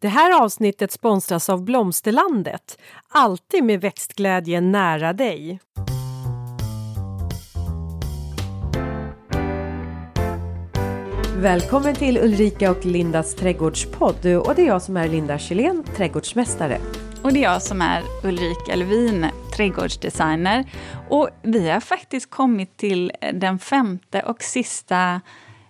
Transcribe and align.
Det 0.00 0.08
här 0.08 0.42
avsnittet 0.42 0.92
sponsras 0.92 1.48
av 1.48 1.64
Blomsterlandet. 1.64 2.78
Alltid 3.08 3.64
med 3.64 3.80
växtglädje 3.80 4.60
nära 4.60 5.12
dig. 5.12 5.60
Välkommen 11.36 11.94
till 11.94 12.18
Ulrika 12.18 12.70
och 12.70 12.86
Lindas 12.86 13.34
trädgårdspodd. 13.34 14.26
Och 14.26 14.54
det 14.54 14.62
är 14.62 14.66
jag 14.66 14.82
som 14.82 14.96
är 14.96 15.08
Linda 15.08 15.38
Kjellén, 15.38 15.84
trädgårdsmästare. 15.96 16.80
Och 17.22 17.32
det 17.32 17.38
är 17.38 17.52
jag 17.52 17.62
som 17.62 17.82
är 17.82 18.02
Ulrika 18.24 18.76
Levin, 18.76 19.26
trädgårdsdesigner. 19.56 20.70
Och 21.08 21.28
vi 21.42 21.70
har 21.70 21.80
faktiskt 21.80 22.30
kommit 22.30 22.76
till 22.76 23.12
den 23.34 23.58
femte 23.58 24.22
och 24.22 24.42
sista 24.42 25.20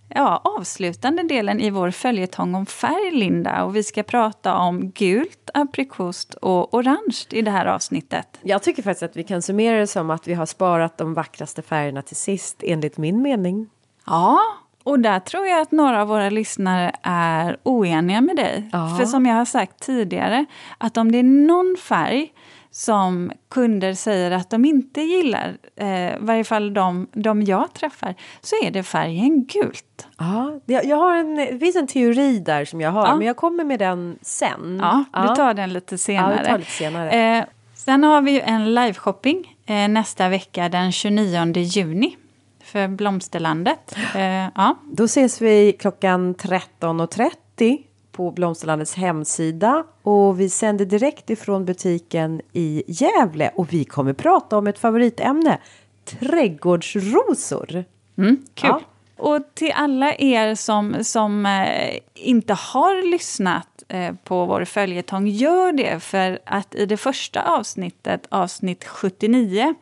ja, 0.09 0.40
avslutande 0.45 1.22
delen 1.22 1.61
i 1.61 1.70
vår 1.70 1.91
följetong 1.91 2.54
om 2.54 2.66
färg, 2.66 3.11
Linda. 3.11 3.64
Och 3.64 3.77
vi 3.77 3.82
ska 3.82 4.02
prata 4.02 4.56
om 4.56 4.91
gult, 4.91 5.50
aprikost 5.54 6.34
och 6.34 6.74
orange 6.74 7.27
i 7.30 7.42
det 7.42 7.51
här 7.51 7.66
avsnittet. 7.66 8.38
Jag 8.42 8.62
tycker 8.62 8.82
faktiskt 8.82 9.02
att 9.02 9.16
vi 9.16 9.23
kan 9.23 9.42
summera 9.42 9.79
det 9.79 9.87
som 9.87 10.10
att 10.10 10.29
vi 10.29 10.34
har 10.34 10.46
sparat 10.46 10.98
de 10.98 11.15
vackraste 11.15 11.62
färgerna 11.62 12.02
till 12.02 12.16
sist, 12.16 12.62
enligt 12.62 12.96
min 12.96 13.23
mening. 13.23 13.68
Ja, 14.06 14.38
och 14.82 15.01
där 15.01 15.20
tror 15.20 15.46
jag 15.46 15.60
att 15.60 15.73
några 15.73 16.02
av 16.02 16.09
våra 16.09 16.30
lyssnare 16.30 16.93
är 17.02 17.56
oeniga 17.62 18.20
med 18.20 18.37
dig. 18.37 18.70
Ja. 18.73 18.96
För 18.98 19.04
som 19.04 19.27
jag 19.27 19.34
har 19.34 19.45
sagt 19.45 19.80
tidigare, 19.80 20.46
att 20.79 20.96
om 20.96 21.12
det 21.12 21.18
är 21.18 21.23
någon 21.23 21.77
färg 21.79 22.32
som 22.78 23.32
kunder 23.48 23.95
säger 23.95 24.30
att 24.30 24.50
de 24.50 24.64
inte 24.64 25.00
gillar, 25.00 25.59
eh, 25.77 26.14
i 26.14 26.16
varje 26.20 26.45
fall 26.45 26.74
de, 26.74 27.06
de 27.12 27.42
jag 27.42 27.74
träffar, 27.74 28.14
så 28.41 28.56
är 28.64 28.70
det 28.70 28.82
färgen 28.82 29.45
gult. 29.45 30.06
Ja, 30.18 30.60
jag, 30.66 30.96
har 30.96 31.16
en, 31.16 31.37
det 31.37 31.59
finns 31.59 31.77
en 31.77 31.87
teori 31.87 32.38
där 32.38 32.64
som 32.64 32.80
jag 32.80 32.91
har, 32.91 33.06
ja. 33.06 33.16
men 33.16 33.27
jag 33.27 33.37
kommer 33.37 33.64
med 33.64 33.78
den 33.78 34.18
sen. 34.23 34.78
Ja, 34.82 35.04
du 35.28 35.34
tar 35.34 35.54
den 35.54 35.73
lite 35.73 35.98
senare. 35.98 36.45
Ja, 36.48 36.56
lite 36.56 36.70
senare. 36.70 37.38
Eh, 37.38 37.45
sen 37.74 38.04
har 38.04 38.23
vi 38.23 38.30
ju 38.30 38.40
en 38.40 38.74
liveshopping 38.74 39.56
eh, 39.66 39.88
nästa 39.88 40.29
vecka 40.29 40.68
den 40.68 40.93
29 40.93 41.52
juni 41.56 42.16
för 42.65 42.88
Blomsterlandet. 42.88 43.96
Eh, 44.15 44.23
ja. 44.54 44.79
Då 44.93 45.04
ses 45.04 45.40
vi 45.43 45.73
klockan 45.73 46.34
13.30 46.34 47.79
på 48.19 48.30
Blomsterlandets 48.30 48.95
hemsida 48.95 49.85
och 50.02 50.41
vi 50.41 50.49
sänder 50.49 50.85
direkt 50.85 51.30
ifrån 51.30 51.65
butiken 51.65 52.41
i 52.52 52.83
Gävle 52.87 53.51
och 53.55 53.73
vi 53.73 53.85
kommer 53.85 54.13
prata 54.13 54.59
om 54.59 54.66
ett 54.66 54.79
favoritämne, 54.79 55.59
trädgårdsrosor. 56.05 57.85
Mm, 58.16 58.37
kul! 58.55 58.71
Ja. 58.71 58.80
Och 59.16 59.55
till 59.55 59.73
alla 59.74 60.15
er 60.15 60.55
som, 60.55 61.05
som 61.05 61.46
eh, 61.46 61.99
inte 62.15 62.55
har 62.55 63.11
lyssnat 63.11 63.83
eh, 63.89 64.15
på 64.25 64.47
vår 64.47 64.65
följetong, 64.65 65.27
gör 65.27 65.72
det 65.72 66.00
för 66.03 66.39
att 66.44 66.75
i 66.75 66.87
det 66.87 66.97
första 66.97 67.43
avsnittet, 67.43 68.27
avsnitt 68.28 68.84
79, 68.84 69.75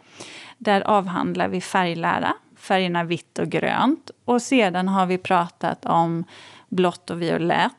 där 0.59 0.81
avhandlar 0.81 1.49
vi 1.49 1.61
färglära, 1.61 2.35
färgerna 2.57 3.05
vitt 3.05 3.39
och 3.39 3.49
grönt. 3.49 4.11
Och 4.25 4.43
sedan 4.43 4.89
har 4.89 5.07
vi 5.07 5.19
pratat 5.19 5.87
om 5.87 6.25
blått 6.69 7.11
och 7.11 7.23
violett, 7.23 7.73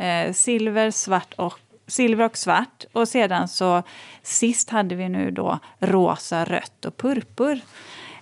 eh, 0.00 0.32
silver, 0.32 0.90
svart 0.90 1.34
och 1.36 1.58
silver 1.86 2.24
och 2.24 2.36
svart. 2.36 2.84
Och 2.92 3.08
sedan 3.08 3.48
så 3.48 3.82
sist 4.22 4.70
hade 4.70 4.94
vi 4.94 5.08
nu 5.08 5.30
då 5.30 5.58
rosa, 5.78 6.44
rött 6.44 6.84
och 6.84 6.96
purpur. 6.96 7.60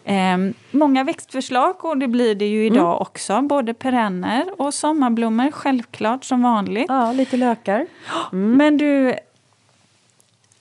Eh, 0.05 0.37
många 0.71 1.05
växtförslag 1.05 1.85
och 1.85 1.99
det 1.99 2.09
blir 2.09 2.35
det 2.35 2.47
ju 2.47 2.67
idag 2.67 2.93
mm. 2.93 2.99
också. 3.01 3.43
Både 3.43 3.75
perenner 3.75 4.45
och 4.59 4.75
sommarblommor, 4.75 5.51
självklart 5.51 6.25
som 6.25 6.43
vanligt. 6.43 6.87
Ja, 6.89 7.13
lite 7.13 7.37
lökar. 7.37 7.87
Mm. 8.33 8.57
Men 8.57 8.77
du, 8.77 9.15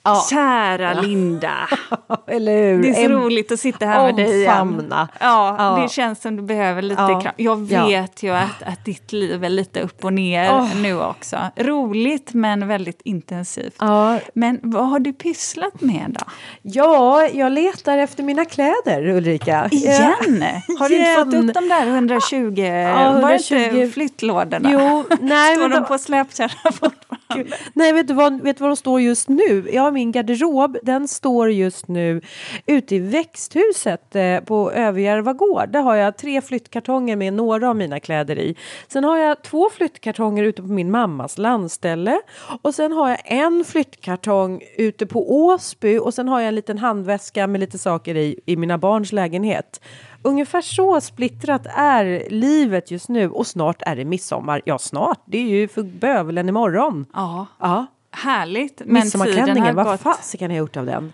Ja. 0.04 0.26
Kära 0.30 1.00
Linda! 1.00 1.68
Eller 2.26 2.62
hur? 2.62 2.82
Det 2.82 2.88
är 2.88 2.94
så 2.94 3.00
en, 3.00 3.12
roligt 3.12 3.52
att 3.52 3.60
sitta 3.60 3.86
här 3.86 4.04
med 4.06 4.16
dig 4.16 4.40
igen. 4.40 4.84
Ja, 4.90 5.08
ja, 5.20 5.82
det 5.82 5.88
känns 5.88 6.22
som 6.22 6.36
du 6.36 6.42
behöver 6.42 6.82
lite 6.82 7.02
ja. 7.02 7.20
kram. 7.20 7.32
Jag 7.36 7.68
vet 7.68 8.22
ju 8.22 8.30
att, 8.30 8.62
att 8.62 8.84
ditt 8.84 9.12
liv 9.12 9.44
är 9.44 9.48
lite 9.48 9.80
upp 9.80 10.04
och 10.04 10.12
ner 10.12 10.50
oh. 10.50 10.76
nu 10.76 11.00
också. 11.00 11.36
Roligt 11.56 12.34
men 12.34 12.68
väldigt 12.68 13.00
intensivt. 13.04 13.76
Ja. 13.78 14.18
Men 14.34 14.60
vad 14.62 14.88
har 14.88 14.98
du 14.98 15.12
pysslat 15.12 15.80
med 15.80 16.16
då? 16.18 16.24
Ja, 16.62 17.28
jag 17.32 17.52
letar 17.52 17.98
efter 17.98 18.22
mina 18.22 18.44
kläder 18.44 19.08
Ulrika. 19.08 19.68
Igen? 19.70 20.02
Har 20.78 20.88
du 20.88 20.96
inte 20.96 21.24
fått 21.24 21.34
upp 21.34 21.54
de 21.54 21.68
där 21.68 21.86
120, 21.86 22.54
ja, 22.60 23.06
120... 23.06 23.54
Var 23.54 23.80
det 23.80 23.88
flyttlådorna? 23.88 24.70
Jo, 24.72 25.04
nej, 25.20 25.56
Står 25.56 25.68
de 25.68 25.84
på 25.84 25.98
släpkärra 25.98 26.72
fortfarande? 26.72 27.56
Nej, 27.72 27.92
vet 27.92 28.08
du, 28.08 28.14
vad, 28.14 28.42
vet 28.42 28.56
du 28.56 28.60
vad 28.60 28.70
de 28.70 28.76
står 28.76 29.00
just 29.00 29.28
nu? 29.28 29.68
Jag 29.72 29.91
min 29.92 30.12
garderob, 30.12 30.78
den 30.82 31.08
står 31.08 31.50
just 31.50 31.88
nu 31.88 32.20
ute 32.66 32.94
i 32.94 32.98
växthuset 32.98 34.16
eh, 34.16 34.40
på 34.40 34.72
Överjärva 34.72 35.32
gård. 35.32 35.68
Där 35.68 35.82
har 35.82 35.94
jag 35.94 36.16
tre 36.16 36.40
flyttkartonger 36.40 37.16
med 37.16 37.32
några 37.32 37.68
av 37.68 37.76
mina 37.76 38.00
kläder 38.00 38.38
i. 38.38 38.56
Sen 38.88 39.04
har 39.04 39.18
jag 39.18 39.42
två 39.42 39.70
flyttkartonger 39.70 40.44
ute 40.44 40.62
på 40.62 40.68
min 40.68 40.90
mammas 40.90 41.38
landställe 41.38 42.20
och 42.62 42.74
sen 42.74 42.92
har 42.92 43.08
jag 43.08 43.18
en 43.24 43.64
flyttkartong 43.64 44.62
ute 44.76 45.06
på 45.06 45.44
Åsby 45.44 45.98
och 45.98 46.14
sen 46.14 46.28
har 46.28 46.40
jag 46.40 46.48
en 46.48 46.54
liten 46.54 46.78
handväska 46.78 47.46
med 47.46 47.60
lite 47.60 47.78
saker 47.78 48.16
i 48.16 48.40
i 48.46 48.56
mina 48.56 48.78
barns 48.78 49.12
lägenhet. 49.12 49.80
Ungefär 50.22 50.60
så 50.60 51.00
splittrat 51.00 51.66
är 51.76 52.30
livet 52.30 52.90
just 52.90 53.08
nu 53.08 53.30
och 53.30 53.46
snart 53.46 53.82
är 53.82 53.96
det 53.96 54.04
midsommar. 54.04 54.62
Ja, 54.64 54.78
snart. 54.78 55.22
Det 55.24 55.38
är 55.38 55.48
ju 55.48 55.68
för 55.68 55.82
bövelen 55.82 56.48
imorgon. 56.48 57.06
Ja. 57.12 57.46
ja. 57.60 57.86
Härligt. 58.12 58.82
Men 58.84 58.94
Midsommarklänningen, 58.94 59.74
vad 59.74 60.00
fasiken 60.00 60.50
har 60.50 60.56
jag 60.56 60.62
gjort 60.62 60.76
av 60.76 60.86
den? 60.86 61.12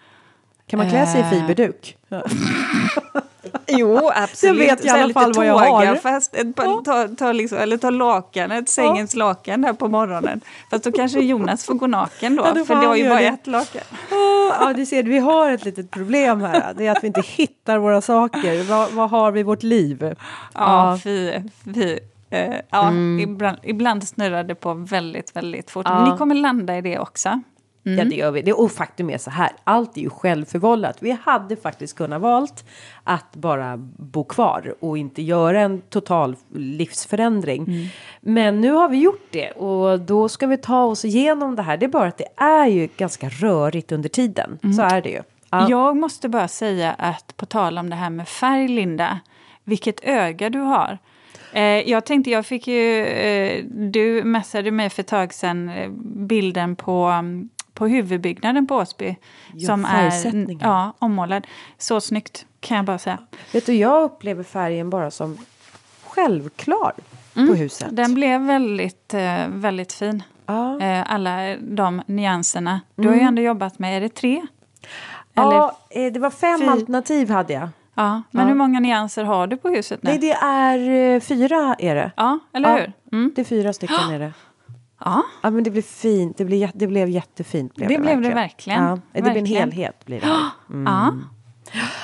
Kan 0.67 0.79
man 0.79 0.91
klä 0.91 1.07
sig 1.07 1.21
i 1.21 1.23
eh. 1.23 1.31
fiberduk? 1.31 1.97
jo, 3.67 4.11
absolut. 4.15 4.69
Jag 4.69 4.77
vet 4.77 4.85
i 4.85 4.89
alla 4.89 5.13
fall 5.13 5.33
vad 5.33 5.47
jag 5.47 5.59
har. 5.59 5.97
Fast 5.97 6.35
ett, 6.35 6.47
ja. 6.57 6.83
ta, 6.85 7.09
ta 7.09 7.33
liksom, 7.33 7.59
eller 7.59 7.77
ta 7.77 7.91
lakanet, 7.91 8.69
sängens 8.69 9.15
ja. 9.15 9.19
lakan 9.19 9.63
där 9.63 9.73
på 9.73 9.89
morgonen. 9.89 10.41
Fast 10.71 10.85
då 10.85 10.93
kanske 10.93 11.21
Jonas 11.21 11.65
får 11.65 11.75
gå 11.75 11.87
naken 11.87 12.37
då, 12.37 12.47
ja, 12.57 12.65
för 12.65 12.75
det 12.75 12.87
har 12.87 12.97
ju 12.97 13.09
bara 13.09 13.21
det. 13.21 13.27
ett 13.27 13.47
lakan. 13.47 13.83
Ja, 14.61 14.73
du 14.77 14.87
ser, 14.87 15.03
vi 15.03 15.19
har 15.19 15.51
ett 15.51 15.65
litet 15.65 15.91
problem 15.91 16.41
här. 16.41 16.75
Det 16.77 16.87
är 16.87 16.93
att 16.93 17.03
vi 17.03 17.07
inte 17.07 17.23
hittar 17.27 17.79
våra 17.79 18.01
saker. 18.01 18.63
Vad, 18.63 18.93
vad 18.93 19.11
har 19.11 19.31
vi 19.31 19.41
i 19.41 19.43
vårt 19.43 19.63
liv? 19.63 19.99
Ja, 20.03 20.15
ja. 20.55 20.99
fy, 21.05 21.33
fy. 21.75 21.99
Uh, 22.33 22.57
ja, 22.71 22.89
mm. 22.89 23.21
ibland, 23.21 23.59
ibland 23.63 24.09
snurrar 24.09 24.45
det 24.45 24.55
på 24.55 24.75
väldigt, 24.75 25.37
väldigt 25.37 25.71
fort. 25.71 25.87
Ja. 25.89 26.13
Ni 26.13 26.19
kommer 26.19 26.35
landa 26.35 26.79
i 26.79 26.81
det 26.81 26.99
också. 26.99 27.41
Mm. 27.87 27.99
Ja, 27.99 28.05
det 28.05 28.17
gör 28.17 28.31
vi. 28.31 28.43
Det, 28.43 28.53
och 28.53 28.73
faktum 28.73 29.11
är 29.11 29.19
så 29.19 29.31
här, 29.31 29.51
allt 29.65 29.97
är 29.97 30.01
ju 30.01 30.11
självförvållat. 30.11 30.97
Vi 31.01 31.19
hade 31.23 31.57
faktiskt 31.57 31.97
kunnat 31.97 32.21
valt 32.21 32.65
att 33.05 33.37
bara 33.37 33.77
bo 33.97 34.25
kvar 34.25 34.75
och 34.81 34.99
inte 34.99 35.23
göra 35.23 35.61
en 35.61 35.81
total 35.81 36.37
livsförändring. 36.55 37.63
Mm. 37.63 37.87
Men 38.21 38.61
nu 38.61 38.73
har 38.73 38.89
vi 38.89 38.97
gjort 38.97 39.27
det 39.31 39.51
och 39.51 40.01
då 40.01 40.29
ska 40.29 40.47
vi 40.47 40.57
ta 40.57 40.85
oss 40.85 41.05
igenom 41.05 41.57
det 41.57 41.63
här. 41.63 41.77
Det 41.77 41.87
är 41.87 41.91
bara 41.91 42.09
att 42.09 42.19
det 42.19 42.29
är 42.37 42.67
ju 42.67 42.89
ganska 42.97 43.29
rörigt 43.29 43.93
under 43.93 44.09
tiden. 44.09 44.59
Mm. 44.63 44.73
Så 44.73 44.83
är 44.83 45.03
det 45.03 45.11
ju. 45.11 45.23
Ja. 45.51 45.67
Jag 45.71 45.97
måste 45.97 46.29
bara 46.29 46.49
säga 46.49 46.93
att 46.93 47.37
på 47.37 47.47
tal 47.47 47.79
om 47.79 47.91
det 47.91 47.97
här 47.97 48.11
med 48.11 48.29
färg, 48.29 48.69
Linda, 48.69 49.21
vilket 49.65 50.01
öga 50.05 50.51
du 50.51 50.59
har. 50.59 50.99
Eh, 51.53 51.63
jag 51.91 52.05
tänkte, 52.05 52.31
jag 52.31 52.47
fick 52.47 52.67
ju, 52.67 53.07
eh, 53.07 53.65
du 53.65 54.25
messade 54.25 54.71
mig 54.71 54.91
för 54.91 55.03
ett 55.03 55.09
tag 55.09 55.35
sedan 55.35 55.69
eh, 55.69 55.91
bilden 56.27 56.77
på, 56.77 57.05
mm, 57.05 57.49
på 57.75 57.87
huvudbyggnaden 57.87 58.67
på 58.67 58.77
Åsby. 58.77 59.17
Ja, 59.55 59.67
som 59.67 59.85
är 59.85 60.57
ja, 60.61 60.93
ommålad. 60.99 61.47
Så 61.79 62.01
snyggt 62.01 62.47
kan 62.61 62.77
jag 62.77 62.87
bara 62.87 62.99
säga. 62.99 63.19
Vet 63.53 63.67
du, 63.67 63.75
jag 63.75 64.03
upplever 64.03 64.43
färgen 64.43 64.91
bara 64.91 65.11
som 65.11 65.39
självklar 66.07 66.93
mm. 67.37 67.49
på 67.49 67.55
huset. 67.55 67.89
Den 67.97 68.15
blev 68.15 68.41
väldigt, 68.41 69.15
väldigt 69.49 69.93
fin. 69.93 70.23
Ja. 70.47 70.83
Alla 71.07 71.57
de 71.57 72.03
nyanserna. 72.07 72.81
Du 72.95 73.09
har 73.09 73.15
ju 73.15 73.21
mm. 73.21 73.29
ändå 73.29 73.43
jobbat 73.43 73.79
med, 73.79 73.97
är 73.97 74.01
det 74.01 74.09
tre? 74.09 74.47
Ja, 75.35 75.77
Eller 75.91 76.11
det 76.11 76.21
var 76.21 76.31
fem 76.31 76.69
alternativ 76.69 77.31
hade 77.31 77.53
jag. 77.53 77.69
Ja, 77.99 78.23
men 78.31 78.43
ja. 78.43 78.49
hur 78.49 78.55
många 78.55 78.81
nyanser 78.81 79.25
har 79.25 79.47
du 79.47 79.57
på 79.57 79.69
huset 79.69 80.03
nu? 80.03 80.11
Nej, 80.11 80.19
det 80.19 80.33
är 80.33 80.79
uh, 81.15 81.21
fyra 81.21 81.77
är 81.79 81.95
det. 81.95 82.11
Ja, 82.17 82.39
eller 82.53 82.69
ja, 82.69 82.77
hur? 82.77 82.93
Mm. 83.19 83.33
Det 83.35 83.43
är 83.43 83.45
fyra 83.45 83.73
stycken 83.73 84.11
är 84.11 84.19
det. 84.19 84.33
Ja. 85.05 85.23
ja, 85.43 85.51
men 85.51 85.65
det 85.65 85.71
blev 85.71 85.83
fint. 85.83 86.39
Det 86.39 86.45
blev, 86.45 86.71
det 86.75 86.87
blev 86.87 87.09
jättefint. 87.09 87.75
Blev 87.75 87.89
det, 87.89 87.95
det 87.95 88.01
blev 88.01 88.15
verkligen. 88.15 88.31
det 88.31 88.41
verkligen. 88.41 88.85
Ja, 88.85 88.99
det 89.13 89.23
blir 89.23 89.37
en 89.37 89.47
helhet. 89.47 90.07
Blir 90.07 90.21
det. 90.21 90.27
Mm. 90.71 90.85
Ja. 90.87 91.15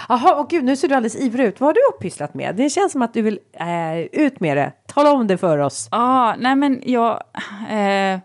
Jaha, 0.08 0.34
och 0.34 0.50
gud, 0.50 0.64
nu 0.64 0.76
ser 0.76 0.88
du 0.88 0.94
alldeles 0.94 1.16
ivrig 1.16 1.46
ut. 1.46 1.60
Vad 1.60 1.68
har 1.68 1.74
du 1.74 1.80
uppysslat 1.96 2.34
med? 2.34 2.56
Det 2.56 2.70
känns 2.70 2.92
som 2.92 3.02
att 3.02 3.14
du 3.14 3.22
vill 3.22 3.38
äh, 3.52 4.00
ut 4.00 4.40
med 4.40 4.56
det. 4.56 4.72
Tala 4.86 5.12
om 5.12 5.26
det 5.26 5.38
för 5.38 5.58
oss. 5.58 5.88
Ja, 5.90 6.34
nej 6.38 6.56
men 6.56 6.82
jag... 6.86 7.22
Eh, 7.70 8.20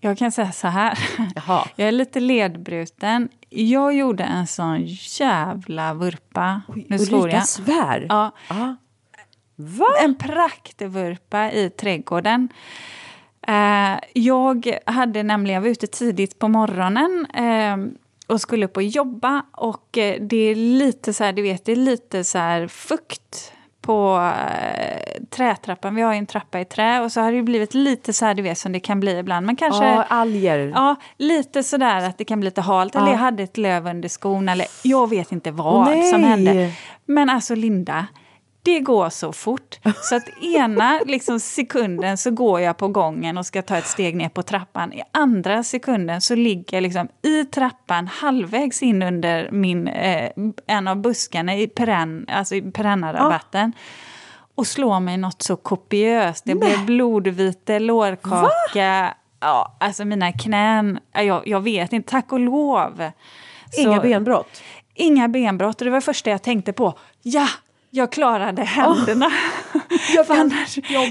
jag 0.00 0.18
kan 0.18 0.32
säga 0.32 0.52
så 0.52 0.68
här. 0.68 0.98
Jaha. 1.34 1.68
Jag 1.76 1.88
är 1.88 1.92
lite 1.92 2.20
ledbruten. 2.20 3.28
Jag 3.50 3.94
gjorde 3.94 4.24
en 4.24 4.46
sån 4.46 4.84
jävla 5.20 5.94
vurpa. 5.94 6.62
Nu 6.88 6.98
svor 6.98 7.30
jag. 7.30 7.48
svär? 7.48 8.06
Ja. 8.08 8.32
Ah. 8.48 8.74
En 10.04 10.14
praktvurpa 10.14 11.52
i 11.52 11.70
trädgården. 11.70 12.48
Eh, 13.48 13.98
jag 14.12 14.78
hade 14.86 15.22
nämligen, 15.22 15.54
jag 15.54 15.60
var 15.62 15.68
ute 15.68 15.86
tidigt 15.86 16.38
på 16.38 16.48
morgonen 16.48 17.26
eh, 17.34 17.76
och 18.26 18.40
skulle 18.40 18.66
upp 18.66 18.76
och 18.76 18.82
jobba 18.82 19.42
och 19.52 19.98
eh, 19.98 20.22
det 20.22 20.36
är 20.36 20.54
lite 20.54 21.12
så 21.14 21.24
här, 21.24 21.32
du 21.32 21.42
vet, 21.42 21.64
det 21.64 21.72
är 21.72 21.76
lite 21.76 22.24
så 22.24 22.38
här 22.38 22.66
fukt 22.66 23.52
på 23.88 24.30
eh, 24.36 25.22
trätrappan. 25.30 25.94
Vi 25.94 26.02
har 26.02 26.12
ju 26.12 26.18
en 26.18 26.26
trappa 26.26 26.60
i 26.60 26.64
trä 26.64 27.00
och 27.00 27.12
så 27.12 27.20
har 27.20 27.32
det 27.32 27.42
blivit 27.42 27.74
lite 27.74 28.12
så 28.12 28.24
här, 28.24 28.34
du 28.34 28.42
vet, 28.42 28.58
som 28.58 28.72
det 28.72 28.80
kan 28.80 29.00
bli 29.00 29.18
ibland. 29.18 29.46
Men 29.46 29.56
kanske... 29.56 29.84
Ja, 29.84 30.02
alger. 30.08 30.58
Ja, 30.74 30.96
lite 31.16 31.62
sådär 31.62 32.08
att 32.08 32.18
det 32.18 32.24
kan 32.24 32.40
bli 32.40 32.46
lite 32.46 32.60
halt. 32.60 32.96
Eller 32.96 33.06
Ja. 33.06 33.12
jag 33.12 33.18
hade 33.18 33.42
ett 33.42 33.56
löv 33.56 33.86
under 33.86 34.08
skon 34.08 34.48
eller 34.48 34.66
jag 34.82 35.10
vet 35.10 35.32
inte 35.32 35.50
vad 35.50 35.84
Nej. 35.86 36.02
som 36.10 36.24
hände. 36.24 36.72
Men 37.06 37.30
alltså 37.30 37.54
Linda, 37.54 38.06
det 38.74 38.80
går 38.80 39.10
så 39.10 39.32
fort. 39.32 39.78
Så 40.02 40.16
att 40.16 40.28
ena 40.42 41.00
liksom, 41.06 41.40
sekunden 41.40 42.16
så 42.16 42.30
går 42.30 42.60
jag 42.60 42.76
på 42.76 42.88
gången 42.88 43.38
och 43.38 43.46
ska 43.46 43.62
ta 43.62 43.76
ett 43.76 43.86
steg 43.86 44.16
ner 44.16 44.28
på 44.28 44.42
trappan. 44.42 44.92
I 44.92 45.02
andra 45.12 45.62
sekunden 45.62 46.20
så 46.20 46.34
ligger 46.34 46.76
jag 46.76 46.82
liksom 46.82 47.08
i 47.22 47.44
trappan 47.44 48.06
halvvägs 48.06 48.82
in 48.82 49.02
under 49.02 49.50
min, 49.50 49.88
eh, 49.88 50.30
en 50.66 50.88
av 50.88 50.96
buskarna 50.96 51.56
i, 51.56 51.66
perenn, 51.66 52.26
alltså 52.28 52.54
i 52.54 52.62
perennarabatten. 52.62 53.72
Och 54.54 54.66
slår 54.66 55.00
mig 55.00 55.16
något 55.16 55.42
så 55.42 55.56
kopiöst. 55.56 56.44
Det 56.44 56.54
blev 56.54 56.86
blodvite, 56.86 57.78
lårkaka. 57.78 59.14
Ja, 59.40 59.76
alltså 59.80 60.04
mina 60.04 60.32
knän, 60.32 60.98
ja, 61.12 61.22
jag, 61.22 61.48
jag 61.48 61.60
vet 61.60 61.92
inte, 61.92 62.10
tack 62.10 62.32
och 62.32 62.40
lov. 62.40 63.10
Inga 63.78 63.96
Så- 63.96 64.02
benbrott. 64.02 64.62
Inga 64.94 65.28
benbrott 65.28 65.80
och 65.80 65.84
det 65.84 65.90
var 65.90 65.96
det 66.00 66.04
första 66.04 66.30
jag 66.30 66.42
tänkte 66.42 66.72
på. 66.72 66.98
Ja, 67.22 67.46
jag 67.90 68.12
klarade 68.12 68.62
händerna. 68.62 69.26
Jag 70.14 70.26
För 70.26 70.34
kan. 70.34 70.52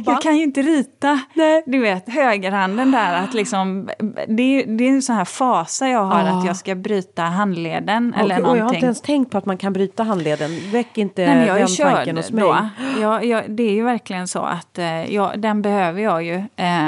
Jag 0.06 0.21
kan 0.21 0.38
ju 0.38 0.44
inte 0.44 0.62
rita. 0.62 1.19
Nej. 1.33 1.63
Du 1.65 1.79
vet, 1.79 2.09
högerhanden 2.09 2.91
där, 2.91 3.13
att 3.24 3.33
liksom, 3.33 3.89
det, 4.27 4.44
är, 4.44 4.77
det 4.77 4.83
är 4.83 4.89
en 4.89 5.01
sån 5.01 5.15
här 5.15 5.25
fasa 5.25 5.88
jag 5.88 6.03
har 6.06 6.24
Ah. 6.24 6.39
att 6.39 6.45
jag 6.45 6.56
ska 6.57 6.75
bryta 6.75 7.21
handleden 7.21 8.13
Och, 8.13 8.19
eller 8.21 8.35
och 8.35 8.41
jag 8.41 8.47
har 8.47 8.56
någonting. 8.56 8.75
inte 8.77 8.85
ens 8.85 9.01
tänkt 9.01 9.31
på 9.31 9.38
att 9.38 9.45
man 9.45 9.57
kan 9.57 9.74
bryta 9.74 10.03
handleden. 10.03 10.51
Väck 10.71 10.97
inte 10.97 11.25
Nej, 11.35 11.47
jag 11.47 11.57
den 11.57 11.68
tanken 11.95 12.18
hos 12.18 12.31
mig. 12.31 12.44
då. 12.44 12.69
Jag, 13.01 13.25
jag, 13.25 13.44
det 13.47 13.63
är 13.63 13.73
ju 13.73 13.83
verkligen 13.83 14.27
så 14.27 14.39
att 14.39 14.77
eh, 14.77 15.13
jag, 15.13 15.39
den 15.39 15.62
behöver 15.62 16.01
jag 16.01 16.23
ju. 16.23 16.35
Eh, 16.56 16.88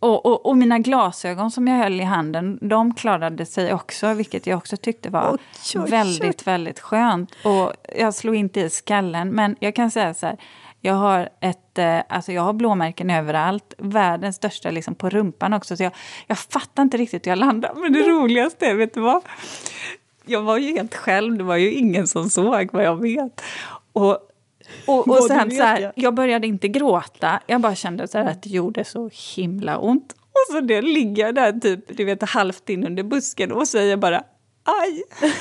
och, 0.00 0.26
och, 0.26 0.46
och 0.46 0.56
mina 0.56 0.78
glasögon 0.78 1.50
som 1.50 1.68
jag 1.68 1.76
höll 1.76 2.00
i 2.00 2.04
handen, 2.04 2.58
de 2.62 2.94
klarade 2.94 3.46
sig 3.46 3.74
också, 3.74 4.14
vilket 4.14 4.46
jag 4.46 4.56
också 4.56 4.76
tyckte 4.76 5.10
var 5.10 5.32
Oj, 5.32 5.38
oj, 5.74 5.80
oj. 5.84 5.90
väldigt, 5.90 6.46
väldigt 6.46 6.80
skönt. 6.80 7.34
Och 7.44 7.72
jag 7.98 8.14
slog 8.14 8.34
inte 8.34 8.60
i 8.60 8.70
skallen, 8.70 9.28
men 9.28 9.56
jag 9.60 9.74
kan 9.74 9.90
säga 9.90 10.14
så 10.14 10.26
här, 10.26 10.36
jag 10.80 10.94
har, 10.94 11.28
ett, 11.40 11.78
eh, 11.78 12.00
alltså 12.08 12.32
jag 12.32 12.42
har 12.42 12.52
blåmärken 12.52 13.10
överallt, 13.10 13.74
världens 13.78 14.36
största 14.36 14.70
liksom 14.70 14.94
på 14.94 15.10
rumpan 15.10 15.52
också. 15.52 15.76
Så 15.76 15.82
jag, 15.82 15.92
jag 16.26 16.38
fattar 16.38 16.82
inte 16.82 16.96
riktigt 16.96 17.26
hur 17.26 17.30
jag 17.30 17.38
landar. 17.38 17.74
Men 17.74 17.92
det 17.92 18.02
roligaste 18.02 18.74
vet 18.74 18.94
du 18.94 19.00
vad? 19.00 19.22
Jag 20.26 20.42
var 20.42 20.58
ju 20.58 20.72
helt 20.72 20.94
själv, 20.94 21.38
det 21.38 21.44
var 21.44 21.56
ju 21.56 21.72
ingen 21.72 22.06
som 22.06 22.30
såg 22.30 22.68
vad 22.72 22.84
jag 22.84 23.02
vet. 23.02 23.40
Och, 23.92 24.18
och, 24.86 25.08
och 25.08 25.24
sen 25.24 25.50
så 25.50 25.62
här, 25.62 25.80
ja. 25.80 25.92
jag 25.94 26.14
började 26.14 26.46
inte 26.46 26.68
gråta, 26.68 27.40
jag 27.46 27.60
bara 27.60 27.74
kände 27.74 28.08
så 28.08 28.18
att 28.18 28.42
det 28.42 28.50
gjorde 28.50 28.84
så 28.84 29.10
himla 29.36 29.78
ont. 29.78 30.12
Och 30.12 30.52
så 30.54 30.60
det 30.60 30.82
ligger 30.82 31.26
jag 31.26 31.34
där 31.34 31.52
typ, 31.52 31.96
du 31.96 32.04
vet, 32.04 32.22
halvt 32.22 32.68
in 32.68 32.86
under 32.86 33.02
busken 33.02 33.52
och 33.52 33.68
säger 33.68 33.96
bara 33.96 34.22
aj. 34.64 35.02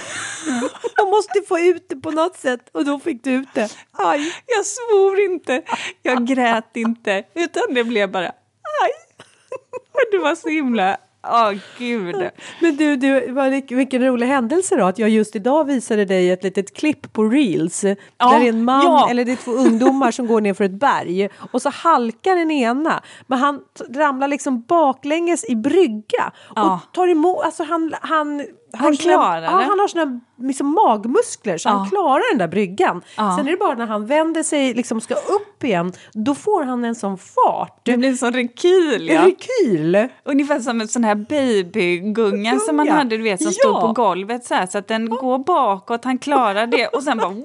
Jag 0.96 1.10
måste 1.10 1.42
få 1.48 1.60
ut 1.60 1.90
det 1.90 1.96
på 1.96 2.12
något 2.12 2.36
sätt 2.36 2.70
och 2.72 2.86
då 2.86 3.00
fick 3.00 3.24
du 3.24 3.32
ut 3.32 3.48
det. 3.54 3.72
Aj, 3.92 4.34
jag 4.46 4.66
svor 4.66 5.20
inte, 5.20 5.62
jag 6.02 6.28
grät 6.28 6.78
inte, 6.78 7.24
utan 7.34 7.74
det 7.74 7.84
blev 7.84 8.12
bara 8.12 8.28
aj. 8.28 8.92
Och 9.92 10.12
det 10.12 10.18
var 10.18 10.36
så 10.36 10.50
himla, 10.50 10.98
åh 11.30 11.54
gud. 11.78 12.30
Men 12.62 12.76
du, 12.76 12.96
du 12.96 13.76
vilken 13.76 14.06
rolig 14.06 14.28
händelse 14.28 14.76
då 14.76 14.86
att 14.86 15.00
jag 15.00 15.10
just 15.10 15.36
idag 15.36 15.66
visade 15.66 16.06
dig 16.06 16.32
ett 16.32 16.44
litet 16.44 16.74
klipp 16.74 17.14
på 17.14 17.24
reels. 17.24 17.82
där 17.82 17.96
det 18.18 18.26
är 18.46 18.50
en 18.50 18.64
man 18.64 18.84
ja. 18.84 19.10
eller 19.10 19.26
det 19.26 19.32
är 19.32 19.36
två 19.36 19.52
ungdomar 19.52 20.12
som 20.12 20.28
går 20.28 20.42
ner 20.42 20.54
för 20.54 20.64
ett 20.64 20.80
berg 20.80 21.30
och 21.52 21.62
så 21.62 21.70
halkar 21.70 22.36
den 22.36 22.52
ena 22.52 23.04
men 23.28 23.40
han 23.40 23.60
ramlar 23.96 24.28
liksom 24.28 24.62
baklänges 24.62 25.50
i 25.50 25.56
brygga 25.56 26.32
Ja. 26.56 26.74
och 26.74 26.94
tar 26.94 27.08
emot, 27.08 27.44
alltså 27.44 27.64
han, 27.64 27.94
han 28.02 28.46
såna- 28.78 28.96
klarar 29.18 29.42
ja, 29.42 29.52
det. 29.58 29.64
han 29.64 29.80
har 29.80 29.88
såna 29.88 30.20
liksom 30.42 30.68
magmuskler 30.74 31.58
så 31.58 31.70
han 31.70 31.84
Ja. 31.84 31.90
klarar 31.90 32.32
den 32.32 32.38
där 32.40 32.48
bryggan. 32.48 33.02
Ja. 33.18 33.36
Sen 33.38 33.48
är 33.48 33.52
det 33.52 33.58
bara 33.58 33.76
när 33.76 33.88
han 33.88 34.06
vänder 34.06 34.44
sig, 34.44 34.74
liksom 34.74 35.02
ska 35.02 35.14
upp 35.16 35.64
igen, 35.64 35.94
då 36.14 36.36
får 36.36 36.64
han 36.64 36.86
en 36.86 36.96
sån 36.96 37.18
fart. 37.18 37.80
Det 37.84 37.98
blir 37.98 38.14
som 38.14 38.32
rekyl. 38.32 39.10
En 39.10 39.16
Ja. 39.16 39.22
rekyl! 39.26 40.08
Ungefär 40.24 40.60
som 40.60 40.82
en 40.82 40.88
sån 40.88 41.04
här 41.04 41.16
babygunga 41.16 42.60
som 42.60 42.76
man 42.76 42.88
hade, 42.88 43.18
du 43.18 43.24
vet, 43.24 43.42
som 43.44 43.52
Ja. 43.52 43.70
stod 43.70 43.82
på 43.82 43.94
golvet 43.94 44.46
så 44.46 44.54
här, 44.56 44.66
så 44.66 44.78
att 44.78 44.88
den 44.88 45.10
går 45.10 45.38
bakåt, 45.40 46.04
han 46.06 46.18
klarar 46.18 46.68
det 46.68 46.88
och 46.88 47.04
sen 47.04 47.18
bara... 47.18 47.34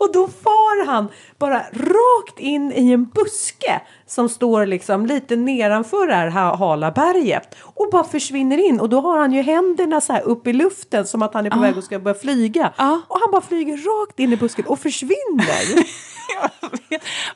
Och 0.00 0.12
då 0.12 0.28
far 0.28 0.86
han 0.86 1.08
bara 1.38 1.58
rakt 1.72 2.38
in 2.38 2.72
i 2.72 2.92
en 2.92 3.04
buske 3.04 3.80
som 4.06 4.28
står 4.28 4.66
liksom 4.66 5.06
lite 5.06 5.36
nedanför 5.36 6.06
det 6.06 6.14
här 6.14 6.30
ha- 6.30 6.56
hala 6.56 6.90
berget 6.90 7.56
och 7.62 7.88
bara 7.92 8.04
försvinner 8.04 8.58
in 8.68 8.80
och 8.80 8.88
då 8.88 9.00
har 9.00 9.18
han 9.18 9.32
ju 9.32 9.42
händerna 9.42 10.00
så 10.00 10.12
här 10.12 10.22
upp 10.22 10.46
i 10.46 10.52
luften 10.52 11.06
som 11.06 11.22
att 11.22 11.34
han 11.34 11.46
är 11.46 11.50
på 11.50 11.58
väg 11.58 11.78
att 11.78 11.84
ska 11.84 11.98
börja 11.98 12.18
flyga 12.18 12.72
Ja. 12.76 13.00
och 13.08 13.18
han 13.20 13.30
bara 13.32 13.40
flyger 13.42 13.76
rakt 13.76 14.20
in 14.20 14.32
i 14.32 14.36
busken 14.36 14.64
och 14.66 14.78
försvinner. 14.78 15.84
Jag. 16.40 16.70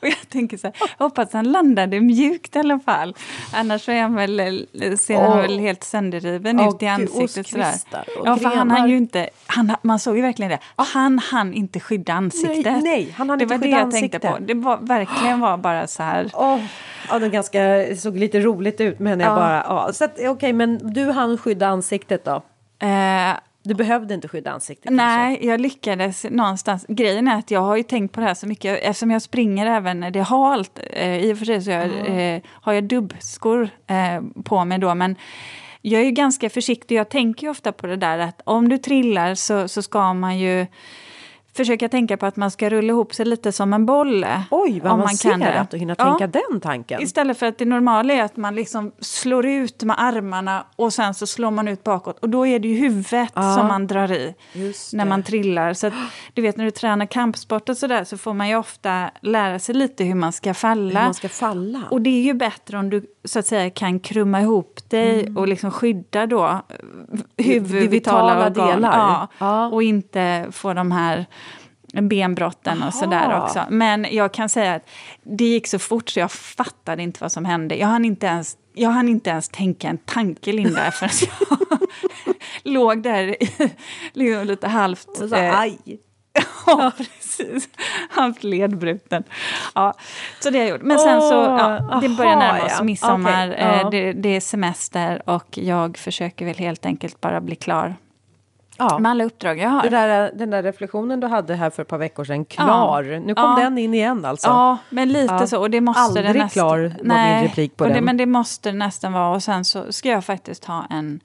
Och 0.01 0.07
jag 0.07 0.29
tänker 0.29 0.57
så 0.57 0.67
här, 0.67 0.75
jag 0.97 1.05
hoppas 1.05 1.33
han 1.33 1.51
landade 1.51 1.99
mjukt 2.01 2.55
i 2.55 2.59
alla 2.59 2.79
fall. 2.79 3.15
Annars 3.53 3.89
är 3.89 4.01
han 4.01 4.15
väl, 4.15 4.39
eh, 4.39 4.95
ser 4.97 5.15
han 5.21 5.31
Åh. 5.31 5.37
väl 5.41 5.59
helt 5.59 5.83
sönderriven 5.83 6.59
Åh, 6.59 6.69
ut 6.69 6.83
i 6.83 6.87
ansiktet. 6.87 7.45
och 7.45 7.45
Sådär. 7.51 7.73
och 8.19 8.27
Ja, 8.27 8.37
för 8.37 8.45
han 8.49 8.71
hann 8.71 8.89
ju 8.89 8.97
inte, 8.97 9.29
han, 9.45 9.75
man 9.81 9.99
såg 9.99 10.15
ju 10.15 10.21
verkligen 10.21 10.51
det, 10.51 10.59
han 10.75 11.19
hann 11.19 11.53
inte 11.53 11.79
skydda 11.79 12.13
ansiktet. 12.13 12.65
Nej, 12.73 12.81
nej, 12.81 13.13
han 13.17 13.29
hann 13.29 13.37
det 13.39 13.43
inte 13.43 13.57
skydda 13.59 13.77
tänkte 13.99 14.19
på. 14.19 14.37
Det 14.39 14.53
var, 14.53 14.77
verkligen 14.77 15.39
var 15.39 15.57
bara 15.57 15.87
så 15.87 16.03
här. 16.03 16.29
Åh, 16.33 16.59
ja, 17.09 17.19
det 17.19 17.29
ganska, 17.29 17.59
såg 17.97 18.17
lite 18.17 18.39
roligt 18.39 18.81
ut 18.81 18.99
men 18.99 19.19
jag 19.19 19.31
Ja. 19.31 19.35
bara, 19.35 19.63
ja. 19.67 19.93
Så 19.93 20.05
att, 20.05 20.19
okej 20.27 20.53
men 20.53 20.93
du 20.93 21.11
hann 21.11 21.37
skydda 21.37 21.67
ansiktet 21.67 22.25
då? 22.25 22.41
Eh, 22.87 23.33
Du 23.65 23.73
behövde 23.73 24.13
inte 24.13 24.27
skydda 24.27 24.51
ansiktet 24.51 24.83
kanske? 24.85 25.05
Nej, 25.05 25.39
jag 25.47 25.61
lyckades 25.61 26.25
någonstans. 26.29 26.85
Grejen 26.87 27.27
är 27.27 27.35
att 27.39 27.51
jag 27.51 27.59
har 27.61 27.75
ju 27.77 27.83
tänkt 27.83 28.11
på 28.13 28.19
det 28.19 28.25
här 28.27 28.33
så 28.33 28.47
mycket 28.47 28.79
eftersom 28.81 29.11
jag 29.11 29.21
springer 29.21 29.65
även 29.65 29.99
när 29.99 30.11
det 30.11 30.19
är 30.19 30.23
halt. 30.23 30.79
Eh, 30.93 31.17
I 31.17 31.33
och 31.33 31.37
för 31.37 31.45
sig 31.45 31.61
så 31.61 31.71
jag, 31.71 31.85
eh, 31.85 32.41
har 32.49 32.73
jag 32.73 32.83
dubbskor 32.83 33.69
eh, 33.87 34.21
på 34.43 34.65
mig 34.65 34.77
då, 34.77 34.95
men 34.95 35.15
jag 35.81 36.01
är 36.01 36.05
ju 36.05 36.11
ganska 36.11 36.49
försiktig. 36.49 36.95
Jag 36.95 37.09
tänker 37.09 37.43
ju 37.43 37.49
ofta 37.51 37.71
på 37.71 37.87
det 37.87 37.95
där 37.95 38.17
att 38.19 38.41
om 38.45 38.69
du 38.69 38.77
trillar 38.77 39.35
så, 39.35 39.67
så 39.67 39.81
ska 39.81 40.13
man 40.13 40.37
ju 40.39 40.65
försöka 41.55 41.89
tänka 41.89 42.17
på 42.17 42.25
att 42.25 42.35
man 42.35 42.51
ska 42.51 42.69
rulla 42.69 42.87
ihop 42.93 43.13
sig 43.13 43.25
lite 43.25 43.51
som 43.51 43.73
en 43.73 43.85
boll. 43.85 44.25
Oj, 44.51 44.79
vad 44.83 44.91
om 44.91 44.99
man 44.99 45.15
kan 45.17 45.39
det. 45.39 45.59
att 45.59 45.73
hinna 45.73 45.95
Ja. 45.97 46.05
tänka 46.17 46.39
den 46.49 46.59
tanken. 46.61 47.01
Istället 47.01 47.37
för 47.37 47.45
att 47.45 47.57
det 47.57 47.65
normala 47.65 48.13
är 48.13 48.23
att 48.23 48.37
man 48.37 48.55
liksom 48.55 48.91
slår 48.99 49.45
ut 49.45 49.83
med 49.83 49.95
armarna 49.99 50.65
och 50.75 50.93
sen 50.93 51.13
så 51.13 51.27
slår 51.27 51.51
man 51.51 51.67
ut 51.67 51.83
bakåt. 51.83 52.19
Och 52.19 52.29
då 52.29 52.47
är 52.47 52.59
det 52.59 52.67
ju 52.67 52.75
huvudet 52.75 53.29
Ja. 53.33 53.55
som 53.55 53.67
man 53.67 53.87
drar 53.87 54.11
i 54.11 54.35
när 54.93 55.05
man 55.05 55.23
trillar. 55.23 55.73
Så 55.73 55.87
att, 55.87 55.93
du 56.33 56.41
vet 56.41 56.57
när 56.57 56.65
du 56.65 56.71
tränar 56.71 57.05
kampsport 57.05 57.69
och 57.69 57.77
sådär 57.77 58.03
så 58.03 58.17
får 58.17 58.33
man 58.33 58.49
ju 58.49 58.55
ofta 58.55 59.09
lära 59.21 59.59
sig 59.59 59.75
lite 59.75 60.03
hur 60.03 60.15
man 60.15 60.31
ska 60.33 60.53
falla. 60.53 60.99
Hur 60.99 61.05
man 61.05 61.13
ska 61.13 61.29
falla. 61.29 61.81
Och 61.91 62.01
det 62.01 62.09
är 62.09 62.21
ju 62.23 62.33
bättre 62.33 62.77
om 62.77 62.89
du 62.89 63.05
så 63.25 63.39
att 63.39 63.45
säga 63.45 63.69
kan 63.69 63.99
krumma 63.99 64.41
ihop 64.41 64.79
dig 64.89 65.21
Mm. 65.21 65.37
och 65.37 65.47
liksom 65.47 65.71
skydda 65.71 66.25
då 66.25 66.61
huvudvitala 67.37 67.89
vitala 67.89 68.47
organ. 68.65 68.67
delar. 68.81 68.97
Ja, 68.97 69.27
Ja. 69.37 69.67
Och 69.67 69.83
inte 69.83 70.47
få 70.51 70.73
de 70.73 70.91
här 70.91 71.25
benbrotten 72.01 72.83
och 72.83 72.93
sådär 72.93 73.31
Aha. 73.31 73.43
också. 73.43 73.65
Men 73.69 74.07
jag 74.11 74.33
kan 74.33 74.49
säga 74.49 74.73
att 74.73 74.89
det 75.23 75.45
gick 75.45 75.67
så 75.67 75.79
fort 75.79 76.09
så 76.09 76.19
jag 76.19 76.31
fattade 76.31 77.03
inte 77.03 77.17
vad 77.21 77.31
som 77.31 77.45
hände. 77.45 77.75
Jag 77.75 77.87
hann 77.87 78.05
inte 78.05 78.25
ens, 78.25 78.57
jag 78.73 78.89
hann 78.89 79.09
inte 79.09 79.29
ens 79.29 79.49
tänka 79.49 79.87
en 79.87 79.97
tanke, 79.97 80.51
Linda, 80.51 80.91
förrän 80.91 81.29
jag 81.49 81.79
låg 82.63 83.03
där 83.03 83.35
liksom 84.13 84.47
lite 84.47 84.67
halvt... 84.67 85.07
Och 85.21 85.29
så, 85.29 85.35
eh, 85.35 85.59
aj. 85.59 85.77
Ja, 86.65 86.91
precis. 86.97 87.69
Halvt 88.09 88.43
ledbruten. 88.43 89.23
Ja, 89.75 89.93
så 90.39 90.49
det 90.49 90.57
har 90.57 90.65
jag 90.65 90.71
gjort. 90.71 90.81
Men 90.81 90.99
sen 90.99 91.21
så, 91.21 91.33
ja, 91.33 91.99
det 92.01 92.09
börjar 92.09 92.35
närma 92.35 92.65
oss 92.65 92.81
midsommar. 92.81 93.49
Okej, 93.49 93.59
ja. 93.61 93.81
eh, 93.81 93.89
det, 93.89 94.13
det 94.13 94.29
är 94.29 94.39
semester 94.39 95.29
och 95.29 95.57
jag 95.57 95.97
försöker 95.97 96.45
väl 96.45 96.57
helt 96.57 96.85
enkelt 96.85 97.21
bara 97.21 97.41
bli 97.41 97.55
klar 97.55 97.95
Ja. 98.77 98.99
med 98.99 99.11
alla 99.11 99.23
uppdrag 99.23 99.59
jag 99.59 99.69
har. 99.69 99.89
Där, 99.89 100.31
den 100.35 100.49
där 100.49 100.63
reflektionen 100.63 101.19
du 101.19 101.27
hade 101.27 101.55
här 101.55 101.69
för 101.69 101.81
ett 101.81 101.87
par 101.87 101.97
veckor 101.97 102.23
sedan, 102.23 102.45
klar. 102.45 103.03
Nu 103.25 103.35
kom 103.35 103.43
Ja. 103.43 103.63
den 103.63 103.77
in 103.77 103.93
igen 103.93 104.25
alltså. 104.25 104.47
Ja, 104.47 104.77
men 104.89 105.09
lite 105.09 105.33
Ja. 105.33 105.47
så. 105.47 105.59
Och 105.59 105.69
det 105.69 105.81
måste 105.81 106.01
Aldrig 106.01 106.25
det 106.25 106.33
nästan, 106.33 106.49
klar 106.49 106.95
var 107.03 107.33
min 107.33 107.43
replik 107.43 107.77
på 107.77 107.83
och 107.83 107.89
det, 107.89 107.95
den. 107.95 108.05
Men 108.05 108.17
det 108.17 108.25
måste 108.25 108.71
det 108.71 108.77
nästan 108.77 109.13
vara. 109.13 109.29
Och 109.35 109.43
sen 109.43 109.65
så 109.65 109.91
ska 109.91 110.09
jag 110.09 110.25
faktiskt 110.25 110.65
ha 110.65 110.85
en... 110.89 111.19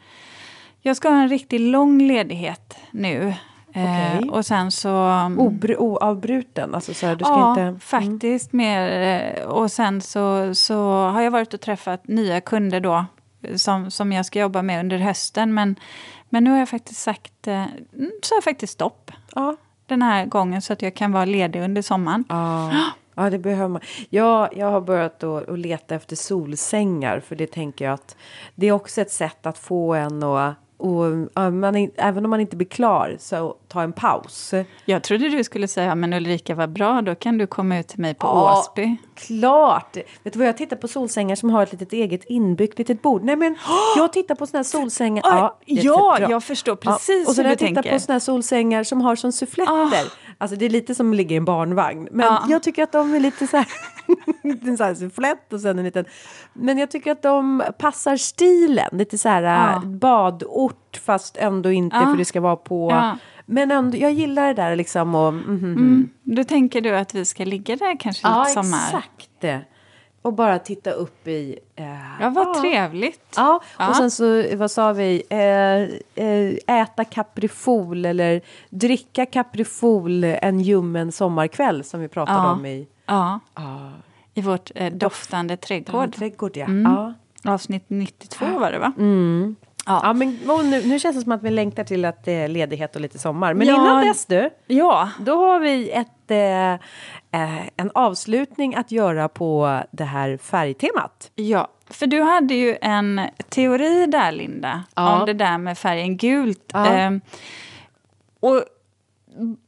Jag 0.80 0.96
ska 0.96 1.08
ha 1.08 1.16
en 1.22 1.28
riktigt 1.28 1.60
lång 1.60 2.02
ledighet 2.02 2.76
nu. 2.90 3.34
Eh, 3.74 3.82
Okej. 4.16 4.30
och 4.30 4.46
sen 4.46 4.70
så... 4.70 4.88
Obr- 4.88 5.76
oavbruten, 5.76 6.74
alltså 6.74 6.94
så 6.94 7.06
här, 7.06 7.16
du 7.16 7.24
ska 7.24 7.32
ja, 7.34 7.50
inte... 7.50 7.62
Mm. 7.62 7.80
faktiskt 7.80 8.52
mer. 8.52 8.90
eh, 9.38 9.44
Och 9.48 9.70
sen 9.72 10.00
så, 10.00 10.54
så 10.54 10.92
har 11.08 11.20
jag 11.20 11.30
varit 11.30 11.54
och 11.54 11.60
träffat 11.60 12.08
nya 12.08 12.40
kunder 12.40 12.80
då 12.80 13.04
som, 13.56 13.90
som 13.90 14.12
jag 14.12 14.26
ska 14.26 14.38
jobba 14.40 14.62
med 14.62 14.80
under 14.80 14.98
hösten. 14.98 15.54
Men, 15.54 15.76
men 16.28 16.44
nu 16.44 16.50
har 16.50 16.58
jag 16.58 16.68
faktiskt 16.68 17.00
sagt, 17.02 17.46
eh, 17.48 17.54
mm, 17.62 18.10
så 18.22 18.34
har 18.34 18.36
jag 18.36 18.44
faktiskt 18.44 18.72
stopp 18.72 19.10
Ja. 19.34 19.56
den 19.86 20.02
här 20.02 20.26
gången 20.26 20.62
så 20.62 20.72
att 20.72 20.82
jag 20.82 20.94
kan 20.94 21.12
vara 21.12 21.24
ledig 21.24 21.60
under 21.62 21.82
sommaren. 21.82 22.24
Ja. 22.28 22.72
ja, 23.14 23.30
det 23.30 23.38
behöver 23.38 23.68
man. 23.68 23.80
Ja, 24.10 24.48
jag 24.52 24.70
har 24.70 24.80
börjat 24.80 25.24
att 25.24 25.58
leta 25.58 25.94
efter 25.94 26.16
solsängar 26.16 27.20
för 27.20 27.36
det 27.36 27.46
tänker 27.46 27.84
jag 27.84 27.94
att 27.94 28.16
det 28.54 28.66
är 28.66 28.72
också 28.72 29.00
ett 29.00 29.12
sätt 29.12 29.46
att 29.46 29.58
få 29.58 29.94
en 29.94 30.22
och, 30.22 30.52
och 30.78 31.28
ja, 31.34 31.50
man, 31.50 31.90
även 31.96 32.24
om 32.24 32.30
man 32.30 32.40
inte 32.40 32.56
blir 32.56 32.66
klar 32.68 33.16
så 33.18 33.56
ta 33.68 33.82
en 33.82 33.92
paus. 33.92 34.54
Jag 34.84 35.02
trodde 35.02 35.28
du 35.28 35.44
skulle 35.44 35.68
säga, 35.68 35.94
men 35.94 36.12
Ulrika 36.12 36.54
vad 36.54 36.70
bra, 36.72 37.02
då 37.02 37.14
kan 37.14 37.38
du 37.38 37.46
komma 37.46 37.78
ut 37.78 37.88
till 37.88 38.00
mig 38.00 38.14
på 38.14 38.26
Ja. 38.26 38.58
Åsby. 38.58 38.96
Klart! 39.14 39.96
Vet 39.96 40.32
du 40.32 40.38
vad, 40.38 40.48
jag 40.48 40.56
tittar 40.56 40.76
på 40.76 40.88
solsängar 40.88 41.36
som 41.36 41.50
har 41.50 41.62
ett 41.62 41.72
litet 41.72 41.92
eget 41.92 42.24
inbyggt 42.24 42.78
litet 42.78 43.02
bord. 43.02 43.24
Nej 43.24 43.36
men, 43.36 43.56
jag 43.96 44.12
tittar 44.12 44.34
på 44.34 44.46
såna 44.46 44.58
här 44.58 44.64
solsängar. 44.64 45.22
Ja, 45.26 45.58
ja, 45.66 46.18
jag 46.30 46.44
förstår 46.44 46.76
precis 46.76 47.28
Och 47.28 47.34
så 47.34 47.42
när 47.42 47.48
jag 47.48 47.58
tittar 47.58 47.74
tänker. 47.74 47.92
på 47.92 47.98
såna 48.00 48.14
här 48.14 48.20
solsängar 48.20 48.84
som 48.84 49.00
har 49.00 49.16
som 49.16 49.32
suffletter. 49.32 50.12
Alltså 50.38 50.56
det 50.56 50.64
är 50.66 50.70
lite 50.70 50.94
som 50.94 51.14
ligger 51.14 51.34
i 51.34 51.36
en 51.36 51.44
barnvagn. 51.44 52.08
Men 52.10 52.26
Ja. 52.26 52.44
jag 52.48 52.62
tycker 52.62 52.82
att 52.82 52.92
de 52.92 53.14
är 53.14 53.20
lite 53.20 53.46
så 53.46 53.56
här, 53.56 53.66
en 54.68 54.76
så 54.76 54.84
här 54.84 54.94
sufflett 54.94 55.52
och 55.52 55.60
sen 55.60 55.78
en 55.78 55.84
liten. 55.84 56.04
Men 56.52 56.78
jag 56.78 56.90
tycker 56.90 57.12
att 57.12 57.22
de 57.22 57.62
passar 57.78 58.16
stilen. 58.16 58.88
Lite 58.92 59.18
så 59.18 59.28
här 59.28 59.42
Ja. 59.42 59.72
äh, 59.72 59.80
badort 59.84 61.00
fast 61.04 61.36
ändå 61.36 61.70
inte 61.70 61.96
Ja. 61.96 62.02
för 62.10 62.16
det 62.16 62.24
ska 62.24 62.40
vara 62.40 62.56
på. 62.56 62.90
Ja. 62.90 63.18
Men 63.46 63.70
ändå, 63.70 63.98
jag 63.98 64.12
gillar 64.12 64.46
det 64.46 64.54
där 64.54 64.76
liksom. 64.76 65.14
Och, 65.14 65.34
mhm, 65.34 65.54
mhm. 65.54 65.72
Mm. 65.76 66.08
Då 66.22 66.44
tänker 66.44 66.80
du 66.80 66.96
att 66.96 67.14
vi 67.14 67.24
ska 67.24 67.44
ligga 67.44 67.76
där 67.76 68.00
kanske 68.00 68.28
Ja, 68.28 68.40
lite 68.48 68.52
sommar? 68.52 68.78
exakt. 68.86 69.64
Och 70.22 70.32
bara 70.32 70.58
titta 70.58 70.90
upp 70.90 71.28
i... 71.28 71.58
Eh, 71.76 71.84
Ja, 72.20 72.28
vad 72.30 72.54
trevligt. 72.60 73.34
Ja, 73.36 73.60
Ja. 73.78 73.88
och 73.88 73.96
sen 73.96 74.10
så, 74.10 74.44
vad 74.56 74.70
sa 74.70 74.92
vi, 74.92 75.22
eh, 75.28 76.24
eh, 76.24 76.80
äta 76.82 77.04
Caprifol 77.04 78.04
eller 78.06 78.40
dricka 78.70 79.26
Caprifol 79.26 80.24
en 80.24 80.60
ljummen 80.60 81.12
sommarkväll 81.12 81.84
som 81.84 82.00
vi 82.00 82.08
pratade 82.08 82.38
Ja. 82.38 82.52
om 82.52 82.66
i 82.66 82.86
Ja, 83.08 83.40
ah, 83.54 83.88
i 84.34 84.40
vårt 84.40 84.70
eh, 84.74 84.92
doftande 84.92 85.56
trädgård. 85.56 86.14
trädgård. 86.16 86.56
Ja. 86.56 86.64
Mm. 86.64 86.92
Ja. 86.92 87.14
Avsnitt 87.52 87.84
92 87.88 88.46
var 88.58 88.72
det 88.72 88.78
va? 88.78 88.92
Ja. 89.86 90.00
Ja, 90.04 90.12
men 90.12 90.38
nu, 90.70 90.82
nu 90.86 90.98
känns 90.98 91.16
det 91.16 91.22
som 91.22 91.32
att 91.32 91.42
vi 91.42 91.50
längtar 91.50 91.84
till 91.84 92.04
att 92.04 92.24
det 92.24 92.32
är 92.32 92.48
ledighet 92.48 92.94
och 92.94 93.00
lite 93.02 93.18
sommar. 93.18 93.54
Men 93.54 93.66
Ja. 93.68 93.74
innan 93.74 94.04
dess 94.04 94.26
du, 94.26 94.50
Ja. 94.66 95.08
då 95.20 95.46
har 95.46 95.60
vi 95.60 95.90
ett, 95.90 96.30
eh, 96.30 96.72
eh, 97.42 97.68
en 97.76 97.90
avslutning 97.94 98.74
att 98.74 98.92
göra 98.92 99.28
på 99.28 99.80
det 99.90 100.04
här 100.04 100.36
färgtemat. 100.36 101.30
Ja, 101.34 101.68
för 101.90 102.06
du 102.06 102.22
hade 102.22 102.54
ju 102.54 102.76
en 102.80 103.20
teori 103.48 104.06
där, 104.06 104.32
Linda, 104.32 104.84
Ja. 104.94 105.20
om 105.20 105.26
det 105.26 105.32
där 105.32 105.58
med 105.58 105.78
färgen 105.78 106.16
gult. 106.16 106.70
Ja. 106.72 106.86
Ehm, 106.86 107.20
och 108.40 108.64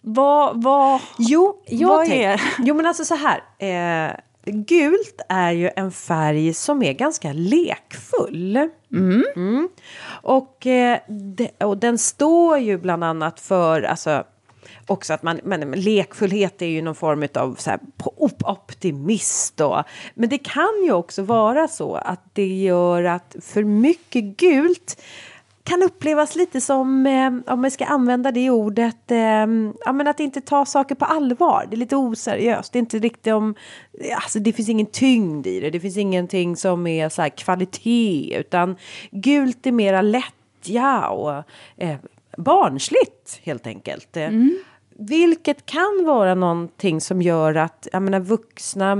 vad... 0.00 0.62
vad 0.62 1.00
Jo, 1.18 1.62
Vad 1.88 2.06
tänk- 2.06 2.24
är- 2.24 2.40
Jo, 2.58 2.74
men 2.74 2.86
alltså 2.86 3.04
så 3.04 3.14
här. 3.14 3.42
Eh, 3.58 4.16
gult 4.44 5.20
är 5.28 5.50
ju 5.52 5.70
en 5.76 5.92
färg 5.92 6.54
som 6.54 6.82
är 6.82 6.92
ganska 6.92 7.32
lekfull. 7.32 8.68
Mm. 8.92 9.68
Och, 10.22 10.66
eh, 10.66 10.98
de, 11.08 11.48
och 11.64 11.78
den 11.78 11.98
står 11.98 12.58
ju 12.58 12.78
bland 12.78 13.04
annat 13.04 13.40
för, 13.40 13.82
alltså 13.82 14.24
också 14.86 15.12
att 15.12 15.22
man, 15.22 15.40
men 15.44 15.70
lekfullhet 15.70 16.62
är 16.62 16.66
ju 16.66 16.82
någon 16.82 16.94
form 16.94 17.28
av 17.34 17.54
så 17.58 17.70
här, 17.70 17.80
optimist 18.44 19.56
då. 19.56 19.84
Men 20.14 20.28
det 20.28 20.38
kan 20.38 20.82
ju 20.84 20.92
också 20.92 21.22
vara 21.22 21.68
så 21.68 21.94
att 21.94 22.20
det 22.32 22.46
gör 22.46 23.04
att 23.04 23.36
för 23.42 23.64
mycket 23.64 24.24
gult 24.24 25.02
kan 25.64 25.82
upplevas 25.82 26.36
lite 26.36 26.60
som, 26.60 27.06
eh, 27.06 27.52
om 27.52 27.60
man 27.60 27.70
ska 27.70 27.84
använda 27.84 28.30
det 28.32 28.50
ordet, 28.50 29.10
eh, 29.10 29.18
ja, 29.84 29.92
men 29.92 30.06
att 30.06 30.20
inte 30.20 30.40
ta 30.40 30.64
saker 30.64 30.94
på 30.94 31.04
allvar. 31.04 31.66
Det 31.70 31.76
är 31.76 31.78
lite 31.78 31.96
oseriöst. 31.96 32.72
Det 32.72 32.76
är 32.76 32.80
inte 32.80 32.98
riktigt 32.98 33.32
om, 33.32 33.54
alltså 34.14 34.38
det 34.38 34.52
finns 34.52 34.68
ingen 34.68 34.86
tyngd 34.86 35.46
i 35.46 35.60
det. 35.60 35.70
Det 35.70 35.80
finns 35.80 35.96
ingenting 35.96 36.56
som 36.56 36.86
är 36.86 37.08
så 37.08 37.22
här 37.22 37.28
kvalitet, 37.28 38.36
utan 38.38 38.76
gult 39.10 39.66
är 39.66 39.72
mera 39.72 40.02
lättja 40.02 41.08
och 41.08 41.42
eh, 41.76 41.96
barnsligt 42.36 43.40
helt 43.42 43.66
enkelt. 43.66 44.16
Eh, 44.16 44.30
Vilket 44.98 45.66
kan 45.66 46.04
vara 46.04 46.34
någonting 46.34 47.00
som 47.00 47.22
gör 47.22 47.54
att, 47.54 47.88
jag 47.92 48.02
menar 48.02 48.20
vuxna, 48.20 48.92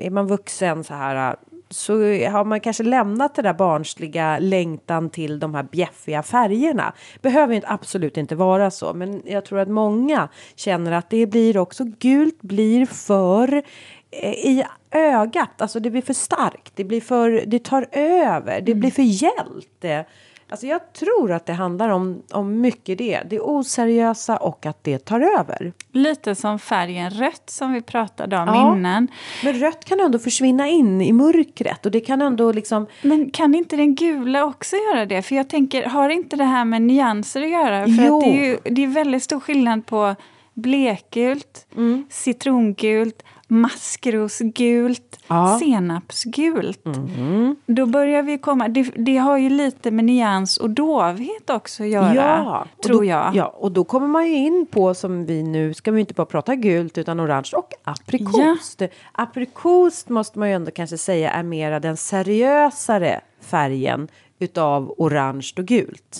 är 0.00 0.10
man 0.10 0.26
vuxen 0.26 0.84
så 0.84 0.94
här 0.94 1.36
så 1.70 1.92
har 2.30 2.44
man 2.44 2.60
kanske 2.60 2.82
lämnat 2.82 3.34
det 3.34 3.42
där 3.42 3.54
barnsliga 3.54 4.38
längtan 4.38 5.10
till 5.10 5.40
de 5.40 5.54
här 5.54 5.62
bjäffiga 5.62 6.22
färgerna. 6.22 6.92
Behöver 7.22 7.54
inte, 7.54 7.68
absolut 7.68 8.16
inte 8.16 8.34
vara 8.34 8.70
så, 8.70 8.94
men 8.94 9.22
jag 9.26 9.44
tror 9.44 9.58
att 9.58 9.68
många 9.68 10.28
känner 10.54 10.92
att 10.92 11.10
det 11.10 11.26
blir 11.26 11.58
också 11.58 11.84
gult 11.84 12.42
blir 12.42 12.86
för 12.86 13.62
eh, 14.10 14.30
i 14.30 14.64
ögat, 14.90 15.62
alltså 15.62 15.80
det 15.80 15.90
blir 15.90 16.02
för 16.02 16.14
starkt, 16.14 16.72
det 16.74 16.84
blir 16.84 17.00
för, 17.00 17.44
det 17.46 17.64
tar 17.64 17.86
över, 17.92 18.60
det 18.60 18.74
blir 18.74 18.90
för 18.90 19.02
gällt. 19.02 20.06
Alltså 20.50 20.66
jag 20.66 20.92
tror 20.92 21.32
att 21.32 21.46
det 21.46 21.52
handlar 21.52 21.88
om, 21.88 22.22
om 22.32 22.60
mycket 22.60 22.98
det, 22.98 23.20
det 23.30 23.40
oseriösa 23.40 24.36
och 24.36 24.66
att 24.66 24.84
det 24.84 24.98
tar 24.98 25.20
över. 25.38 25.72
Lite 25.92 26.34
som 26.34 26.58
färgen 26.58 27.10
rött 27.10 27.50
som 27.50 27.72
vi 27.72 27.82
pratade 27.82 28.36
om 28.38 28.48
Ja. 28.48 28.76
innan. 28.76 29.08
Men 29.44 29.52
rött 29.54 29.84
kan 29.84 30.00
ändå 30.00 30.18
försvinna 30.18 30.68
in 30.68 31.00
i 31.02 31.12
mörkret 31.12 31.86
och 31.86 31.92
det 31.92 32.00
kan 32.00 32.22
ändå 32.22 32.52
liksom 32.52 32.86
Men 33.02 33.30
kan 33.30 33.54
inte 33.54 33.76
den 33.76 33.94
gula 33.94 34.44
också 34.44 34.76
göra 34.76 35.06
det? 35.06 35.22
För 35.22 35.34
jag 35.36 35.48
tänker, 35.48 35.84
har 35.86 36.08
inte 36.08 36.36
det 36.36 36.44
här 36.44 36.64
med 36.64 36.82
nyanser 36.82 37.42
att 37.42 37.50
göra? 37.50 37.84
För 37.84 38.04
Jo. 38.06 38.18
att 38.18 38.24
det 38.24 38.30
är 38.30 38.44
ju 38.46 38.58
det 38.64 38.82
är 38.82 38.86
väldigt 38.86 39.22
stor 39.22 39.40
skillnad 39.40 39.86
på 39.86 40.14
blekgult, 40.54 41.66
Mm. 41.76 42.06
citrongult, 42.10 43.22
maskrosgult, 43.50 45.18
Ja. 45.28 45.58
senapsgult. 45.62 46.86
Mm. 46.86 47.56
Då 47.66 47.86
börjar 47.86 48.22
vi 48.22 48.38
komma... 48.38 48.68
Det, 48.68 48.82
det 48.82 49.16
har 49.16 49.38
ju 49.38 49.50
lite 49.50 49.90
med 49.90 50.04
nyans 50.04 50.56
och 50.56 50.70
dovhet 50.70 51.50
också 51.50 51.82
att 51.82 51.88
göra, 51.88 52.60
och 52.76 52.82
tror 52.82 52.96
då, 52.98 53.04
jag. 53.04 53.34
Ja, 53.36 53.46
och 53.46 53.72
då 53.72 53.84
kommer 53.84 54.06
man 54.08 54.26
ju 54.28 54.34
in 54.34 54.66
på 54.70 54.94
som 54.94 55.26
vi 55.26 55.42
nu 55.42 55.74
ska 55.74 55.90
vi 55.90 56.00
inte 56.00 56.14
bara 56.14 56.26
prata 56.26 56.54
gult 56.54 56.98
utan 56.98 57.20
orange 57.20 57.50
och 57.56 57.72
aprikost. 57.84 58.82
Aprikost 59.12 60.08
måste 60.08 60.38
man 60.38 60.48
ju 60.48 60.54
ändå 60.54 60.70
kanske 60.70 60.98
säga 60.98 61.30
är 61.30 61.42
mera 61.42 61.80
den 61.80 61.96
seriösare 61.96 63.20
färgen 63.40 64.08
utav 64.38 64.94
orange 64.98 65.52
och 65.56 65.64
gult. 65.64 66.18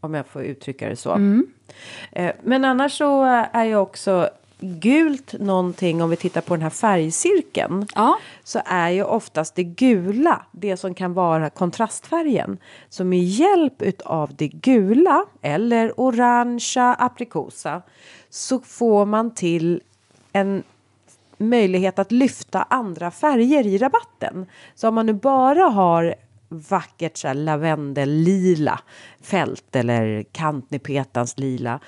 Om 0.00 0.14
jag 0.14 0.26
får 0.26 0.42
uttrycka 0.42 0.88
det 0.88 0.96
så. 0.96 1.42
Eh, 2.12 2.32
Men 2.42 2.64
annars 2.64 2.98
så 2.98 3.22
är 3.52 3.64
ju 3.64 3.76
också 3.76 4.28
gult 4.62 5.32
någonting 5.38 6.02
om 6.02 6.10
vi 6.10 6.16
tittar 6.16 6.40
på 6.40 6.54
den 6.54 6.62
här 6.62 6.70
färgcirkeln 6.70 7.86
Ja. 7.94 8.18
så 8.44 8.60
är 8.64 8.90
ju 8.90 9.04
oftast 9.04 9.54
det 9.54 9.64
gula 9.64 10.46
det 10.52 10.76
som 10.76 10.94
kan 10.94 11.14
vara 11.14 11.50
kontrastfärgen. 11.50 12.58
Så 12.88 13.04
med 13.04 13.22
hjälp 13.22 13.82
utav 13.82 14.34
det 14.36 14.48
gula 14.48 15.24
eller 15.42 16.00
orangea 16.00 16.94
aprikosa 16.98 17.82
så 18.30 18.60
får 18.60 19.06
man 19.06 19.34
till 19.34 19.80
en 20.32 20.62
möjlighet 21.38 21.98
att 21.98 22.12
lyfta 22.12 22.62
andra 22.62 23.10
färger 23.10 23.66
i 23.66 23.78
rabatten. 23.78 24.46
Så 24.74 24.88
om 24.88 24.94
man 24.94 25.06
nu 25.06 25.12
bara 25.12 25.62
har 25.64 26.14
vackert 26.48 27.16
så 27.16 27.28
här 27.28 27.34
lavendellila 27.34 28.80
fält 29.22 29.76
eller 29.76 30.22
kantnepetans 30.22 31.38
lila 31.38 31.80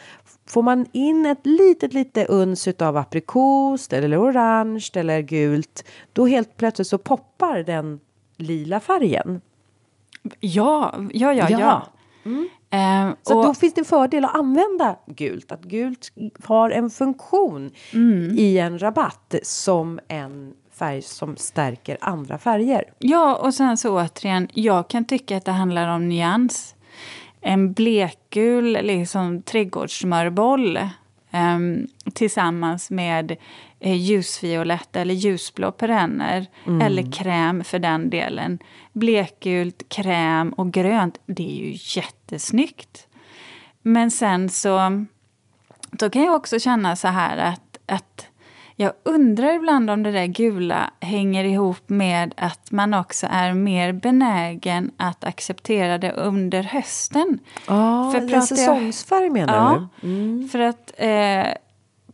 får 0.47 0.63
man 0.63 0.87
in 0.93 1.27
ett 1.27 1.47
litet, 1.47 1.95
litet 1.95 2.29
uns 2.29 2.69
utav 2.69 2.97
aprikos 2.97 3.89
eller 3.93 4.23
orange 4.23 4.91
eller 4.95 5.21
gult 5.21 5.85
då 6.13 6.27
helt 6.27 6.57
plötsligt 6.57 6.89
så 6.89 6.99
poppar 6.99 7.63
den 7.63 8.01
lila 8.37 8.81
färgen. 8.81 9.41
Ja, 10.41 10.95
ja, 11.13 11.33
ja. 11.33 11.47
ja. 11.51 11.59
Ja. 11.61 11.83
Ehm, 12.71 13.17
Så 13.23 13.39
och, 13.39 13.45
då 13.45 13.55
finns 13.55 13.75
det 13.75 13.81
en 13.81 13.85
fördel 13.85 14.25
att 14.25 14.35
använda 14.35 14.97
gult. 15.07 15.53
Att 15.53 15.63
gult 15.63 16.13
har 16.45 16.71
en 16.71 16.91
funktion 16.91 17.71
i 18.39 18.59
en 18.59 18.79
rabatt 18.79 19.35
som 19.43 20.01
en 20.09 20.55
färg 20.73 21.03
som 21.03 21.37
stärker 21.37 21.99
andra 22.01 22.39
färger. 22.39 22.85
Ja, 22.99 23.37
och 23.37 23.55
sen 23.55 23.77
så 23.77 24.01
återigen, 24.01 24.49
jag 24.53 24.89
kan 24.89 25.05
tycka 25.05 25.37
att 25.37 25.45
det 25.45 25.53
handlar 25.53 25.89
om 25.89 26.09
nyans. 26.09 26.75
En 27.47 27.73
blekgul 27.73 28.73
liksom, 28.73 29.43
trädgårdssmörboll 29.43 30.79
ehm, 31.31 31.87
tillsammans 32.15 32.91
med 32.91 33.37
eh, 33.81 33.97
ljusviolett 33.97 34.97
eller 34.97 35.15
ljusblå 35.15 35.73
perenner 35.73 36.47
eller 36.83 37.13
kräm 37.13 37.65
för 37.65 37.79
den 37.79 38.11
delen. 38.11 38.59
Blekgult, 38.93 39.89
kräm 39.89 40.53
och 40.53 40.73
grönt, 40.73 41.21
det 41.27 41.51
är 41.51 41.67
ju 41.67 41.79
jättesnyggt. 42.01 43.07
Men 43.83 44.11
sen 44.11 44.49
så 44.49 45.05
så 46.01 46.11
kan 46.11 46.23
jag 46.23 46.35
också 46.35 46.59
känna 46.59 46.97
så 46.97 47.09
här 47.09 47.37
att, 47.37 47.79
att 47.87 48.27
jag 48.77 48.93
undrar 49.03 49.53
ibland 49.53 49.91
om 49.91 50.03
det 50.03 50.13
där 50.13 50.27
gula 50.27 50.91
hänger 51.01 51.45
ihop 51.45 51.89
med 51.89 52.35
att 52.37 52.71
man 52.71 52.95
också 52.95 53.27
är 53.31 53.53
mer 53.55 53.93
benägen 53.93 54.91
att 54.97 55.25
acceptera 55.25 55.99
det 55.99 56.13
under 56.13 56.63
hösten. 56.63 57.39
Ja, 57.67 58.11
För 58.15 58.35
en 58.35 58.43
säsongsfärg 58.43 59.31
menar 59.31 59.55
Ja, 59.55 59.89
du? 60.01 60.09
Mm. 60.09 60.49
för 60.49 60.59
att 60.59 60.93
eh, 60.97 61.47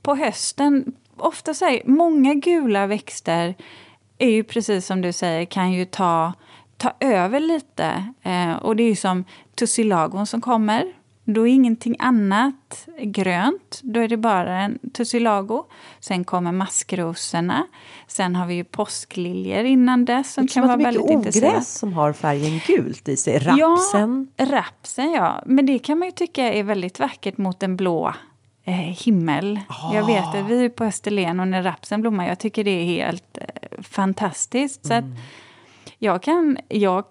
på 0.02 0.14
hösten, 0.14 0.92
ofta 1.16 1.54
säger 1.54 1.82
många 1.86 2.34
gula 2.34 2.86
växter 2.86 3.54
är 4.18 4.30
ju 4.30 4.44
precis 4.44 4.86
som 4.86 5.00
du 5.00 5.12
säger, 5.12 5.44
kan 5.44 5.72
ju 5.72 5.84
ta, 5.84 6.32
ta 6.76 6.92
över 7.00 7.40
lite. 7.40 8.12
Eh, 8.22 8.52
och 8.52 8.76
det 8.76 8.82
är 8.82 8.88
ju 8.88 8.96
som 8.96 9.24
tussilagon 9.54 10.26
som 10.26 10.40
kommer. 10.40 10.92
Då 11.34 11.48
är 11.48 11.52
ingenting 11.52 11.96
annat 11.98 12.88
grönt, 13.02 13.80
då 13.82 14.00
är 14.00 14.08
det 14.08 14.16
bara 14.16 14.60
en 14.60 14.78
tussilago. 14.92 15.64
Sen 16.00 16.24
kommer 16.24 16.52
maskrosorna. 16.52 17.66
Sen 18.06 18.36
har 18.36 18.46
vi 18.46 18.54
ju 18.54 18.64
påskliljor 18.64 19.64
innan 19.64 20.04
dess 20.04 20.32
som 20.34 20.46
Det 20.46 20.52
kan 20.52 20.66
vara 20.66 20.76
väldigt 20.76 21.10
intressant. 21.10 21.44
ogräs 21.44 21.78
som 21.78 21.92
har 21.92 22.12
färgen 22.12 22.60
gult 22.66 23.08
i 23.08 23.16
sig. 23.16 23.38
Rapsen. 23.38 24.28
Ja, 24.36 24.44
rapsen 24.46 25.12
ja. 25.12 25.42
Men 25.46 25.66
det 25.66 25.78
kan 25.78 25.98
man 25.98 26.08
ju 26.08 26.12
tycka 26.12 26.52
är 26.52 26.62
väldigt 26.62 26.98
vackert 26.98 27.38
mot 27.38 27.62
en 27.62 27.76
blå 27.76 28.14
eh, 28.64 28.74
himmel. 28.74 29.60
Jag 29.92 30.06
vet 30.06 30.34
att 30.34 30.50
vi 30.50 30.64
är 30.64 30.68
på 30.68 30.84
Österlen 30.84 31.40
och 31.40 31.48
när 31.48 31.62
rapsen 31.62 32.00
blommar, 32.00 32.28
jag 32.28 32.38
tycker 32.38 32.64
det 32.64 32.70
är 32.70 32.84
helt 32.84 33.38
eh, 33.38 33.82
fantastiskt. 33.82 34.86
Så 34.86 34.94
att 34.94 35.04
jag, 35.98 36.22
kan, 36.22 36.58
jag 36.68 37.04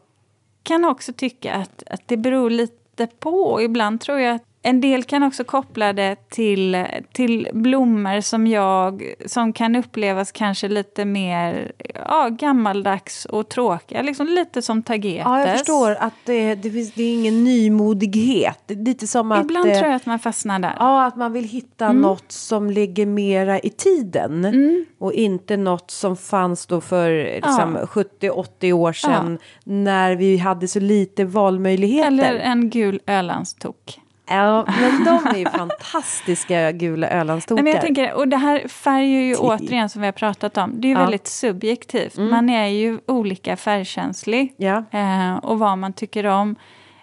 kan 0.64 0.86
också 0.86 1.14
tycka 1.14 1.54
att, 1.54 1.84
att 1.88 2.02
det 2.08 2.18
beror 2.18 2.50
lite 2.50 2.79
på. 3.08 3.62
Ibland 3.62 4.02
tror 4.02 4.20
jag 4.20 4.36
att 4.36 4.49
en 4.70 4.82
del 4.82 5.04
kan 5.04 5.24
också 5.24 5.44
koppla 5.44 5.94
det 5.94 6.30
till, 6.30 6.86
till 7.12 7.48
blommor 7.54 8.22
som 8.22 8.48
jag 8.48 9.14
som 9.26 9.54
kan 9.54 9.76
upplevas 9.76 10.32
kanske 10.32 10.68
lite 10.68 11.06
mer 11.06 11.72
ja, 12.08 12.30
gammaldags 12.30 13.26
och 13.26 13.50
tråkiga. 13.50 14.02
Liksom 14.02 14.28
lite 14.28 14.62
som 14.62 14.84
tagetes. 14.84 15.22
Ja, 15.26 15.40
jag 15.40 15.58
förstår 15.58 15.92
att 15.92 16.14
det, 16.26 16.56
det, 16.56 16.72
finns, 16.72 16.94
det 16.94 17.04
är 17.04 17.14
ingen 17.14 17.44
nymodighet. 17.44 18.64
Det 18.66 18.74
är 18.74 18.78
lite 18.78 19.08
som 19.08 19.32
att... 19.32 19.42
Ibland 19.42 19.70
eh, 19.70 19.78
tror 19.78 19.88
jag 19.88 19.96
att 19.96 20.06
man 20.06 20.20
fastnar 20.20 20.60
där. 20.60 20.76
Ja, 20.80 21.06
att 21.06 21.16
man 21.16 21.34
vill 21.34 21.46
hitta 21.46 21.86
Mm. 21.86 22.02
något 22.02 22.32
som 22.32 22.70
ligger 22.70 23.06
mera 23.06 23.60
i 23.60 23.70
tiden. 23.70 24.86
Och 24.98 25.14
inte 25.14 25.58
något 25.58 25.92
som 25.92 26.18
fanns 26.18 26.66
då 26.66 26.82
för 26.82 27.36
liksom, 27.36 27.78
70-80 27.78 28.74
år 28.74 28.94
sedan. 28.94 29.38
När 29.64 30.16
vi 30.16 30.38
hade 30.38 30.68
så 30.68 30.80
lite 30.80 31.26
valmöjligheter. 31.26 32.08
Eller 32.08 32.36
en 32.36 32.70
gul 32.70 33.00
Ölandstok. 33.08 34.00
Ja, 34.30 34.66
men 34.82 35.04
de 35.04 35.28
är 35.28 35.38
ju 35.38 35.46
fantastiska 35.46 36.72
gula 36.72 37.10
Ölandstokar. 37.10 37.64
Men 37.64 37.74
jag 37.74 37.82
tänker, 37.82 38.14
och 38.14 38.28
det 38.28 38.38
här 38.38 38.68
färger 38.68 39.22
ju 39.22 39.36
återigen 39.36 39.90
som 39.90 40.02
vi 40.02 40.08
har 40.08 40.12
pratat 40.12 40.58
om. 40.58 40.82
Det 40.82 40.88
är 40.88 40.90
ju 40.90 40.94
Ja. 40.94 40.98
Mm. 41.00 41.06
väldigt 41.06 41.28
subjektivt. 41.28 42.18
Man 42.18 42.50
är 42.50 42.66
ju 42.68 43.00
olika 43.08 43.58
färgkänslig. 43.58 44.54
Ja. 44.58 44.84
Eh, 44.92 45.36
och 45.36 45.60
vad 45.60 45.78
man 45.78 45.94
tycker 45.94 46.26
om. 46.26 46.56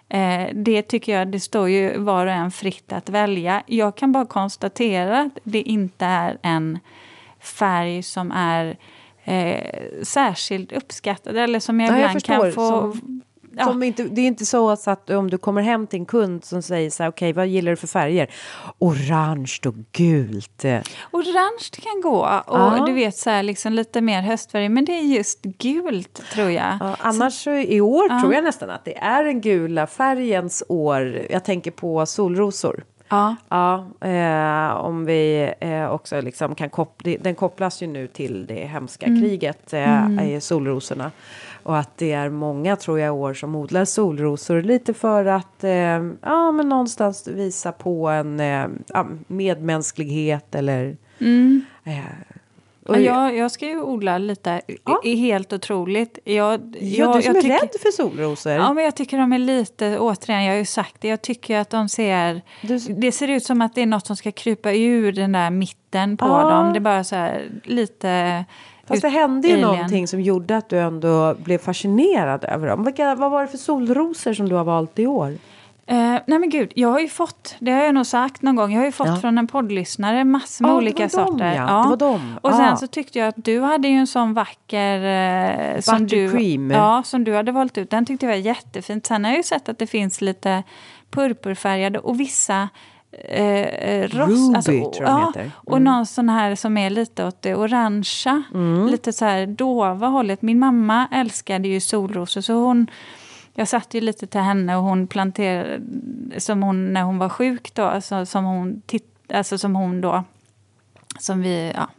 Eh, 0.09 0.47
det 0.53 0.81
tycker 0.81 1.17
jag, 1.19 1.27
det 1.31 1.39
står 1.39 1.69
ju 1.69 1.97
var 1.97 2.25
och 2.25 2.31
en 2.33 2.51
fritt 2.51 2.93
att 2.93 3.09
välja. 3.09 3.63
Jag 3.65 3.95
kan 3.97 4.11
bara 4.11 4.25
konstatera 4.25 5.19
att 5.19 5.37
det 5.43 5.61
inte 5.61 6.05
är 6.05 6.37
en 6.41 6.79
färg 7.39 8.03
som 8.03 8.31
är 8.31 8.77
eh, 9.23 9.71
särskilt 10.03 10.71
uppskattad. 10.71 11.37
Eller 11.37 11.59
som 11.59 11.79
jag 11.79 11.89
Ja, 11.89 11.91
jag 11.93 11.99
ibland 11.99 12.23
kan 12.23 12.41
förstår. 12.41 12.51
få... 12.51 12.91
Som- 12.91 13.21
ja. 13.57 13.65
Som 13.65 13.83
inte, 13.83 14.03
det 14.03 14.21
är 14.21 14.27
inte 14.27 14.45
så 14.45 14.69
att 14.69 15.09
om 15.09 15.29
du 15.29 15.37
kommer 15.37 15.61
hem 15.61 15.87
till 15.87 15.99
en 15.99 16.05
kund 16.05 16.45
som 16.45 16.61
säger 16.61 16.89
så 16.89 17.03
här, 17.03 17.09
okej, 17.09 17.33
vad 17.33 17.47
gillar 17.47 17.71
du 17.71 17.75
för 17.75 17.87
färger? 17.87 18.27
Orange 18.79 19.53
och 19.65 19.75
gult. 19.91 20.65
Orange 21.11 21.69
kan 21.83 22.01
gå 22.01 22.17
och 22.45 22.57
Ja. 22.59 22.83
du 22.87 22.93
vet 22.93 23.17
så 23.17 23.29
här 23.29 23.43
liksom 23.43 23.73
lite 23.73 24.01
mer 24.01 24.21
höstfärg. 24.21 24.69
Men 24.69 24.85
det 24.85 24.91
är 24.91 25.01
just 25.01 25.41
gult 25.41 26.21
tror 26.33 26.49
jag. 26.49 26.77
Ja, 26.79 26.95
annars 26.99 27.33
så, 27.33 27.51
i 27.51 27.81
år 27.81 28.21
tror 28.21 28.33
jag 28.33 28.43
nästan 28.43 28.69
att 28.69 28.85
det 28.85 28.97
är 28.97 29.23
den 29.23 29.41
gula 29.41 29.87
färgens 29.87 30.63
år. 30.69 31.21
Jag 31.29 31.45
tänker 31.45 31.71
på 31.71 32.05
solrosor. 32.05 32.83
Ja. 33.09 33.35
Ja, 33.49 33.87
eh, 34.01 34.75
om 34.77 35.05
vi 35.05 35.53
eh, 35.59 35.91
också 35.91 36.21
liksom 36.21 36.55
kan 36.55 36.69
koppla, 36.69 37.13
den 37.21 37.35
kopplas 37.35 37.81
ju 37.83 37.87
nu 37.87 38.07
till 38.07 38.45
det 38.47 38.65
hemska 38.67 39.05
kriget, 39.05 39.73
eh, 39.73 40.29
i 40.35 40.41
solrosorna. 40.41 41.11
Och 41.67 41.77
att 41.77 41.97
det 41.97 42.11
är 42.11 42.29
många, 42.29 42.75
tror 42.75 42.99
jag, 42.99 43.15
år 43.15 43.33
som 43.33 43.55
odlar 43.55 43.85
solrosor 43.85 44.61
lite 44.61 44.93
för 44.93 45.25
att 45.25 45.63
eh, 45.63 45.71
ja, 46.21 46.51
men 46.51 46.69
någonstans 46.69 47.27
visa 47.27 47.71
på 47.71 48.07
en 48.09 48.39
eh, 48.39 48.67
medmänsklighet 49.27 50.55
eller... 50.55 50.97
Eh, 51.83 51.93
och, 52.85 52.95
Ja, 52.97 52.99
jag, 52.99 53.37
jag 53.37 53.51
ska 53.51 53.65
ju 53.65 53.81
odla 53.81 54.17
lite. 54.17 54.61
Ja. 54.85 55.01
Är 55.03 55.15
helt 55.15 55.53
otroligt. 55.53 56.19
Jag, 56.23 56.75
ja, 56.79 57.13
du 57.15 57.21
som 57.21 57.35
är 57.35 57.41
rädd 57.41 57.69
för 57.81 57.91
solrosor. 57.91 58.51
Ja, 58.53 58.73
men 58.73 58.83
jag 58.83 58.95
tycker 58.95 59.17
de 59.17 59.33
är 59.33 59.39
lite, 59.39 59.97
återigen, 59.99 60.43
jag 60.43 60.51
har 60.53 60.57
ju 60.57 60.65
sagt 60.65 60.95
det, 61.01 61.07
jag 61.07 61.21
tycker 61.21 61.57
att 61.59 61.69
de 61.69 61.89
ser... 61.89 62.41
Du- 62.61 62.79
Det 62.79 63.11
ser 63.11 63.27
ut 63.27 63.43
som 63.43 63.61
att 63.61 63.75
det 63.75 63.81
är 63.81 63.85
något 63.85 64.07
som 64.07 64.15
ska 64.15 64.31
krypa 64.31 64.71
ur 64.73 65.11
den 65.11 65.31
där 65.31 65.49
mitten 65.49 66.17
på 66.17 66.25
Ja. 66.25 66.49
dem. 66.49 66.73
Det 66.73 66.79
är 66.79 66.81
bara 66.81 67.03
så 67.03 67.15
här 67.15 67.49
lite... 67.63 68.45
Fast 68.87 69.01
det 69.01 69.09
hände 69.09 69.47
ju 69.47 69.53
alien. 69.53 69.67
någonting 69.69 70.07
som 70.07 70.21
gjorde 70.21 70.57
att 70.57 70.69
du 70.69 70.79
ändå 70.79 71.33
blev 71.33 71.57
fascinerad 71.57 72.43
över 72.45 72.67
dem. 72.67 72.83
Vilka, 72.83 73.15
vad 73.15 73.31
var 73.31 73.41
det 73.41 73.47
för 73.47 73.57
solrosor 73.57 74.33
som 74.33 74.49
du 74.49 74.55
har 74.55 74.63
valt 74.63 74.99
i 74.99 75.07
år? 75.07 75.37
Eh, 75.89 75.97
nej 76.27 76.39
men 76.39 76.49
gud, 76.49 76.71
jag 76.75 76.89
har 76.89 76.99
ju 76.99 77.07
fått, 77.09 77.55
det 77.59 77.71
har 77.71 77.83
jag 77.83 77.95
nog 77.95 78.05
sagt 78.05 78.41
någon 78.41 78.55
gång, 78.55 78.71
jag 78.73 78.79
har 78.79 78.85
ju 78.85 78.91
fått 78.91 79.07
Ja. 79.07 79.15
från 79.15 79.37
en 79.37 79.47
poddlyssnare 79.47 80.23
massor 80.23 80.63
med 80.65 80.69
Ja, 80.69 80.73
det 80.73 80.77
olika 80.77 81.09
sorter. 81.09 81.53
ja. 81.55 81.83
Det 81.83 81.89
var 81.89 81.97
dem. 81.97 82.39
Och 82.41 82.49
Ja. 82.51 82.57
sen 82.57 82.77
så 82.77 82.87
tyckte 82.87 83.19
jag 83.19 83.27
att 83.27 83.35
du 83.37 83.61
hade 83.61 83.87
ju 83.87 83.93
en 83.95 84.07
sån 84.07 84.33
vacker... 84.33 85.03
Eh, 85.75 85.79
som 85.81 86.07
du, 86.07 86.25
Buttercream. 86.27 86.71
Ja, 86.71 87.03
som 87.05 87.23
du 87.23 87.35
hade 87.35 87.51
valt 87.51 87.77
ut. 87.77 87.89
Den 87.89 88.05
tyckte 88.05 88.25
jag 88.25 88.33
var 88.33 88.39
jättefint. 88.39 89.05
Sen 89.05 89.23
har 89.25 89.31
jag 89.31 89.37
ju 89.37 89.43
sett 89.43 89.69
att 89.69 89.79
det 89.79 89.87
finns 89.87 90.21
lite 90.21 90.63
purpurfärgade 91.11 91.99
och 91.99 92.19
vissa 92.19 92.69
eh, 93.11 93.61
eh, 93.61 94.01
rost, 94.01 94.15
Ruby, 94.15 94.55
alltså, 94.55 94.71
tror 94.71 94.95
jag 94.99 95.09
ja, 95.09 95.27
heter. 95.27 95.39
Mm. 95.39 95.51
Och 95.55 95.81
någon 95.81 96.05
sån 96.05 96.29
här 96.29 96.55
som 96.55 96.77
är 96.77 96.89
lite 96.89 97.25
åt 97.25 97.41
det 97.41 97.55
orangea. 97.55 98.43
Lite 98.89 99.13
så 99.13 99.25
här 99.25 99.45
dova 99.45 100.07
hållet. 100.07 100.41
Min 100.41 100.59
mamma 100.59 101.07
älskade 101.11 101.67
ju 101.67 101.79
solrosor 101.79 102.41
så 102.41 102.53
hon 102.53 102.87
jag 103.53 103.67
satt 103.67 103.93
ju 103.93 104.01
lite 104.01 104.27
till 104.27 104.41
henne 104.41 104.75
och 104.75 104.83
hon 104.83 105.07
planterade 105.07 105.81
som 106.37 106.63
hon 106.63 106.93
när 106.93 107.03
hon 107.03 107.17
var 107.17 107.29
sjuk 107.29 107.73
då, 107.73 107.83
alltså, 107.83 108.25
som 108.25 108.45
hon 108.45 108.81
titt, 108.85 109.15
alltså 109.33 109.57
som 109.57 109.75
hon 109.75 110.01
då 110.01 110.23
som 111.19 111.41
vi, 111.41 111.71
ja. 111.75 111.89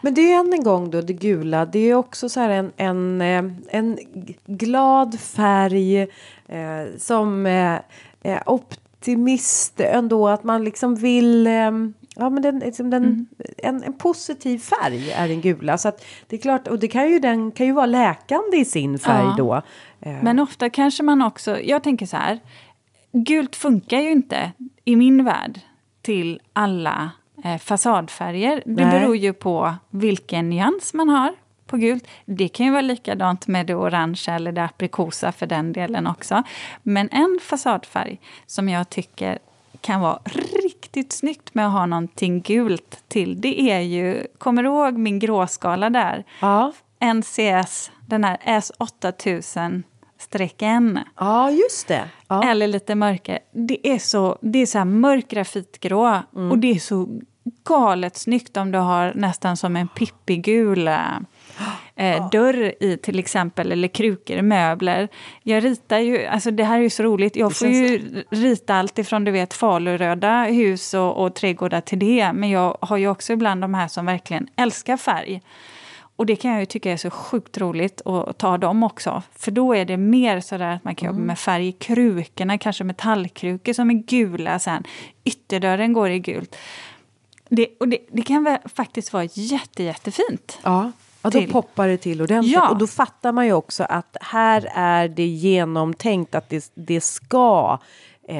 Men 0.00 0.14
det 0.14 0.32
är 0.32 0.40
än 0.40 0.52
en 0.52 0.62
gång 0.62 0.90
då 0.90 1.00
det 1.00 1.12
gula. 1.12 1.66
Det 1.66 1.78
är 1.78 1.94
också 1.94 2.28
så 2.28 2.40
här 2.40 2.50
en, 2.50 2.72
en, 2.76 3.20
eh, 3.20 3.52
en 3.70 3.98
glad 4.46 5.20
färg 5.20 6.00
eh, 6.48 6.86
som 6.98 7.46
eh, 7.46 7.78
eh, 8.22 8.42
optimist 9.02 9.80
ändå. 9.80 10.28
Att 10.28 10.44
man 10.44 10.64
liksom 10.64 10.94
vill... 10.94 11.46
Eh, 11.46 11.52
ja, 12.16 12.30
men 12.30 12.42
den, 12.42 12.58
liksom 12.58 12.90
den, 12.90 13.26
en, 13.58 13.82
en 13.82 13.92
positiv 13.92 14.58
färg 14.58 15.10
är 15.12 15.28
den 15.28 15.40
gula. 15.40 15.78
Så 15.78 15.92
det 16.26 16.36
är 16.36 16.40
klart, 16.40 16.68
och 16.68 16.78
det 16.78 16.88
kan 16.88 17.10
ju, 17.10 17.18
den 17.18 17.50
kan 17.52 17.66
ju 17.66 17.72
vara 17.72 17.86
läkande 17.86 18.56
i 18.56 18.64
sin 18.64 18.98
färg 18.98 19.24
Ja. 19.26 19.34
då. 19.38 19.54
Eh, 20.00 20.22
Men 20.22 20.38
ofta 20.38 20.70
kanske 20.70 21.02
man 21.02 21.22
också, 21.22 21.60
jag 21.60 21.82
tänker 21.82 22.06
så 22.06 22.16
här, 22.16 22.40
gult 23.12 23.56
funkar 23.56 24.00
ju 24.00 24.10
inte 24.10 24.52
i 24.84 24.96
min 24.96 25.24
värld 25.24 25.60
till 26.02 26.40
alla 26.52 27.10
eh, 27.44 27.58
fasadfärger. 27.58 28.62
Det 28.66 28.84
Nej. 28.86 29.00
beror 29.00 29.16
ju 29.16 29.32
på 29.32 29.74
vilken 29.90 30.50
nyans 30.50 30.94
man 30.94 31.08
har 31.08 31.30
på 31.72 31.78
gult. 31.78 32.06
Det 32.24 32.48
kan 32.48 32.66
ju 32.66 32.72
vara 32.72 32.82
likadant 32.82 33.46
med 33.46 33.66
det 33.66 33.74
orangea 33.74 34.34
eller 34.34 34.52
det 34.52 34.64
aprikosa 34.64 35.32
för 35.32 35.46
den 35.46 35.72
delen 35.72 36.06
också. 36.06 36.42
Men 36.82 37.08
en 37.08 37.38
fasadfärg 37.42 38.20
som 38.46 38.68
jag 38.68 38.90
tycker 38.90 39.38
kan 39.80 40.00
vara 40.00 40.18
riktigt 40.62 41.12
snyggt 41.12 41.54
med 41.54 41.66
att 41.66 41.72
ha 41.72 41.86
någonting 41.86 42.40
gult 42.40 43.04
till, 43.08 43.40
det 43.40 43.70
är 43.70 43.80
ju, 43.80 44.26
kommer 44.38 44.62
du 44.62 44.68
ihåg 44.68 44.98
min 44.98 45.18
gråskala 45.18 45.90
där? 45.90 46.24
ja. 46.40 46.72
NCS, 47.14 47.90
den 48.06 48.24
här 48.24 48.36
S8000-N. 48.44 51.00
ja, 51.16 51.50
just 51.50 51.88
det. 51.88 52.08
Ja. 52.28 52.50
Eller 52.50 52.66
lite 52.66 52.94
mörkare. 52.94 53.38
Det 53.52 53.88
är 53.88 53.98
så, 53.98 54.38
det 54.40 54.58
är 54.58 54.66
så 54.66 54.78
här 54.78 54.84
mörk 54.84 55.28
grafitgrå 55.28 56.22
och 56.50 56.58
det 56.58 56.70
är 56.70 56.78
så 56.78 57.08
galet 57.64 58.16
snyggt 58.16 58.56
om 58.56 58.72
du 58.72 58.78
har 58.78 59.12
nästan 59.14 59.56
som 59.56 59.76
en 59.76 59.88
pippigul 59.88 60.90
eh, 61.96 62.30
dörr 62.30 62.74
i 62.80 62.96
till 62.96 63.18
exempel, 63.18 63.72
eller 63.72 63.88
krukor 63.88 64.42
möbler. 64.42 65.08
Jag 65.42 65.64
ritar 65.64 65.98
ju, 65.98 66.26
alltså 66.26 66.50
det 66.50 66.64
här 66.64 66.78
är 66.78 66.82
ju 66.82 66.90
så 66.90 67.02
roligt, 67.02 67.36
jag 67.36 67.56
får 67.56 67.68
ju 67.68 68.22
rita 68.30 68.74
allt 68.74 68.98
ifrån 68.98 69.24
du 69.24 69.30
vet 69.30 69.54
faluröda 69.54 70.44
hus 70.44 70.94
och, 70.94 71.24
och 71.24 71.34
trädgårdar 71.34 71.80
till 71.80 71.98
det, 71.98 72.32
men 72.32 72.50
jag 72.50 72.78
har 72.80 72.96
ju 72.96 73.08
också 73.08 73.32
ibland 73.32 73.60
de 73.60 73.74
här 73.74 73.88
som 73.88 74.06
verkligen 74.06 74.48
älskar 74.56 74.96
färg. 74.96 75.42
Och 76.16 76.26
det 76.26 76.36
kan 76.36 76.50
jag 76.50 76.60
ju 76.60 76.66
tycka 76.66 76.92
är 76.92 76.96
så 76.96 77.10
sjukt 77.10 77.58
roligt 77.58 78.06
att 78.06 78.38
ta 78.38 78.58
dem 78.58 78.82
också. 78.82 79.22
För 79.36 79.50
då 79.50 79.74
är 79.74 79.84
det 79.84 79.96
mer 79.96 80.40
sådär 80.40 80.74
att 80.74 80.84
man 80.84 80.94
kan 80.94 81.06
jobba 81.06 81.18
med 81.18 81.38
färg 81.38 81.68
i 81.68 81.72
krukorna, 81.72 82.58
kanske 82.58 82.84
metallkrukor 82.84 83.72
som 83.72 83.90
är 83.90 83.94
gula 83.94 84.58
sen. 84.58 84.84
Ytterdörren 85.24 85.92
går 85.92 86.10
i 86.10 86.18
gult. 86.18 86.56
Det, 87.48 87.68
och 87.80 87.88
det, 87.88 87.98
det 88.12 88.22
kan 88.22 88.44
väl 88.44 88.58
faktiskt 88.74 89.12
vara 89.12 89.24
jätte, 89.24 89.82
jättefint. 89.82 90.58
Ja. 90.62 90.92
Ja, 91.22 91.30
då 91.30 91.38
Till. 91.40 91.52
poppar 91.52 91.88
det 91.88 91.96
till 91.96 92.22
ordentligt. 92.22 92.54
Ja. 92.54 92.68
Och 92.70 92.78
då 92.78 92.86
fattar 92.86 93.32
man 93.32 93.46
ju 93.46 93.52
också 93.52 93.84
att 93.84 94.16
här 94.20 94.68
är 94.74 95.08
det 95.08 95.26
genomtänkt 95.26 96.34
att 96.34 96.48
det, 96.48 96.70
det 96.74 97.00
ska, 97.00 97.78
eh, 98.28 98.36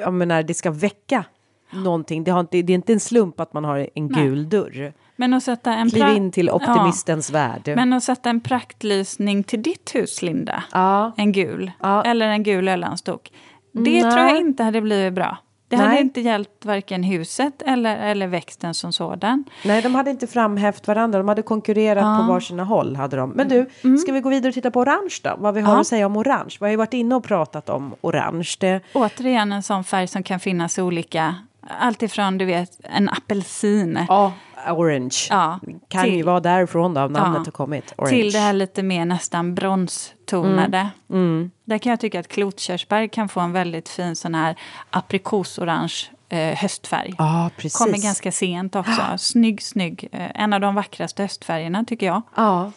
jag 0.00 0.12
menar, 0.12 0.42
det 0.42 0.54
ska 0.54 0.70
väcka 0.70 1.24
någonting. 1.72 2.24
Det, 2.24 2.30
har 2.30 2.40
inte, 2.40 2.62
det 2.62 2.72
är 2.72 2.74
inte 2.74 2.92
en 2.92 3.00
slump 3.00 3.40
att 3.40 3.52
man 3.52 3.64
har 3.64 3.88
en 3.94 4.06
Nej. 4.06 4.22
gul 4.24 4.48
dörr. 4.48 4.92
Men 5.16 5.34
att 5.34 5.42
sätta 5.42 5.72
en, 5.72 5.90
Kliv 5.90 6.08
in 6.08 6.32
till 6.32 6.50
optimistens 6.50 7.30
värld. 7.30 7.62
ja, 7.64 7.76
men 7.76 7.92
att 7.92 8.02
sätta 8.04 8.30
en 8.30 8.40
praktlysning 8.40 9.44
till 9.44 9.62
ditt 9.62 9.94
hus, 9.94 10.22
Linda. 10.22 10.64
ja. 10.72 11.12
En 11.16 11.32
gul. 11.32 11.70
Ja. 11.80 12.04
Eller 12.04 12.26
en 12.26 12.42
gul 12.42 12.68
Ölandsdok. 12.68 13.32
Det 13.72 13.80
Nej. 13.80 14.00
tror 14.02 14.18
jag 14.18 14.36
inte 14.36 14.62
hade 14.62 14.80
blivit 14.80 15.12
bra. 15.12 15.38
Det 15.76 15.76
hade 15.82 15.88
Nej. 15.88 16.00
inte 16.02 16.20
hjälpt 16.20 16.64
varken 16.64 17.02
huset 17.02 17.62
eller, 17.66 17.96
eller 17.96 18.26
växten 18.26 18.74
som 18.74 18.92
sådan. 18.92 19.44
Nej, 19.64 19.82
de 19.82 19.94
hade 19.94 20.10
inte 20.10 20.26
framhävt 20.26 20.86
varandra. 20.88 21.18
De 21.18 21.28
hade 21.28 21.42
konkurrerat 21.42 22.02
Ja. 22.04 22.18
på 22.26 22.32
varsina 22.32 22.64
håll. 22.64 22.96
Hade 22.96 23.16
de. 23.16 23.30
Men 23.30 23.48
du, 23.48 23.66
ska 23.98 24.12
vi 24.12 24.20
gå 24.20 24.28
vidare 24.28 24.48
och 24.48 24.54
titta 24.54 24.70
på 24.70 24.80
orange 24.80 25.16
då? 25.22 25.34
Vad 25.38 25.54
vi 25.54 25.60
har 25.60 25.74
Ja. 25.74 25.80
att 25.80 25.86
säga 25.86 26.06
om 26.06 26.16
orange. 26.16 26.56
Vi 26.60 26.64
har 26.66 26.70
ju 26.70 26.76
varit 26.76 26.94
inne 26.94 27.14
och 27.14 27.24
pratat 27.24 27.68
om 27.68 27.94
orange. 28.00 28.48
Det, 28.60 28.80
Återigen 28.92 29.52
en 29.52 29.62
sån 29.62 29.84
färg 29.84 30.06
som 30.08 30.22
kan 30.22 30.40
finnas 30.40 30.78
i 30.78 30.82
olika... 30.82 31.34
Alltifrån 31.80 32.38
du 32.38 32.44
vet, 32.44 32.70
en 32.84 33.08
apelsin 33.08 33.98
ja, 34.08 34.32
orange. 34.70 35.16
Ja, 35.30 35.58
kan 35.88 36.04
ju 36.04 36.10
till- 36.10 36.24
vara 36.24 36.40
därifrån 36.40 36.94
då 36.94 37.00
namnet 37.00 37.16
Ja. 37.16 37.26
har 37.44 37.44
kommit. 37.50 37.92
Orange. 37.96 38.10
till 38.16 38.32
det 38.32 38.38
här 38.38 38.52
lite 38.52 38.82
mer 38.82 39.04
nästan 39.04 39.54
bronstonade. 39.54 40.88
Mm. 41.10 41.50
Där 41.64 41.78
kan 41.78 41.90
jag 41.90 42.00
tycka 42.00 42.20
att 42.20 42.28
klotkörsbär 42.28 43.06
kan 43.06 43.28
få 43.28 43.40
en 43.40 43.52
väldigt 43.52 43.88
fin 43.88 44.16
sån 44.16 44.34
här 44.34 44.56
aprikosorange 44.90 45.94
eh, 46.28 46.56
höstfärg. 46.56 47.14
Ja, 47.18 47.50
precis. 47.56 47.78
Kommer 47.78 47.98
ganska 48.02 48.32
sent 48.32 48.76
också. 48.76 49.02
Snygg, 49.18 49.62
snygg. 49.62 50.08
Eh, 50.12 50.42
en 50.42 50.52
av 50.52 50.60
de 50.60 50.74
vackraste 50.74 51.22
höstfärgerna 51.22 51.84
tycker 51.84 52.06
jag. 52.06 52.22
Ja. 52.34 52.70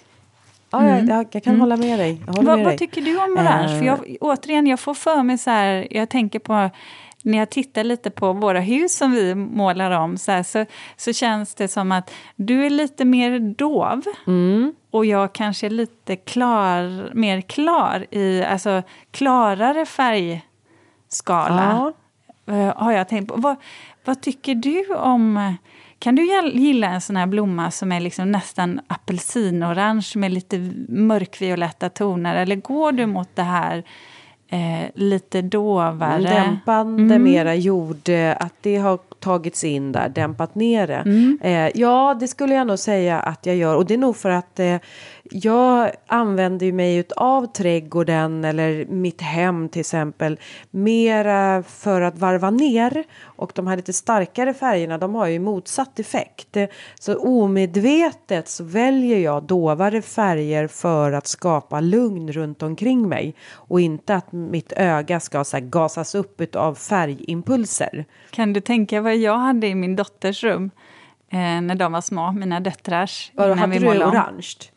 Ja, 0.70 0.90
jag, 0.90 1.10
jag, 1.10 1.28
jag 1.32 1.44
kan 1.44 1.60
hålla 1.60 1.78
med 1.78 2.00
dig. 2.00 2.12
Mm. 2.12 2.24
Vad, 2.28 2.46
med 2.46 2.58
vad 2.58 2.66
dig. 2.66 2.78
tycker 2.78 3.02
du 3.02 3.18
om 3.18 3.32
orange? 3.38 3.74
Eh. 3.74 3.80
För 3.80 3.86
jag, 3.86 4.18
återigen, 4.22 4.68
jag 4.68 4.80
får 4.80 4.94
för 4.94 5.24
mig 5.24 5.38
så 5.38 5.50
här, 5.50 5.88
jag 5.92 6.10
tänker 6.10 6.40
på 6.40 6.70
när 7.26 7.38
jag 7.38 7.50
tittar 7.50 7.84
lite 7.84 8.10
på 8.10 8.34
våra 8.34 8.60
hus 8.60 8.98
som 8.98 9.12
vi 9.12 9.36
målar 9.36 9.92
om 9.92 10.18
så, 10.18 10.32
här, 10.32 10.44
så, 10.44 10.66
så 10.98 11.14
känns 11.14 11.56
det 11.56 11.68
som 11.68 11.92
att 11.92 12.12
du 12.36 12.66
är 12.66 12.70
lite 12.70 13.06
mer 13.06 13.40
dov 13.40 14.04
Mm. 14.28 14.74
och 14.92 15.06
jag 15.06 15.34
kanske 15.34 15.66
är 15.66 15.70
lite 15.70 16.16
klar, 16.16 17.12
mer 17.14 17.42
klar 17.42 18.06
i, 18.12 18.44
alltså 18.44 18.84
klarare 19.12 19.86
färgskala. 19.86 21.94
Eh, 22.48 22.78
har 22.78 22.92
jag 22.92 23.10
tänkt 23.10 23.30
på. 23.30 23.36
Vad, 23.38 23.56
vad 24.06 24.22
tycker 24.22 24.56
du 24.56 24.96
om... 24.96 25.56
Kan 26.00 26.16
du 26.16 26.50
gilla 26.54 26.88
en 26.88 27.02
sån 27.02 27.16
här 27.16 27.26
blomma 27.26 27.72
som 27.72 27.92
är 27.92 28.00
liksom 28.00 28.32
nästan 28.32 28.80
apelsinorange 28.88 30.12
med 30.16 30.32
lite 30.32 30.58
mörkvioletta 30.90 31.90
toner? 31.90 32.36
Eller 32.36 32.56
går 32.56 32.92
du 32.92 33.06
mot 33.06 33.36
det 33.36 33.44
här 33.44 33.84
eh, 34.56 34.90
lite 34.94 35.42
dovare? 35.42 36.22
Dämpande 36.22 37.16
Mm. 37.16 37.24
mera 37.24 37.56
jord, 37.56 38.10
eh, 38.10 38.32
att 38.40 38.54
det 38.62 38.78
har 38.78 39.00
tagits 39.20 39.64
in 39.64 39.92
där, 39.92 40.10
dämpat 40.10 40.56
ner 40.56 40.88
det. 40.88 40.94
Mm. 41.06 41.40
Eh, 41.42 41.72
ja, 41.76 42.18
det 42.20 42.28
skulle 42.28 42.56
jag 42.56 42.68
nog 42.68 42.80
säga 42.80 43.20
att 43.20 43.46
jag 43.46 43.56
gör. 43.56 43.76
Och 43.76 43.86
det 43.86 43.94
är 43.94 43.98
nog 43.98 44.16
för 44.16 44.30
att 44.30 44.60
eh, 44.60 44.76
jag 45.32 45.92
använder 46.08 46.72
mig 46.72 47.04
av 47.16 47.46
trädgården 47.46 48.46
eller 48.46 48.86
mitt 48.86 49.22
hem 49.22 49.70
till 49.70 49.80
exempel 49.80 50.40
mera 50.72 51.64
för 51.64 52.02
att 52.02 52.18
varva 52.18 52.50
ner. 52.50 53.04
Och 53.24 53.52
de 53.56 53.68
här 53.68 53.76
lite 53.76 53.94
starkare 53.94 54.54
färgerna, 54.54 54.98
de 54.98 55.16
har 55.16 55.28
ju 55.28 55.40
motsatt 55.40 56.00
effekt. 56.00 56.58
Så 57.00 57.16
omedvetet 57.16 58.48
så 58.48 58.64
väljer 58.64 59.20
jag 59.20 59.44
dovare 59.44 60.02
färger 60.02 60.68
för 60.68 61.12
att 61.12 61.28
skapa 61.28 61.80
lugn 61.80 62.32
runt 62.32 62.64
omkring 62.64 63.10
mig. 63.10 63.36
Och 63.52 63.82
inte 63.82 64.16
att 64.16 64.32
mitt 64.32 64.74
öga 64.74 65.20
ska 65.20 65.44
så 65.44 65.58
gasas 65.62 66.16
upp 66.16 66.56
av 66.56 66.76
färgimpulser. 66.76 68.06
Kan 68.30 68.54
du 68.54 68.62
tänka 68.62 69.02
vad 69.02 69.16
jag 69.16 69.38
hade 69.38 69.68
i 69.68 69.76
min 69.76 69.96
dotters 69.96 70.44
rum 70.44 70.72
eh, 71.30 71.38
när 71.38 71.76
de 71.76 71.92
var 71.92 72.02
små, 72.02 72.32
mina 72.32 72.60
döttrars? 72.60 73.32
Innan 73.34 73.58
hade 73.58 73.74
vi 73.74 73.80
du 73.80 74.04
orange? 74.04 74.75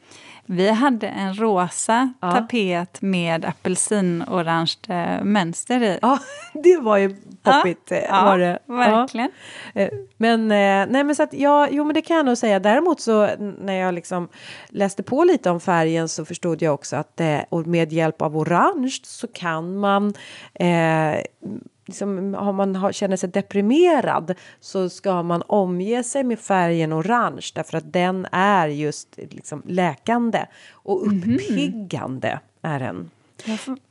Vi 0.50 0.70
hade 0.70 1.08
en 1.08 1.34
rosa 1.34 2.12
Ja. 2.20 2.30
tapet 2.32 3.02
med 3.02 3.44
apelsinorange 3.44 4.74
eh, 4.88 5.24
mönster 5.24 5.82
i. 5.82 5.98
Ja, 6.02 6.18
det 6.64 6.76
var 6.76 6.96
ju 6.96 7.16
poppigt. 7.42 7.92
eh, 7.92 7.98
ja, 7.98 8.24
var 8.24 8.38
det. 8.38 8.58
verkligen. 8.66 9.30
Ja. 9.74 9.80
Eh, 9.80 9.88
Men, 10.16 10.48
nej 10.48 11.04
men 11.04 11.14
så 11.14 11.22
att 11.22 11.32
ja, 11.32 11.68
jo 11.70 11.84
men 11.84 11.94
det 11.94 12.02
kan 12.02 12.16
jag 12.16 12.26
nog 12.26 12.38
säga. 12.38 12.58
Däremot 12.60 13.00
så 13.00 13.28
när 13.58 13.72
jag 13.74 13.94
liksom 13.94 14.28
läste 14.68 15.02
på 15.02 15.24
lite 15.24 15.50
om 15.50 15.60
färgen 15.60 16.08
så 16.08 16.24
förstod 16.24 16.62
jag 16.62 16.74
också 16.74 16.96
att 16.96 17.20
med 17.66 17.92
hjälp 17.92 18.22
av 18.22 18.36
orange 18.36 18.98
så 19.02 19.26
kan 19.26 19.76
man 19.78 20.14
eh, 20.54 21.20
Liksom, 21.88 22.34
om 22.34 22.56
man 22.56 22.76
har, 22.76 22.92
känner 22.92 23.16
sig 23.16 23.28
deprimerad 23.28 24.34
så 24.60 24.88
ska 24.88 25.22
man 25.22 25.42
omge 25.46 26.02
sig 26.02 26.24
med 26.24 26.38
färgen 26.38 26.92
orange 26.92 27.46
därför 27.54 27.78
att 27.78 27.92
den 27.92 28.26
är 28.32 28.68
just 28.68 29.18
liksom 29.30 29.62
läkande 29.66 30.46
och 30.72 31.06
uppiggande 31.06 32.40
är 32.62 32.78
den. 32.78 33.10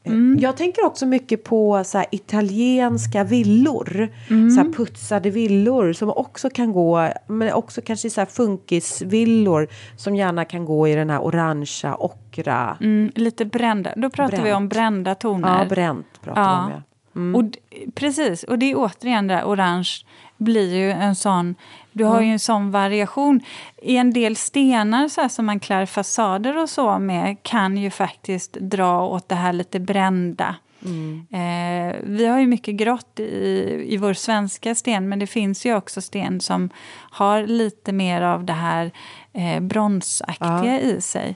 Eh, 0.04 0.14
Jag 0.40 0.58
tänker 0.58 0.86
också 0.86 1.06
mycket 1.06 1.44
på 1.44 1.84
så 1.84 1.98
här, 1.98 2.08
italienska 2.12 3.24
villor. 3.24 4.10
Så 4.28 4.62
här, 4.62 4.74
putsade 4.74 5.30
villor 5.30 5.94
som 5.94 6.10
också 6.10 6.50
kan 6.50 6.72
gå, 6.72 7.10
men 7.28 7.54
också 7.54 7.82
kanske 7.82 8.10
så 8.10 8.22
här 8.22 8.26
funkisvillor 8.26 9.68
som 9.98 10.16
gärna 10.16 10.46
kan 10.46 10.66
gå 10.66 10.88
i 10.88 10.96
den 10.96 11.10
här 11.10 11.20
orangea, 11.20 11.96
ockra. 11.96 12.78
Mm, 12.82 13.12
lite 13.16 13.46
brända. 13.46 13.94
Då 13.96 14.10
pratar 14.10 14.38
vi 14.38 14.44
Bränt. 14.44 14.58
om 14.58 14.70
brända 14.70 15.16
toner. 15.16 15.60
Ja, 15.60 15.66
bränt 15.70 16.22
pratar 16.22 16.42
vi 16.42 16.66
om. 16.66 16.72
Ja. 16.72 16.82
Mm. 17.18 17.36
Och 17.36 17.58
precis, 17.96 18.44
och 18.44 18.60
det 18.60 18.72
är 18.72 18.76
återigen 18.78 19.28
där 19.28 19.44
orange 19.44 19.90
blir 20.38 20.76
ju 20.76 20.92
en 20.92 21.16
sån... 21.16 21.56
Du 21.92 22.04
har 22.04 22.16
Mm. 22.18 22.26
ju 22.28 22.32
en 22.34 22.40
sån 22.40 22.72
variation. 22.72 23.42
I 23.82 23.98
en 23.98 24.14
del 24.14 24.36
stenar 24.36 25.08
så 25.08 25.22
här, 25.22 25.30
som 25.30 25.46
man 25.46 25.60
klär 25.60 25.86
fasader 25.86 26.58
och 26.58 26.70
så 26.70 27.00
med 27.00 27.44
kan 27.44 27.78
ju 27.78 27.90
faktiskt 27.90 28.54
dra 28.54 29.02
åt 29.08 29.30
det 29.30 29.36
här 29.36 29.54
lite 29.54 29.80
brända. 29.80 30.56
Mm. 30.86 31.26
Eh, 31.32 31.96
vi 32.04 32.26
har 32.26 32.40
ju 32.40 32.48
mycket 32.48 32.76
grått 32.76 33.20
i, 33.20 33.86
i 33.88 33.98
vår 33.98 34.14
svenska 34.14 34.76
sten 34.76 35.10
men 35.10 35.20
det 35.20 35.28
finns 35.28 35.66
ju 35.66 35.76
också 35.76 36.02
sten 36.02 36.42
som 36.42 36.70
har 37.12 37.48
lite 37.48 37.92
mer 37.92 38.22
av 38.22 38.44
det 38.46 38.54
här 38.54 38.92
eh, 39.34 39.60
bronsaktiga 39.60 40.80
i 40.82 41.02
sig. 41.02 41.36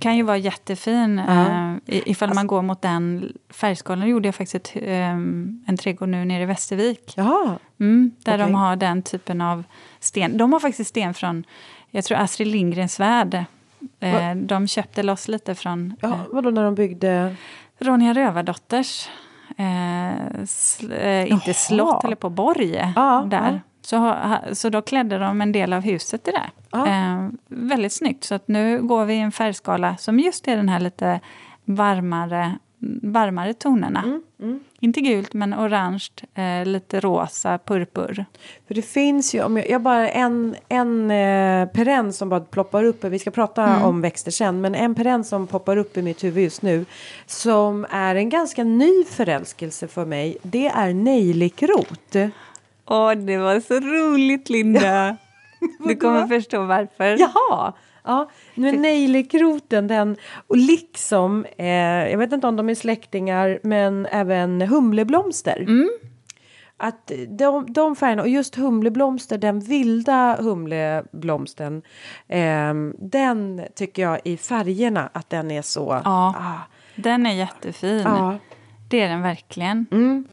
Kan 0.00 0.16
ju 0.16 0.22
vara 0.22 0.36
jättefin 0.36 1.18
eh, 1.18 1.72
i- 1.86 2.10
ifall 2.10 2.34
man 2.34 2.46
går 2.46 2.62
mot 2.62 2.82
den 2.82 3.32
färgskalan. 3.50 4.08
Gjorde 4.08 4.28
jag 4.28 4.34
faktiskt 4.34 4.54
ett, 4.76 4.82
eh, 4.82 5.08
en 5.10 5.76
trädgård 5.80 6.08
nu 6.08 6.24
nere 6.24 6.42
i 6.42 6.46
Västervik. 6.46 7.12
Jaha, 7.16 7.58
Mm, 7.80 8.12
där 8.24 8.34
Okej. 8.34 8.46
de 8.46 8.54
har 8.54 8.76
den 8.76 9.02
typen 9.02 9.40
av 9.40 9.64
sten. 10.00 10.36
De 10.38 10.52
har 10.52 10.60
faktiskt 10.60 10.90
sten 10.90 11.14
från, 11.14 11.44
jag 11.90 12.04
tror 12.04 12.18
Astrid 12.18 12.48
Lindgrens 12.48 13.00
Värld. 13.00 13.44
Eh, 14.00 14.34
de 14.34 14.68
köpte 14.68 15.02
loss 15.02 15.28
lite 15.28 15.54
från 15.54 15.96
ja, 16.00 16.08
eh, 16.08 16.14
vadå 16.32 16.50
när 16.50 16.64
de 16.64 16.74
byggde? 16.74 17.36
Ronja 17.78 18.12
Rövardotters, 18.14 19.08
eh, 19.56 20.44
sl, 20.46 20.92
eh, 20.92 21.22
inte 21.32 21.46
Jaha. 21.46 21.54
slott 21.54 22.04
eller 22.04 22.16
på 22.16 22.30
borg 22.30 22.92
Ja, 22.96 23.26
där. 23.30 23.52
ja. 23.52 23.60
Så, 23.84 23.96
ha- 23.96 24.40
så 24.52 24.68
då 24.68 24.82
klädde 24.82 25.18
de 25.18 25.40
en 25.40 25.52
del 25.52 25.72
av 25.72 25.82
huset 25.82 26.28
i 26.28 26.30
det. 26.30 26.50
Eh, 26.88 27.28
väldigt 27.48 27.92
snyggt. 27.92 28.24
Så 28.24 28.34
att 28.34 28.48
nu 28.48 28.82
går 28.82 29.04
vi 29.04 29.14
i 29.14 29.18
en 29.20 29.32
färgskala 29.32 29.96
som 29.96 30.20
just 30.20 30.48
är 30.48 30.56
den 30.56 30.68
här 30.68 30.80
lite 30.80 31.20
varmare, 31.64 32.58
varmare 33.02 33.54
tonerna. 33.54 34.00
Mm, 34.42 34.60
Inte 34.80 35.00
gult, 35.00 35.32
men 35.34 35.54
orange, 35.54 36.08
eh, 36.34 36.66
lite 36.66 37.00
rosa, 37.00 37.58
purpur. 37.58 38.24
För 38.66 38.74
det 38.74 38.82
finns 38.82 39.34
ju, 39.34 39.42
om 39.42 39.56
jag, 39.56 39.70
jag 39.70 39.80
bara 39.82 40.08
en, 40.10 40.56
en 40.68 41.10
eh, 41.10 41.68
perenn 41.68 42.12
som 42.12 42.28
bara 42.28 42.40
ploppar 42.40 42.84
upp, 42.84 43.04
vi 43.04 43.18
ska 43.18 43.30
prata 43.30 43.84
om 43.84 44.00
växter 44.00 44.30
sen, 44.30 44.60
men 44.60 44.74
en 44.74 44.94
perenn 44.94 45.24
som 45.24 45.46
poppar 45.46 45.76
upp 45.76 45.96
i 45.96 46.02
mitt 46.02 46.24
huvud 46.24 46.44
just 46.44 46.62
nu 46.62 46.84
som 47.26 47.86
är 47.90 48.14
en 48.14 48.28
ganska 48.28 48.64
ny 48.64 49.04
förälskelse 49.04 49.88
för 49.88 50.04
mig, 50.04 50.36
det 50.42 50.66
är 50.66 50.94
nejlikrot. 50.94 52.16
Åh, 52.86 53.12
det 53.12 53.36
var 53.36 53.60
så 53.60 53.74
roligt, 53.74 54.50
Linda! 54.50 55.16
du 55.86 55.96
kommer 55.96 56.26
förstå 56.26 56.64
varför. 56.64 57.16
Jaha! 57.18 57.72
Ja, 58.06 58.30
är 58.54 58.72
nejlikroten 58.72 59.86
den, 59.86 60.16
och 60.46 60.56
liksom, 60.56 61.44
eh, 61.58 61.66
jag 62.10 62.18
vet 62.18 62.32
inte 62.32 62.46
om 62.46 62.56
de 62.56 62.68
är 62.68 62.74
släktingar, 62.74 63.58
men 63.62 64.06
även 64.06 64.60
humleblomster. 64.60 65.66
Att 66.76 67.12
de, 67.28 67.72
de 67.72 67.96
färgerna, 67.96 68.22
och 68.22 68.28
just 68.28 68.54
humleblomster, 68.54 69.38
den 69.38 69.60
vilda 69.60 70.36
humleblomsten, 70.40 71.82
ehm, 72.28 72.94
den 72.98 73.62
tycker 73.74 74.02
jag 74.02 74.20
i 74.24 74.36
färgerna 74.36 75.10
att 75.12 75.30
den 75.30 75.50
är 75.50 75.62
så... 75.62 76.00
Ja. 76.04 76.34
Ah, 76.38 76.60
Den 76.96 77.26
är 77.26 77.32
jättefin. 77.32 78.02
ja. 78.04 78.38
Det 78.88 79.00
är 79.00 79.08
den 79.08 79.22
verkligen. 79.22 79.86
Mm. 79.92 80.28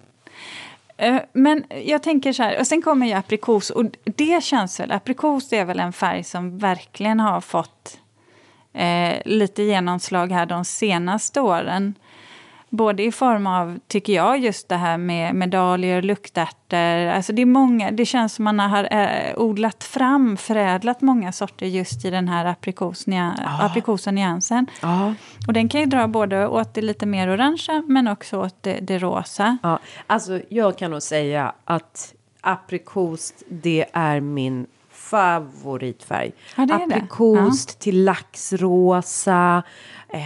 Eh, 1.01 1.21
men 1.33 1.63
jag 1.85 2.03
tänker 2.03 2.33
så 2.33 2.43
här, 2.43 2.59
och 2.59 2.67
sen 2.67 2.81
kommer 2.81 3.07
ju 3.07 3.13
aprikos 3.13 3.69
och 3.69 3.85
det 4.03 4.43
känns 4.43 4.79
väl, 4.79 4.91
aprikos 4.91 5.53
är 5.53 5.65
väl 5.65 5.79
en 5.79 5.93
färg 5.93 6.23
som 6.23 6.57
verkligen 6.57 7.19
har 7.19 7.41
fått 7.41 7.99
eh, 8.73 9.21
lite 9.25 9.63
genomslag 9.63 10.31
här 10.31 10.45
de 10.45 10.65
senaste 10.65 11.41
åren. 11.41 11.95
Både 12.73 13.03
i 13.03 13.12
form 13.12 13.47
av, 13.47 13.79
tycker 13.88 14.13
jag, 14.13 14.39
just 14.39 14.69
det 14.69 14.75
här 14.75 14.97
med 14.97 15.36
medaljer, 15.36 16.01
luktärtor. 16.01 17.07
Alltså 17.07 17.34
det, 17.34 17.41
är 17.41 17.45
många, 17.45 17.91
det 17.91 18.05
känns 18.05 18.34
som 18.34 18.45
man 18.45 18.60
har 18.60 18.88
eh, 18.91 19.38
odlat 19.38 19.84
fram, 19.84 20.38
förädlat 20.38 21.01
många 21.01 21.31
sorter 21.31 21.65
just 21.65 22.05
i 22.05 22.10
den 22.10 22.27
här 22.27 22.45
aprikosnia, 22.45 23.36
ah. 23.45 23.65
aprikosa-nyansen. 23.65 24.67
Ah. 24.81 25.13
Och 25.47 25.53
den 25.53 25.69
kan 25.69 25.81
ju 25.81 25.86
dra 25.86 26.07
både 26.07 26.47
åt 26.47 26.73
det 26.73 26.81
lite 26.81 27.05
mer 27.05 27.29
orangea 27.29 27.84
men 27.88 28.07
också 28.07 28.41
åt 28.41 28.63
det, 28.63 28.79
det 28.81 28.99
rosa. 28.99 29.57
Ja, 29.63 29.79
alltså 30.07 30.41
jag 30.49 30.77
kan 30.77 30.91
nog 30.91 31.01
säga 31.01 31.53
att 31.65 32.13
aprikos, 32.41 33.34
det 33.49 33.86
är 33.93 34.19
min 34.19 34.67
favoritfärg. 35.12 36.32
Ja, 36.56 36.67
Aprikost 36.71 37.69
ja. 37.74 37.84
till 37.84 38.04
laxrosa, 38.04 39.63
eh, 40.10 40.19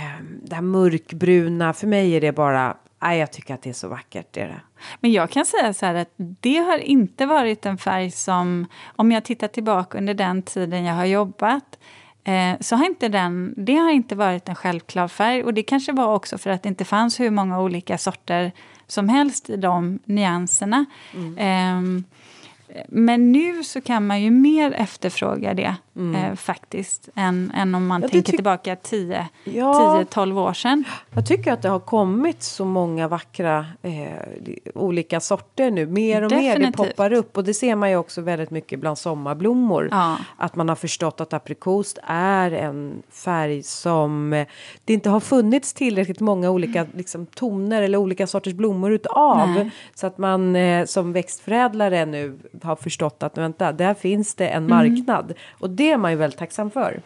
det 0.44 0.56
här 0.56 0.62
mörkbruna. 0.62 1.74
För 1.74 1.88
mig 1.88 2.16
är 2.16 2.22
det 2.22 2.32
bara, 2.32 2.78
nej, 3.02 3.20
jag 3.20 3.32
tycker 3.32 3.54
att 3.54 3.62
det 3.62 3.70
är 3.70 3.74
så 3.74 3.88
vackert. 3.88 4.28
Det 4.32 4.42
är 4.42 4.48
det. 4.48 4.62
Men 5.00 5.12
jag 5.12 5.30
kan 5.30 5.46
säga 5.46 5.74
så 5.74 5.86
här 5.86 5.96
att 5.96 6.14
det 6.18 6.58
har 6.58 6.78
inte 6.78 7.26
varit 7.26 7.66
en 7.66 7.78
färg 7.78 8.12
som, 8.12 8.66
om 8.96 9.12
jag 9.12 9.24
tittar 9.26 9.48
tillbaka 9.48 9.98
under 9.98 10.14
den 10.14 10.42
tiden 10.42 10.86
jag 10.86 10.96
har 10.96 11.06
jobbat, 11.06 11.80
eh, 12.24 12.60
så 12.60 12.76
har 12.76 12.86
inte 12.86 13.08
den, 13.08 13.54
det 13.58 13.76
har 13.76 13.92
inte 13.92 14.16
varit 14.16 14.50
en 14.50 14.56
självklar 14.56 15.08
färg. 15.08 15.44
Och 15.44 15.54
det 15.54 15.64
kanske 15.64 15.92
var 15.92 16.14
också 16.14 16.38
för 16.38 16.50
att 16.50 16.64
det 16.64 16.70
inte 16.70 16.86
fanns 16.86 17.20
hur 17.20 17.30
många 17.30 17.62
olika 17.62 17.98
sorter 17.98 18.52
som 18.88 19.10
helst 19.10 19.50
i 19.50 19.58
de 19.58 20.00
nyanserna. 20.06 20.86
Mm. 21.14 21.38
Eh, 21.38 22.04
men 22.88 23.32
nu 23.32 23.64
så 23.64 23.82
kan 23.82 24.08
man 24.08 24.22
ju 24.22 24.32
mer 24.32 24.72
efterfråga 24.72 25.54
det 25.54 25.76
mm. 25.96 26.16
eh, 26.16 26.36
faktiskt 26.36 27.10
än, 27.16 27.52
än 27.56 27.76
om 27.76 27.88
man 27.88 28.02
ja, 28.02 28.08
tänker 28.08 28.32
tillbaka 28.32 28.76
10-12 28.76 29.26
ja, 29.44 30.24
år 30.24 30.54
sedan. 30.54 30.84
Jag 31.14 31.26
tycker 31.26 31.54
att 31.54 31.62
det 31.62 31.70
har 31.70 31.80
kommit 31.80 32.44
så 32.44 32.66
många 32.66 33.08
vackra 33.08 33.66
eh, 33.82 33.92
olika 34.76 35.20
sorter 35.20 35.72
nu. 35.72 35.86
Mer 35.86 36.22
och 36.22 36.30
Definitivt. 36.30 36.60
mer 36.60 36.66
det 36.66 36.78
poppar 36.78 37.14
upp 37.14 37.38
och 37.38 37.44
det 37.44 37.54
ser 37.54 37.76
man 37.76 37.90
ju 37.90 37.96
också 37.96 38.22
väldigt 38.22 38.52
mycket 38.52 38.80
bland 38.80 38.98
sommarblommor. 38.98 39.90
Ja. 39.92 40.18
Att 40.38 40.56
man 40.56 40.70
har 40.70 40.76
förstått 40.76 41.22
att 41.22 41.34
aprikost 41.34 42.00
är 42.08 42.52
en 42.52 43.04
färg 43.10 43.64
som 43.64 44.34
eh, 44.34 44.48
det 44.86 44.94
inte 44.94 45.10
har 45.10 45.20
funnits 45.20 45.74
tillräckligt 45.74 46.20
många 46.20 46.50
olika 46.50 46.86
liksom, 46.94 47.26
toner 47.26 47.82
eller 47.82 47.98
olika 47.98 48.28
sorters 48.28 48.54
blommor 48.54 48.92
utav. 48.92 49.50
Nej. 49.50 49.72
Så 49.96 50.08
att 50.08 50.18
man 50.18 50.56
eh, 50.56 50.86
som 50.86 51.14
växtförädlare 51.14 52.06
nu 52.06 52.40
har 52.64 52.76
förstått 52.76 53.24
att 53.24 53.38
vänta, 53.38 53.72
där 53.72 53.94
finns 53.94 54.36
det 54.36 54.48
en 54.48 54.68
marknad. 54.70 55.26
Mm. 55.26 55.38
Och 55.60 55.70
det 55.70 55.85
är 55.92 55.98
man 55.98 56.12
ju 56.12 56.18
väldigt 56.18 56.40
tacksam 56.40 56.72
för. 56.72 57.02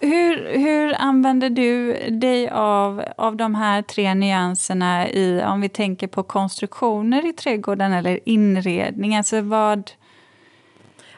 Hur, 0.00 0.58
hur 0.58 0.94
använder 0.98 1.50
du 1.50 1.92
dig 2.10 2.48
av, 2.48 3.04
av 3.16 3.36
de 3.36 3.54
här 3.54 3.82
tre 3.82 4.14
nyanserna 4.14 5.08
i, 5.08 5.42
om 5.46 5.60
vi 5.60 5.68
tänker 5.68 6.06
på 6.06 6.22
konstruktioner 6.22 7.26
i 7.26 7.32
trädgården 7.32 7.92
eller 7.92 8.28
inredning? 8.28 9.16
Alltså 9.16 9.40
vad... 9.40 9.90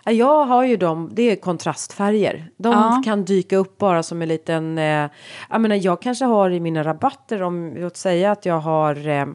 Jag 0.05 0.45
har 0.45 0.65
ju 0.65 0.77
dem, 0.77 1.11
det 1.13 1.23
är 1.23 1.37
kontrastfärger. 1.37 2.51
De 2.57 2.73
ja. 2.73 3.03
kan 3.05 3.25
dyka 3.25 3.57
upp 3.57 3.79
bara 3.79 4.03
som 4.03 4.23
en 4.23 4.29
liten... 4.29 4.79
Eh, 4.79 5.11
jag 5.51 5.61
menar, 5.61 5.77
jag 5.77 6.03
kanske 6.03 6.25
har 6.25 6.51
i 6.51 6.61
mina 6.61 6.85
rabatter, 6.85 7.43
om 7.43 7.75
låt 7.77 7.97
säga 7.97 8.33
att 8.33 8.47
jag 8.47 8.59
har 8.59 9.09
eh, 9.09 9.27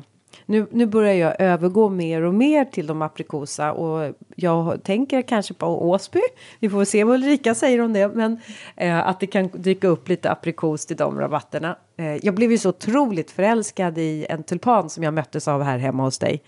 nu, 0.45 0.67
nu 0.71 0.85
börjar 0.85 1.13
jag 1.13 1.41
övergå 1.41 1.89
mer 1.89 2.21
och 2.21 2.33
mer 2.33 2.65
till 2.65 2.87
de 2.87 3.01
aprikosa 3.01 3.73
och 3.73 4.15
jag 4.35 4.83
tänker 4.83 5.21
kanske 5.21 5.53
på 5.53 5.89
Åsby. 5.89 6.21
Vi 6.59 6.69
får 6.69 6.85
se 6.85 7.03
vad 7.03 7.15
Ulrika 7.15 7.55
säger 7.55 7.81
om 7.81 7.93
det, 7.93 8.07
men 8.07 8.39
eh, 8.75 9.07
att 9.07 9.19
det 9.19 9.27
kan 9.27 9.49
dyka 9.53 9.87
upp 9.87 10.09
lite 10.09 10.31
aprikos 10.31 10.85
till 10.85 10.97
de 10.97 11.19
rabatterna. 11.19 11.77
Eh, 11.97 12.15
jag 12.25 12.35
blev 12.35 12.51
ju 12.51 12.57
så 12.57 12.69
otroligt 12.69 13.31
förälskad 13.31 13.97
i 13.97 14.25
en 14.29 14.43
tulpan 14.43 14.89
som 14.89 15.03
jag 15.03 15.13
möttes 15.13 15.47
av 15.47 15.63
här 15.63 15.77
hemma 15.77 16.03
hos 16.03 16.19
dig 16.19 16.43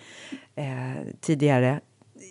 eh, 0.56 0.66
tidigare 1.22 1.80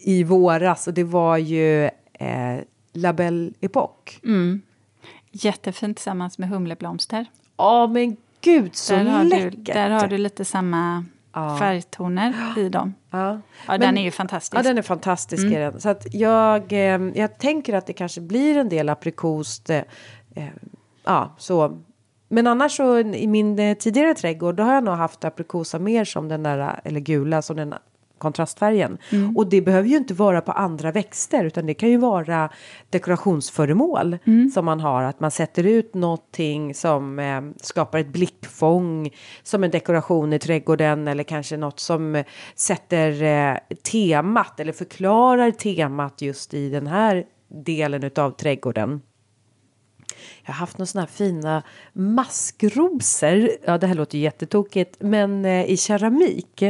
i 0.05 0.25
våras 0.25 0.87
och 0.87 0.95
det 0.95 1.05
var 1.05 1.37
ju 1.37 1.85
eh, 2.13 2.59
La 2.93 3.13
Belle 3.13 3.53
Époque. 3.61 4.21
Mm. 4.25 4.63
Jättefint 5.31 5.97
tillsammans 5.97 6.39
med 6.39 6.49
humleblomster. 6.49 7.27
Ja, 7.57 7.87
men 7.87 8.17
gud 8.41 8.77
så 8.77 8.95
där 8.95 9.25
läckert! 9.25 9.55
Du, 9.57 9.73
där 9.73 9.91
har 9.91 10.07
du 10.07 10.19
lite 10.19 10.45
samma 10.45 11.05
ja. 11.35 11.57
färgtoner 11.59 12.55
i 12.57 12.69
dem. 12.69 12.95
Ja. 13.11 13.41
ja 13.67 13.79
den 13.79 13.99
är 13.99 14.03
ju 14.03 14.11
fantastisk. 14.11 14.59
Ja, 14.59 14.63
den 14.63 14.79
är 14.79 14.83
fantastisk. 14.83 15.45
Mm. 15.45 15.81
Så 15.81 15.89
att 15.89 16.15
jag, 16.15 16.73
eh, 16.73 17.01
jag 17.15 17.39
tänker 17.39 17.75
att 17.75 17.87
det 17.87 17.93
kanske 17.93 18.21
blir 18.21 18.57
en 18.57 18.69
del 18.69 18.89
aprikost. 18.89 19.71
Eh, 19.71 19.83
eh, 20.35 20.45
ja, 21.05 21.35
så. 21.39 21.83
Men 22.29 22.47
annars 22.47 22.77
så 22.77 22.99
i 22.99 23.27
min 23.27 23.59
eh, 23.59 23.77
tidigare 23.77 24.15
trädgård 24.15 24.55
då 24.55 24.63
har 24.63 24.75
jag 24.75 24.85
nog 24.85 24.95
haft 24.95 25.25
aprikosa 25.25 25.79
mer 25.79 26.05
som 26.05 26.29
den 26.29 26.43
där, 26.43 26.81
eller 26.85 27.01
gula 27.01 27.43
som 27.43 27.57
den 27.57 27.75
kontrastfärgen. 28.25 28.99
Mm. 29.13 29.37
Och 29.37 29.49
det 29.49 29.61
behöver 29.61 29.89
ju 29.89 29.97
inte 29.97 30.15
vara 30.15 30.41
på 30.41 30.53
andra 30.53 30.93
växter 30.93 31.45
utan 31.45 31.67
det 31.67 31.75
kan 31.75 31.89
ju 31.91 31.97
vara 31.97 32.51
dekorationsföremål 32.91 34.19
mm. 34.25 34.51
som 34.51 34.65
man 34.65 34.81
har. 34.81 35.03
Att 35.03 35.21
man 35.21 35.31
sätter 35.31 35.67
ut 35.67 35.95
någonting 35.95 36.75
som 36.75 37.19
eh, 37.19 37.41
skapar 37.57 37.99
ett 37.99 38.13
blickfång 38.13 39.11
som 39.43 39.65
en 39.65 39.71
dekoration 39.71 40.33
i 40.33 40.39
trädgården 40.39 41.09
eller 41.09 41.25
kanske 41.25 41.57
något 41.57 41.81
som 41.81 42.25
sätter 42.55 43.23
eh, 43.23 43.57
temat 43.93 44.61
eller 44.61 44.73
förklarar 44.73 45.51
temat 45.51 46.23
just 46.23 46.55
i 46.55 46.69
den 46.69 46.87
här 46.87 47.25
delen 47.49 48.11
av 48.17 48.31
trädgården. 48.31 49.01
Jag 50.45 50.53
har 50.53 50.59
haft 50.59 50.79
några 50.79 50.87
sådana 50.87 51.07
här 51.07 51.13
fina 51.13 51.63
maskrosor. 51.93 53.51
Ja, 53.65 53.79
det 53.79 53.87
här 53.87 53.95
låter 53.95 54.19
jättetokigt, 54.19 54.97
men 54.99 55.45
eh, 55.45 55.65
i 55.65 55.77
keramik. 55.77 56.63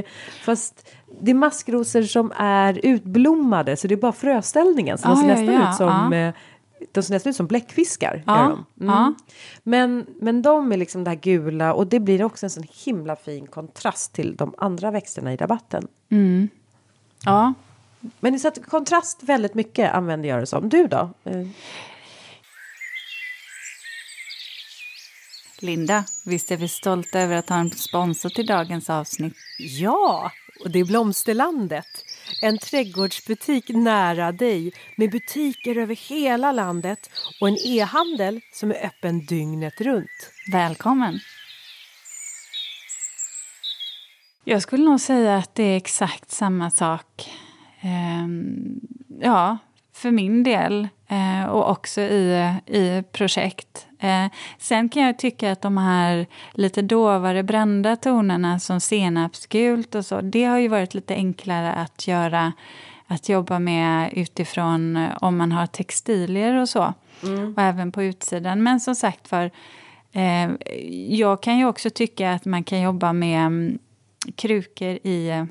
Fast 0.44 0.88
det 1.20 1.30
är 1.30 1.34
maskrosor 1.34 2.02
som 2.02 2.32
är 2.36 2.80
utblommade 2.82 3.76
så 3.76 3.88
det 3.88 3.94
är 3.94 3.96
bara 3.96 4.12
fröställningen 4.12 4.98
som 4.98 5.12
ah, 5.12 5.16
ser 5.16 5.28
ja, 5.28 5.34
nästan 5.34 5.54
ja, 5.54 5.70
ut 5.70 5.76
som 5.76 6.12
ja. 6.12 6.18
Eh, 6.18 6.34
de 6.92 7.02
ser 7.02 7.14
nästan 7.14 7.30
ut 7.30 7.36
som 7.36 7.46
bläckfiskar. 7.46 8.22
Mm. 8.26 9.14
Men, 9.62 10.06
men 10.20 10.42
de 10.42 10.72
är 10.72 10.76
liksom 10.76 11.04
det 11.04 11.10
här 11.10 11.16
gula 11.16 11.74
och 11.74 11.86
det 11.86 12.00
blir 12.00 12.24
också 12.24 12.46
en 12.46 12.50
sån 12.50 12.64
himla 12.84 13.16
fin 13.16 13.46
kontrast 13.46 14.12
till 14.12 14.36
de 14.36 14.54
andra 14.58 14.90
växterna 14.90 15.32
i 15.32 15.36
rabatten. 15.36 15.88
Mm. 16.10 16.48
Ja. 17.24 17.54
Men 18.20 18.40
så 18.40 18.50
kontrast 18.50 19.22
väldigt 19.22 19.54
mycket 19.54 19.94
använder 19.94 20.28
jag 20.28 20.40
det 20.40 20.46
som. 20.46 20.68
Du 20.68 20.86
då? 20.86 21.10
Linda, 25.62 26.04
visst 26.24 26.50
är 26.50 26.56
vi 26.56 26.68
stolta 26.68 27.20
över 27.20 27.36
att 27.36 27.48
ha 27.48 27.56
en 27.56 27.70
sponsor 27.70 28.28
till 28.28 28.46
dagens 28.46 28.90
avsnitt? 28.90 29.34
Ja, 29.58 30.30
och 30.64 30.70
det 30.70 30.78
är 30.78 30.84
Blomsterlandet. 30.84 31.86
En 32.42 32.58
trädgårdsbutik 32.58 33.68
nära 33.68 34.32
dig 34.32 34.72
med 34.96 35.10
butiker 35.10 35.76
över 35.76 35.96
hela 36.08 36.52
landet 36.52 37.10
och 37.40 37.48
en 37.48 37.56
e-handel 37.66 38.40
som 38.52 38.70
är 38.70 38.86
öppen 38.86 39.26
dygnet 39.26 39.80
runt. 39.80 40.30
Välkommen! 40.52 41.20
Jag 44.44 44.62
skulle 44.62 44.84
nog 44.84 45.00
säga 45.00 45.36
att 45.36 45.54
det 45.54 45.62
är 45.62 45.76
exakt 45.76 46.30
samma 46.30 46.70
sak. 46.70 47.30
Ehm, 47.80 48.80
ja, 49.20 49.58
för 49.92 50.10
min 50.10 50.42
del 50.42 50.88
eh, 51.14 51.44
och 51.50 51.70
också 51.70 52.00
i, 52.00 52.54
i 52.66 53.02
projekt. 53.12 53.86
Eh, 53.98 54.26
sen 54.58 54.88
kan 54.88 55.02
jag 55.02 55.18
tycka 55.18 55.52
att 55.52 55.62
de 55.62 55.76
här 55.76 56.26
lite 56.52 56.82
dovare 56.82 57.42
brända 57.42 57.96
tonerna 57.96 58.58
som 58.58 58.80
senapsgult 58.80 59.94
och 59.94 60.06
så, 60.06 60.20
det 60.20 60.44
har 60.44 60.58
ju 60.58 60.68
varit 60.68 60.94
lite 60.94 61.14
enklare 61.14 61.72
att 61.72 62.08
göra 62.08 62.52
att 63.06 63.28
jobba 63.28 63.58
med 63.58 64.12
utifrån 64.12 64.96
eh, 64.96 65.10
om 65.20 65.36
man 65.36 65.52
har 65.52 65.66
textilier 65.66 66.60
och 66.60 66.68
så. 66.68 66.94
Mm. 67.22 67.54
Och 67.54 67.62
även 67.62 67.92
på 67.92 68.02
utsidan. 68.02 68.62
Men 68.62 68.80
som 68.80 68.94
sagt 68.94 69.28
för 69.28 69.50
eh, 70.12 70.50
jag 71.08 71.42
kan 71.42 71.58
ju 71.58 71.66
också 71.66 71.90
tycka 71.90 72.32
att 72.32 72.44
man 72.44 72.64
kan 72.64 72.80
jobba 72.80 73.12
med 73.12 73.46
mm, 73.46 73.78
krukor 74.36 74.98
i 75.02 75.46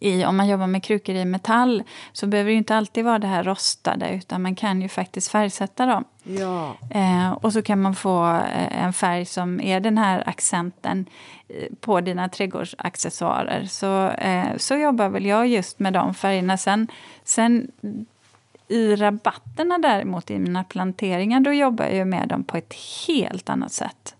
i, 0.00 0.24
om 0.24 0.36
man 0.36 0.48
jobbar 0.48 0.66
med 0.66 0.84
krukor 0.84 1.14
i 1.14 1.24
metall 1.24 1.82
så 2.12 2.26
behöver 2.26 2.50
det 2.50 2.56
inte 2.56 2.76
alltid 2.76 3.04
vara 3.04 3.18
det 3.18 3.26
här 3.26 3.44
rostade 3.44 4.10
utan 4.10 4.42
man 4.42 4.54
kan 4.54 4.82
ju 4.82 4.88
faktiskt 4.88 5.28
färgsätta 5.28 5.86
dem. 5.86 6.04
Ja. 6.22 6.76
Eh, 6.90 7.32
och 7.32 7.52
så 7.52 7.62
kan 7.62 7.82
man 7.82 7.94
få 7.94 8.26
eh, 8.34 8.84
en 8.84 8.92
färg 8.92 9.24
som 9.24 9.60
är 9.60 9.80
den 9.80 9.98
här 9.98 10.28
accenten 10.28 11.06
eh, 11.48 11.66
på 11.80 12.00
dina 12.00 12.28
trädgårdsaccessoarer. 12.28 13.64
Så, 13.64 14.08
eh, 14.08 14.56
så 14.56 14.76
jobbar 14.76 15.08
väl 15.08 15.26
jag 15.26 15.46
just 15.46 15.78
med 15.78 15.92
de 15.92 16.14
färgerna. 16.14 16.56
Sen, 16.56 16.88
sen 17.24 17.70
i 18.68 18.96
rabatterna 18.96 19.78
däremot, 19.78 20.30
i 20.30 20.38
mina 20.38 20.64
planteringar, 20.64 21.40
då 21.40 21.52
jobbar 21.52 21.84
jag 21.84 22.08
med 22.08 22.28
dem 22.28 22.44
på 22.44 22.56
ett 22.56 22.74
helt 23.06 23.50
annat 23.50 23.72
sätt. 23.72 24.13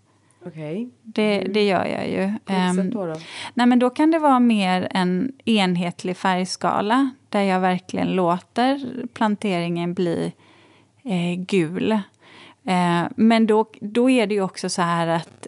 Okej. 0.45 0.89
Det, 1.03 1.39
det 1.39 1.63
gör 1.63 1.85
jag 1.85 2.09
ju. 2.09 2.25
Vilket 2.25 2.49
Ehm, 2.49 2.89
då? 2.89 3.05
då? 3.05 3.15
Nej, 3.53 3.67
men 3.67 3.79
då 3.79 3.89
kan 3.89 4.11
det 4.11 4.19
vara 4.19 4.39
mer 4.39 4.87
en 4.91 5.31
enhetlig 5.45 6.17
färgskala 6.17 7.09
där 7.29 7.41
jag 7.41 7.59
verkligen 7.59 8.11
låter 8.11 9.05
planteringen 9.13 9.93
bli 9.93 10.33
eh, 11.03 11.43
gul. 11.45 11.91
Eh, 12.65 13.03
men 13.15 13.47
då, 13.47 13.65
då 13.81 14.09
är 14.09 14.27
det 14.27 14.33
ju 14.33 14.41
också 14.41 14.69
så 14.69 14.81
här 14.81 15.07
att 15.07 15.47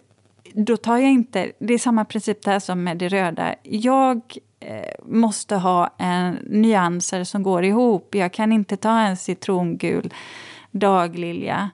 då 0.52 0.76
tar 0.76 0.96
jag 0.96 1.10
inte... 1.10 1.52
Det 1.58 1.74
är 1.74 1.78
samma 1.78 2.04
princip 2.04 2.42
där 2.42 2.58
som 2.58 2.84
med 2.84 2.96
det 2.96 3.08
röda. 3.08 3.54
Jag 3.62 4.20
eh, 4.60 5.04
måste 5.06 5.56
ha 5.56 5.94
en 5.98 6.34
nyanser 6.34 7.24
som 7.24 7.42
går 7.42 7.64
ihop. 7.64 8.14
Jag 8.14 8.32
kan 8.32 8.52
inte 8.52 8.76
ta 8.76 9.00
en 9.00 9.16
citrongul 9.16 10.14
daglilja 10.70 11.70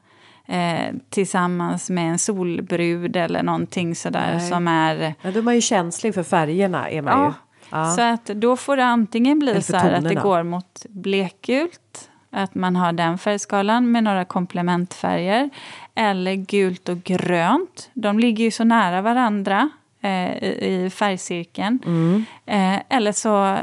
eh, 0.49 0.95
tillsammans 1.11 1.91
med 1.91 2.11
en 2.11 2.19
solbrud 2.19 3.17
eller 3.17 3.43
någonting 3.43 3.95
sådär 3.95 4.35
Nej. 4.37 4.49
som 4.49 4.69
är... 4.69 5.15
Men 5.23 5.33
då 5.33 5.39
är 5.39 5.43
man 5.43 5.55
ju 5.55 5.61
känslig 5.61 6.15
för 6.15 6.23
färgerna. 6.23 6.91
Är 6.91 7.03
man 7.03 7.19
ju. 7.19 7.25
Ja, 7.25 7.35
Ja. 7.71 7.91
Så 7.91 8.01
att 8.01 8.25
då 8.25 8.57
får 8.57 8.77
det 8.77 8.85
antingen 8.85 9.39
bli 9.39 9.63
så 9.63 9.77
här 9.77 9.93
att 9.93 10.09
det 10.09 10.15
går 10.15 10.43
mot 10.43 10.87
blekgult, 10.89 12.11
att 12.31 12.55
man 12.55 12.77
har 12.77 12.93
den 12.93 13.19
färgskalan 13.19 13.93
med 13.93 14.05
några 14.05 14.25
komplementfärger. 14.25 15.51
Eller 15.95 16.35
gult 16.35 16.89
och 16.89 17.05
grönt. 17.05 17.91
De 17.95 18.19
ligger 18.19 18.45
ju 18.45 18.51
så 18.51 18.65
nära 18.65 19.03
varandra 19.03 19.71
eh, 20.01 20.45
i, 20.45 20.85
i 20.85 20.91
färgcirkeln. 20.91 21.79
Mm. 21.87 22.25
Eh, 22.47 22.83
eller 22.89 23.13
så, 23.13 23.59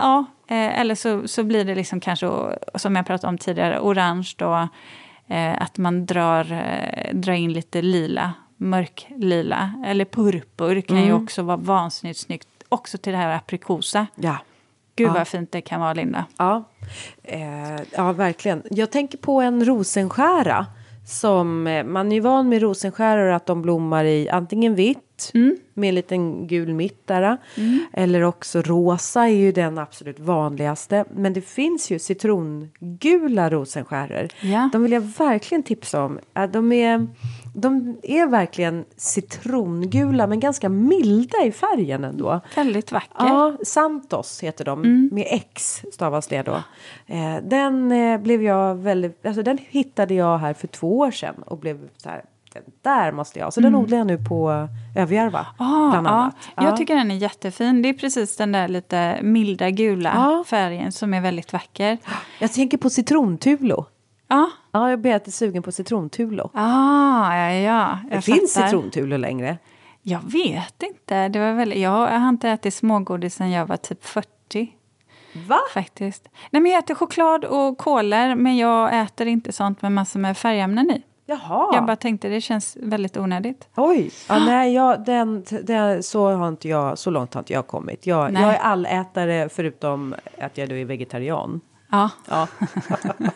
ja, 0.00 0.24
eh, 0.48 0.80
eller 0.80 0.94
så, 0.94 1.28
så 1.28 1.44
blir 1.44 1.64
det 1.64 1.74
liksom 1.74 2.00
kanske, 2.00 2.30
som 2.74 2.96
jag 2.96 3.06
pratade 3.06 3.28
om 3.28 3.38
tidigare, 3.38 3.80
orange 3.80 4.34
då. 4.36 4.68
Eh, 5.28 5.62
att 5.62 5.78
man 5.78 6.06
drar, 6.06 6.52
eh, 6.52 7.14
drar 7.14 7.32
in 7.32 7.52
lite 7.52 7.82
lila, 7.82 8.32
mörklila. 8.56 9.82
Eller 9.86 10.04
purpur 10.04 10.80
kan 10.80 10.96
ju 10.96 11.02
Mm. 11.10 11.22
också 11.24 11.42
vara 11.42 11.56
vansinnigt 11.56 12.18
snyggt. 12.20 12.48
Också 12.68 12.98
till 12.98 13.12
det 13.12 13.18
här 13.18 13.36
aprikosa. 13.36 14.06
Ja. 14.14 14.36
Gud 14.96 15.08
Ja. 15.08 15.12
vad 15.12 15.28
fint 15.28 15.52
det 15.52 15.60
kan 15.60 15.80
vara, 15.80 15.92
Linda. 15.94 16.24
Ja. 16.38 16.64
Eh, 17.22 17.80
ja, 17.96 18.12
verkligen. 18.12 18.62
Jag 18.70 18.90
tänker 18.90 19.18
på 19.18 19.40
en 19.40 19.64
rosenskära. 19.64 20.66
Som, 21.06 21.66
eh, 21.66 21.84
man 21.84 22.12
är 22.12 22.16
ju 22.16 22.20
van 22.20 22.48
med 22.48 22.62
rosenskäror 22.62 23.28
att 23.32 23.46
de 23.46 23.62
blommar 23.62 24.04
i 24.04 24.28
antingen 24.28 24.74
vitt 24.74 25.13
med 25.74 25.88
en 25.88 25.94
liten 25.94 26.46
gul 26.46 26.74
mitt 26.74 27.06
där. 27.06 27.36
Eller 27.92 28.22
också 28.22 28.62
rosa 28.62 29.22
är 29.22 29.28
ju 29.28 29.52
den 29.52 29.78
absolut 29.78 30.20
vanligaste. 30.20 31.04
Men 31.14 31.32
det 31.32 31.40
finns 31.40 31.90
ju 31.90 31.98
citrongula 31.98 33.50
rosenskäror. 33.50 34.28
Ja. 34.40 34.70
De 34.72 34.82
vill 34.82 34.92
jag 34.92 35.00
verkligen 35.00 35.62
tipsa 35.62 36.04
om. 36.04 36.18
De 36.52 36.72
är, 36.72 37.06
de 37.54 37.96
är 38.02 38.26
verkligen 38.26 38.84
citrongula 38.96 40.26
men 40.26 40.40
ganska 40.40 40.68
milda 40.68 41.44
i 41.44 41.52
färgen 41.52 42.04
ändå. 42.04 42.40
Väldigt 42.56 42.92
vacker. 42.92 43.26
Ja, 43.26 43.56
Santos 43.64 44.40
heter 44.42 44.64
de. 44.64 44.84
Mm. 44.84 45.10
Med 45.12 45.26
X 45.30 45.84
stavas 45.92 46.26
det 46.26 46.42
då. 46.42 46.62
Eh, 47.06 47.36
den 47.42 47.92
eh, 47.92 48.20
blev 48.20 48.42
jag 48.42 48.74
väldigt, 48.74 49.26
alltså 49.26 49.42
den 49.42 49.58
hittade 49.68 50.14
jag 50.14 50.38
här 50.38 50.54
för 50.54 50.66
två 50.66 50.98
år 50.98 51.10
sedan 51.10 51.34
och 51.46 51.58
blev 51.58 51.88
så 51.96 52.08
här, 52.08 52.24
den 52.60 52.72
där 52.82 53.12
måste 53.12 53.38
jag 53.38 53.46
ha. 53.46 53.50
Så 53.50 53.60
den 53.60 53.74
odlar 53.74 53.98
jag 53.98 54.06
nu 54.06 54.18
på 54.18 54.68
Överjärva. 54.96 55.46
Ah, 55.58 55.90
bland 55.90 56.06
annat. 56.08 56.34
Jag 56.56 56.76
tycker 56.76 56.96
den 56.96 57.10
är 57.10 57.14
jättefin. 57.14 57.82
Det 57.82 57.88
är 57.88 57.92
precis 57.92 58.36
den 58.36 58.52
där 58.52 58.68
lite 58.68 59.18
milda 59.22 59.70
gula 59.70 60.12
Ja. 60.14 60.44
färgen 60.46 60.92
som 60.92 61.14
är 61.14 61.20
väldigt 61.20 61.52
vacker. 61.52 61.98
jag 62.40 62.52
tänker 62.52 62.78
på 62.78 62.90
citrontulo. 62.90 63.86
Ja, 64.28 64.50
Ja, 64.72 64.90
jag 64.90 65.00
blir 65.00 65.14
lite 65.14 65.32
sugen 65.32 65.62
på 65.62 65.72
citrontulo. 65.72 66.50
ah, 66.54 67.36
ja, 67.36 67.52
ja. 67.52 67.98
Det 68.08 68.14
Jag 68.14 68.24
finns 68.24 68.54
fattar. 68.54 68.66
citrontulo 68.68 69.16
längre. 69.16 69.58
Jag 70.02 70.20
vet 70.32 70.82
inte. 70.82 71.28
Det 71.28 71.38
var 71.38 71.52
väl, 71.52 71.80
jag 71.80 71.90
har 71.90 72.28
inte 72.28 72.48
ätit 72.50 72.74
smågodis 72.74 73.34
sedan 73.34 73.50
jag 73.50 73.66
var 73.66 73.76
typ 73.76 74.04
40. 74.04 74.28
Va? 75.48 75.58
Faktiskt. 75.74 76.28
Nej, 76.50 76.62
men 76.62 76.72
jag 76.72 76.78
äter 76.78 76.94
choklad 76.94 77.44
och 77.44 77.78
kolor, 77.78 78.34
men 78.34 78.56
jag 78.56 79.00
äter 79.02 79.26
inte 79.26 79.52
sånt 79.52 79.82
med 79.82 79.92
massor 79.92 80.20
med 80.20 80.36
färgämnen 80.38 80.90
i. 80.90 81.02
Jaha. 81.26 81.70
Jag 81.74 81.86
bara 81.86 81.96
tänkte 81.96 82.28
det 82.28 82.40
känns 82.40 82.76
väldigt 82.80 83.16
onödigt. 83.16 83.68
Oj, 83.76 84.10
ja, 84.28 84.38
nej, 84.38 84.74
jag, 84.74 85.04
den, 85.04 85.44
den, 85.62 86.02
så, 86.02 86.30
har 86.30 86.48
inte 86.48 86.68
jag, 86.68 86.98
så 86.98 87.10
långt 87.10 87.34
har 87.34 87.40
inte 87.40 87.52
jag 87.52 87.66
kommit. 87.66 88.06
Jag, 88.06 88.32
Nej. 88.32 88.42
jag 88.42 88.54
är 88.54 88.58
allätare 88.58 89.48
förutom 89.48 90.14
att 90.38 90.58
jag 90.58 90.68
då 90.68 90.74
är 90.74 90.84
vegetarian. 90.84 91.60
Ja, 91.90 92.10
Ja. 92.28 92.48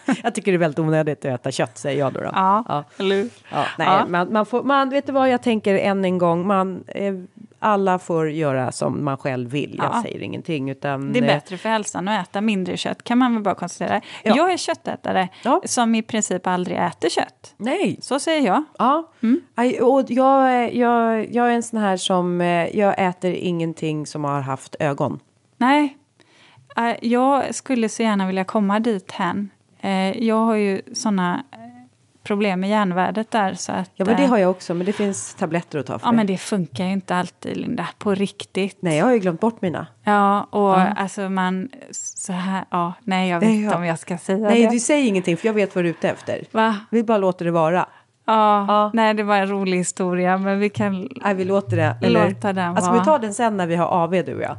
jag 0.23 0.35
tycker 0.35 0.53
det 0.53 0.57
är 0.57 0.59
väldigt 0.59 0.79
onödigt 0.79 1.19
att 1.19 1.25
äta 1.25 1.51
kött, 1.51 1.79
säger 1.79 1.99
jag 1.99 2.13
då. 2.13 2.21
då. 2.21 2.31
ja. 2.35 2.65
Ja. 2.69 2.85
eller? 2.99 3.29
Ja, 3.53 3.65
nej, 3.79 3.89
Ja. 3.89 4.07
Man, 4.09 4.33
man 4.33 4.47
får, 4.47 4.63
man, 4.63 4.91
vet 4.91 5.07
du 5.07 5.13
vad 5.13 5.29
jag 5.29 5.43
tänker 5.43 5.75
än 5.75 6.05
en 6.05 6.19
gång? 6.19 6.47
Man, 6.47 6.85
eh, 6.87 7.15
alla 7.59 7.99
får 7.99 8.31
göra 8.31 8.73
som 8.73 9.05
man 9.05 9.17
själv 9.17 9.51
vill. 9.51 9.75
Jag 9.79 9.91
Ja. 9.95 10.03
säger 10.03 10.23
ingenting. 10.23 10.71
Utan, 10.71 11.13
Det 11.13 11.19
är 11.19 11.23
eh, 11.23 11.27
bättre 11.27 11.57
för 11.57 11.69
hälsan 11.69 12.09
att 12.09 12.29
äta 12.29 12.41
mindre 12.41 12.77
kött, 12.77 13.05
kan 13.05 13.19
man 13.19 13.35
väl 13.35 13.43
bara 13.43 13.55
konstatera. 13.55 14.01
Ja. 14.23 14.37
Jag 14.37 14.53
är 14.53 14.57
köttätare 14.57 15.29
Ja. 15.45 15.61
som 15.65 15.95
i 15.95 16.03
princip 16.03 16.47
aldrig 16.47 16.77
äter 16.79 17.09
kött. 17.09 17.55
Nej. 17.57 17.99
Så 18.01 18.21
säger 18.21 18.47
jag. 18.47 18.65
Ja, 18.79 19.11
Mm. 19.23 19.41
Aj, 19.55 19.81
och 19.81 20.05
jag, 20.09 20.53
är- 20.53 20.71
jag, 20.79 21.33
jag 21.35 21.49
är 21.49 21.53
en 21.55 21.63
sån 21.63 21.81
här 21.81 21.97
som, 21.97 22.41
eh, 22.41 22.77
jag 22.79 22.95
äter 22.99 23.33
ingenting 23.33 24.07
som 24.07 24.25
har 24.25 24.41
haft 24.41 24.77
ögon. 24.81 25.21
Nej, 25.57 25.95
Eh, 26.77 26.95
jag 27.03 27.55
skulle 27.55 27.89
så 27.89 28.03
gärna 28.03 28.27
vilja 28.27 28.45
komma 28.45 28.81
dit 28.81 29.13
hen. 29.13 29.51
Eh, 29.81 30.23
Jag 30.25 30.37
har 30.45 30.55
ju 30.55 30.83
såna 30.93 31.45
problem 32.29 32.61
med 32.61 32.71
järnvärdet 32.71 33.31
där. 33.31 33.55
Så 33.55 33.73
att, 33.73 33.91
Ja, 33.95 34.05
men 34.05 34.17
det 34.17 34.23
eh, 34.23 34.29
har 34.31 34.39
jag 34.39 34.51
också, 34.51 34.75
men 34.75 34.87
det 34.87 34.93
finns 34.93 35.35
tabletter 35.35 35.79
att 35.79 35.87
ta 35.87 35.99
för 35.99 36.07
Ja, 36.07 36.11
det. 36.11 36.17
men 36.17 36.27
det 36.27 36.39
funkar 36.39 36.85
ju 36.85 36.93
inte 36.93 37.17
alltid, 37.17 37.57
Linda. 37.57 37.89
På 37.99 38.15
riktigt. 38.15 38.79
Nej, 38.81 38.99
jag 38.99 39.05
har 39.05 39.13
ju 39.13 39.19
glömt 39.19 39.41
bort 39.41 39.63
mina. 39.63 39.87
Ja, 40.05 40.43
och 40.43 40.79
alltså 40.79 41.29
man... 41.29 41.69
Så 41.91 42.33
här, 42.33 42.65
ja, 42.71 42.93
nej, 43.05 43.29
jag 43.31 43.41
vet 43.41 43.49
Nej, 43.49 43.63
inte 43.63 43.77
om 43.77 43.85
jag 43.85 43.99
ska 43.99 44.19
säga 44.19 44.49
Nej, 44.49 44.63
det. 44.63 44.71
du 44.71 44.79
säger 44.81 45.09
ingenting 45.09 45.37
för 45.37 45.47
jag 45.49 45.55
vet 45.55 45.75
vad 45.75 45.85
du 45.85 45.89
är 45.89 45.93
ute 45.93 46.09
efter. 46.09 46.45
Va? 46.53 46.77
Vi 46.91 47.03
bara 47.05 47.19
låter 47.19 47.45
det 47.45 47.51
vara. 47.51 47.87
Ja, 48.27 48.65
Ja. 48.69 48.91
nej, 48.95 49.15
det 49.15 49.23
var 49.23 49.37
en 49.37 49.49
rolig 49.49 49.77
historia, 49.79 50.39
men 50.39 50.59
vi 50.59 50.69
kan... 50.71 51.09
Nej, 51.25 51.35
vi 51.35 51.45
låter 51.45 51.77
det. 51.77 51.97
Eller? 52.03 52.29
Låta 52.29 52.53
den 52.53 52.69
alltså, 52.71 52.91
vara. 52.91 52.99
vi 53.01 53.05
tar 53.05 53.19
den 53.19 53.35
sen 53.35 53.57
när 53.57 53.67
vi 53.67 53.77
har 53.77 53.87
AV, 53.87 54.11
du 54.11 54.35
och 54.35 54.43
jag. 54.43 54.57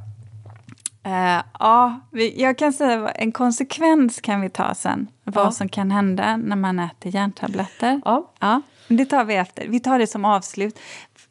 Eh, 1.04 1.42
ja, 1.60 2.00
vi, 2.12 2.42
jag 2.42 2.58
kan 2.58 2.74
säga 2.74 2.98
vad- 2.98 3.12
en 3.16 3.32
konsekvens 3.32 4.22
kan 4.22 4.42
vi 4.42 4.50
ta 4.50 4.76
sen. 4.76 5.08
Vad 5.24 5.46
Ja. 5.46 5.52
som 5.52 5.70
kan 5.70 5.92
hända 5.92 6.38
när 6.38 6.56
man 6.56 6.80
äter 6.80 7.16
järntabletter. 7.16 8.02
Ja. 8.06 8.32
Ja, 8.40 8.62
det 8.88 9.06
tar 9.06 9.24
vi 9.24 9.36
efter. 9.36 9.68
Vi 9.68 9.80
tar 9.80 10.00
det 10.00 10.08
som 10.08 10.26
avslut. 10.26 10.80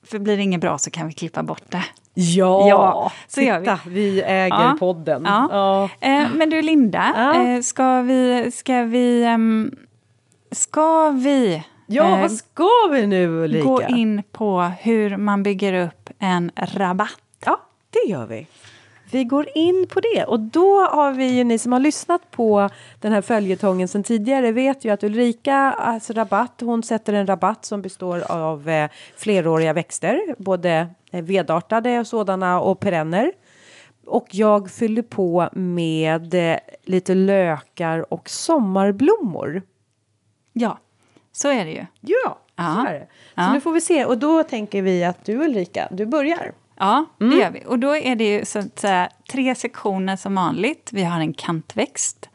För 0.05 0.19
blir 0.19 0.37
det 0.37 0.43
inget 0.43 0.61
bra 0.61 0.79
så 0.79 0.91
kan 0.91 1.07
vi 1.07 1.13
klippa 1.13 1.43
bort 1.43 1.63
det. 1.71 1.85
Ja, 2.15 2.69
Ja, 2.69 3.13
så 3.29 3.41
gör 3.41 3.59
vi. 3.61 3.65
Titta, 3.67 3.81
vi 3.87 4.23
äger 4.23 4.49
Ja. 4.65 4.77
podden. 4.81 5.23
Ja. 5.25 5.85
Eh, 6.01 6.27
men 6.35 6.51
du 6.51 6.63
Linda, 6.63 7.33
eh, 7.35 7.61
ska 7.63 8.03
vi... 8.03 8.51
Ska 8.55 8.83
vi, 8.83 9.25
ehm, 9.25 9.75
ska 10.53 11.11
vi 11.11 11.63
Ja, 11.87 12.17
vad 12.17 12.33
ska 12.33 12.69
vi 12.93 13.07
nu 13.07 13.29
Ulrika? 13.29 13.65
gå 13.69 13.83
in 13.83 14.23
på 14.33 14.63
hur 14.81 15.17
man 15.17 15.43
bygger 15.43 15.87
upp 15.87 16.11
en 16.19 16.51
rabatt? 16.57 17.21
Ja, 17.45 17.61
det 17.91 18.11
gör 18.11 18.27
vi. 18.27 18.47
Vi 19.11 19.25
går 19.25 19.47
in 19.55 19.87
på 19.91 20.01
det 20.01 20.25
och 20.25 20.41
då 20.41 20.81
har 20.81 21.13
vi 21.13 21.27
ju 21.27 21.45
ni 21.45 21.59
som 21.59 21.73
har 21.73 21.81
lyssnat 21.81 22.31
på 22.31 22.69
den 23.01 23.13
här 23.13 23.23
följetongen 23.23 23.89
sedan 23.89 24.03
tidigare 24.03 24.53
vet 24.53 24.85
ju 24.85 24.91
att 24.91 25.03
Ulrika, 25.05 25.55
alltså 25.57 26.13
rabatt, 26.13 26.61
hon 26.61 26.83
sätter 26.83 27.13
en 27.13 27.27
rabatt 27.27 27.65
som 27.65 27.83
består 27.83 28.31
av 28.33 28.69
eh, 28.69 28.91
fleråriga 29.17 29.73
växter, 29.73 30.35
både 30.39 30.89
eh, 31.11 31.23
vedartade 31.25 31.99
och 32.01 32.07
sådana 32.07 32.61
och 32.61 32.81
perenner. 32.81 33.33
Och 34.07 34.27
jag 34.31 34.71
fyller 34.71 35.03
på 35.03 35.49
med 35.53 36.35
eh, 36.53 36.57
lite 36.85 37.15
lökar 37.15 38.13
och 38.13 38.29
sommarblommor. 38.31 39.63
Ja, 40.53 40.79
så 41.33 41.49
är 41.49 41.65
det 41.65 41.71
ju. 41.71 41.87
Ja, 42.01 42.39
Ja. 42.57 42.75
så 42.87 42.91
är 42.93 42.93
det. 42.99 43.07
Så 43.07 43.33
Ja. 43.35 43.53
nu 43.53 43.61
får 43.61 43.73
vi 43.73 43.81
se 43.81 44.05
och 44.05 44.19
då 44.19 44.43
tänker 44.43 44.83
vi 44.83 45.05
att 45.05 45.25
du 45.25 45.45
Ulrika, 45.45 45.89
du 45.91 46.07
börjar. 46.07 46.53
Ja, 46.79 47.05
det 47.19 47.25
Mm. 47.25 47.39
gör 47.39 47.51
vi. 47.51 47.65
Och 47.67 47.79
då 47.79 47.97
är 47.97 48.17
det 48.17 48.25
ju 48.39 48.45
så 48.45 48.59
att 48.59 48.79
säga 48.79 49.09
tre 49.31 49.55
sektioner 49.55 50.17
som 50.17 50.35
vanligt. 50.35 50.91
Vi 50.93 51.05
har 51.05 51.21
en 51.21 51.35
kantväxt, 51.35 52.29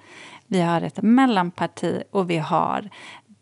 vi 0.47 0.61
har 0.61 0.81
ett 0.81 1.01
mellanparti 1.01 2.03
och 2.11 2.29
vi 2.29 2.37
har 2.37 2.89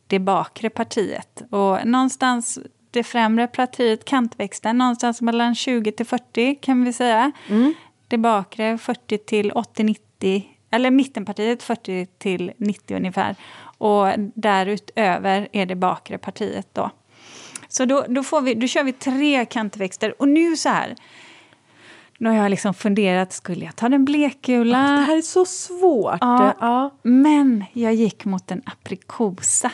det 0.08 0.20
bakre 0.20 0.70
partiet. 0.70 1.42
Och 1.50 1.86
någonstans 1.88 2.60
det 2.92 3.04
främre 3.04 3.48
partiet, 3.48 4.06
kantväxten, 4.06 4.78
någonstans 4.78 5.22
mellan 5.22 5.56
20 5.56 5.92
till 5.92 6.06
40 6.06 6.56
kan 6.56 6.84
vi 6.84 6.94
säga. 6.94 7.32
Mm. 7.50 7.74
Det 8.08 8.18
bakre 8.18 8.78
40 8.78 9.18
till 9.18 9.52
80-90, 9.52 10.44
eller 10.72 10.92
mittenpartiet 10.92 11.64
40 11.64 12.06
till 12.18 12.52
90 12.58 12.98
ungefär. 12.98 13.36
Och 13.78 14.08
därutöver 14.36 15.48
är 15.52 15.66
det 15.66 15.76
bakre 15.76 16.18
partiet 16.18 16.68
då. 16.74 16.90
Så 17.72 17.86
då, 17.86 18.06
då, 18.10 18.24
får 18.24 18.42
vi, 18.42 18.54
då 18.54 18.68
kör 18.68 18.84
vi 18.84 18.94
tre 18.94 19.46
kantväxter. 19.46 20.14
Och 20.22 20.28
nu 20.28 20.56
så 20.58 20.70
här. 20.70 20.96
Nu 22.18 22.30
har 22.30 22.36
jag 22.36 22.50
liksom 22.50 22.74
funderat, 22.74 23.34
skulle 23.34 23.66
jag 23.66 23.76
ta 23.76 23.90
den 23.90 24.06
blekgula? 24.06 24.78
Det 24.78 24.84
här 25.04 25.18
är 25.18 25.22
så 25.22 25.46
svårt. 25.46 26.18
Ja. 26.22 26.54
Ja. 26.60 26.90
Men 27.02 27.66
jag 27.74 27.94
gick 27.94 28.26
mot 28.26 28.52
en 28.52 28.62
aprikosa 28.66 29.72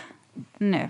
nu. 0.58 0.90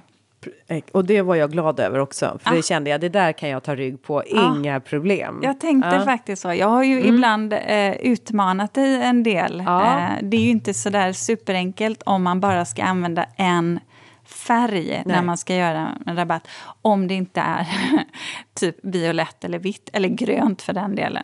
Och 0.92 1.06
det 1.06 1.22
var 1.22 1.36
jag 1.36 1.52
glad 1.52 1.80
över 1.80 2.00
också. 2.00 2.40
För 2.44 2.52
Ah. 2.52 2.56
det 2.56 2.66
kände 2.66 2.90
jag, 2.90 3.02
det 3.02 3.10
där 3.10 3.32
kan 3.32 3.50
jag 3.50 3.64
ta 3.64 3.76
rygg 3.76 4.04
på. 4.04 4.24
Inga 4.26 4.80
problem. 4.80 5.40
Jag 5.44 5.60
tänkte 5.60 5.90
Ja. 5.96 6.06
faktiskt 6.06 6.42
så. 6.42 6.54
Jag 6.54 6.68
har 6.68 6.84
ju 6.84 7.02
ibland 7.04 7.54
eh, 7.54 7.92
utmanat 7.92 8.74
dig 8.74 9.02
en 9.02 9.24
del. 9.24 9.64
Ja. 9.66 10.00
Eh, 10.00 10.10
det 10.22 10.38
är 10.38 10.42
ju 10.42 10.50
inte 10.50 10.74
så 10.74 10.90
där 10.90 11.14
superenkelt 11.14 12.04
om 12.06 12.24
man 12.24 12.40
bara 12.40 12.66
ska 12.66 12.84
använda 12.84 13.26
en 13.38 13.80
färg 14.28 15.04
när 15.06 15.22
man 15.22 15.38
ska 15.38 15.56
göra 15.56 15.98
en 16.06 16.16
rabatt. 16.16 16.48
Om 16.82 17.08
det 17.08 17.14
inte 17.14 17.42
är 17.42 17.68
typ 18.54 18.76
violett 18.82 19.44
eller 19.44 19.60
vitt, 19.60 19.90
eller 19.94 20.10
grönt 20.10 20.62
för 20.62 20.74
den 20.74 20.96
delen. 20.96 21.24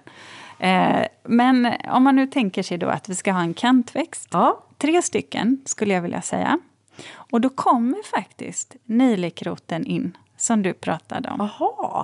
Eh, 0.60 1.06
men 1.24 1.74
om 1.90 2.04
man 2.04 2.16
nu 2.16 2.28
tänker 2.28 2.64
sig 2.64 2.78
då 2.78 2.88
att 2.88 3.10
vi 3.10 3.16
ska 3.16 3.32
ha 3.32 3.42
en 3.42 3.54
kantväxt. 3.54 4.30
Ja. 4.32 4.64
Tre 4.78 5.02
stycken 5.02 5.62
skulle 5.66 5.94
jag 5.94 6.02
vilja 6.02 6.22
säga. 6.22 6.60
Och 7.14 7.42
då 7.42 7.50
kommer 7.50 8.04
faktiskt 8.04 8.76
nejlikroten 8.86 9.86
in, 9.86 10.18
som 10.44 10.62
du 10.64 10.74
pratade 10.74 11.30
om. 11.30 11.50
Jaha. 11.60 12.04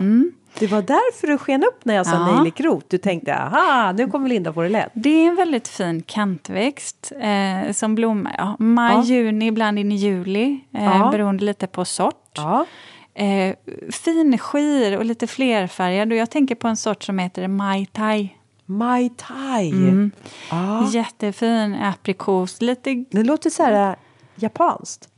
Det 0.60 0.68
var 0.68 0.82
därför 0.82 1.28
du 1.28 1.38
sken 1.38 1.64
upp 1.64 1.86
när 1.86 1.96
jag 1.96 2.06
sa 2.06 2.16
Mm. 2.16 2.28
Ja. 2.28 2.36
nejlikrot. 2.36 2.90
Du 2.90 2.98
tänkte, 2.98 3.36
aha, 3.36 3.92
nu 3.92 4.08
kommer 4.08 4.30
Linda 4.30 4.54
få 4.54 4.62
det 4.62 4.70
lätt. 4.70 4.92
Det 4.94 5.10
är 5.10 5.28
en 5.30 5.36
väldigt 5.36 5.68
fin 5.68 6.02
kantväxt 6.02 7.12
eh, 7.20 7.72
som 7.72 7.96
blommar 7.96 8.36
ja, 8.38 8.56
maj, 8.60 8.96
Ja. 8.96 9.04
juni, 9.04 9.48
ibland 9.48 9.80
in 9.80 9.92
i 9.92 9.96
juli. 9.96 10.60
Eh, 10.74 10.84
Ja. 10.84 11.10
Beroende 11.12 11.46
lite 11.46 11.68
på 11.68 11.86
sort. 11.86 12.32
Ja. 12.36 12.66
Eh, 13.14 13.56
fin 13.92 14.38
skir 14.38 14.98
och 14.98 15.06
lite 15.06 15.28
flerfärgad. 15.28 16.12
Och 16.12 16.18
jag 16.18 16.30
tänker 16.32 16.56
på 16.56 16.68
en 16.68 16.78
sort 16.78 17.04
som 17.04 17.20
heter 17.20 17.48
Mai 17.48 17.86
Tai. 17.86 18.30
Mai 18.66 19.10
Tai. 19.10 19.70
Mm. 19.72 20.12
Ja. 20.52 20.88
Jättefin 20.92 21.76
aprikos. 21.76 22.62
Lite, 22.62 23.06
Det 23.12 23.24
låter 23.24 23.50
så 23.50 23.64
här 23.64 23.90
äh, 23.90 23.96
japanskt. 24.36 25.10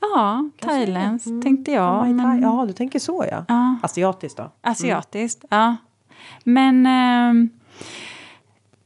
Ja, 0.00 0.50
thailändskt 0.60 1.42
tänkte 1.42 1.72
jag. 1.72 2.00
Tai. 2.02 2.12
Men, 2.12 2.42
Ja, 2.42 2.64
du 2.66 2.72
tänker 2.72 2.98
så 2.98 3.24
ja. 3.30 3.44
Ja. 3.48 3.76
Asiatiskt 3.82 4.36
då? 4.36 4.50
Asiatiskt, 4.62 5.44
ja. 5.48 5.76
Men 6.44 6.86
ehm, 6.86 7.50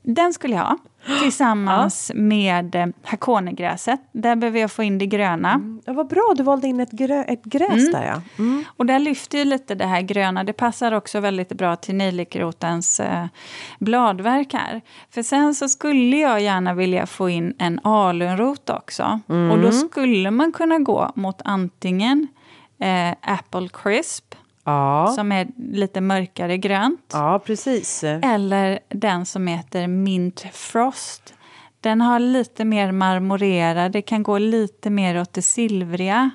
den 0.03 0.33
skulle 0.33 0.55
jag 0.55 0.65
ha 0.65 0.79
tillsammans 1.23 2.13
med 2.15 2.75
eh, 2.75 2.87
hakonegräset. 3.03 4.01
Där 4.13 4.37
behöver 4.37 4.61
jag 4.61 4.71
få 4.71 4.83
in 4.83 4.99
det 4.99 5.07
gröna. 5.07 5.79
Ja, 5.85 5.93
vad 5.93 6.09
bra, 6.09 6.35
du 6.37 6.43
valde 6.43 6.69
in 6.69 6.81
ett, 6.81 6.93
grö- 6.93 7.25
ett 7.29 7.45
gräs 7.45 7.93
där 7.93 8.07
ja. 8.07 8.23
Mm. 8.39 8.65
Och 8.77 8.87
där 8.87 8.99
lyfter 8.99 9.39
ju 9.39 9.45
lite 9.45 9.75
det 9.75 9.87
här 9.87 10.01
gröna. 10.01 10.45
Det 10.45 10.53
passar 10.53 10.93
också 10.93 11.21
väldigt 11.21 11.53
bra 11.53 11.77
till 11.77 11.95
nejlikrotens 11.95 13.01
eh, 13.01 13.27
bladverk 13.79 14.55
här. 14.55 14.81
För 15.11 15.23
sen 15.23 15.55
så 15.55 15.69
skulle 15.69 16.17
jag 16.17 16.41
gärna 16.41 16.75
vilja 16.75 17.07
få 17.07 17.29
in 17.29 17.55
en 17.59 17.81
alunrot 17.83 18.71
också. 18.71 19.21
Och 19.53 19.59
då 19.59 19.73
skulle 19.73 20.31
man 20.31 20.53
kunna 20.53 20.79
gå 20.79 21.13
mot 21.15 21.41
antingen 21.45 22.29
eh, 22.81 23.11
Apple 23.21 23.69
Crisp, 23.73 24.35
Ja. 24.65 25.13
som 25.17 25.33
är 25.33 25.47
lite 25.73 26.01
mörkare 26.01 26.59
grönt. 26.59 27.11
ja, 27.13 27.39
precis. 27.47 28.05
Eller 28.05 28.79
den 28.89 29.27
som 29.27 29.47
heter 29.47 29.87
Mint 29.87 30.47
Frost. 30.53 31.35
Den 31.81 32.01
har 32.01 32.19
lite 32.19 32.65
mer 32.65 32.93
marmorerad, 32.93 33.93
det 33.93 34.03
kan 34.03 34.23
gå 34.23 34.39
lite 34.39 34.91
mer 34.91 35.21
åt 35.21 35.33
det 35.33 35.43
silvriga. 35.43 36.31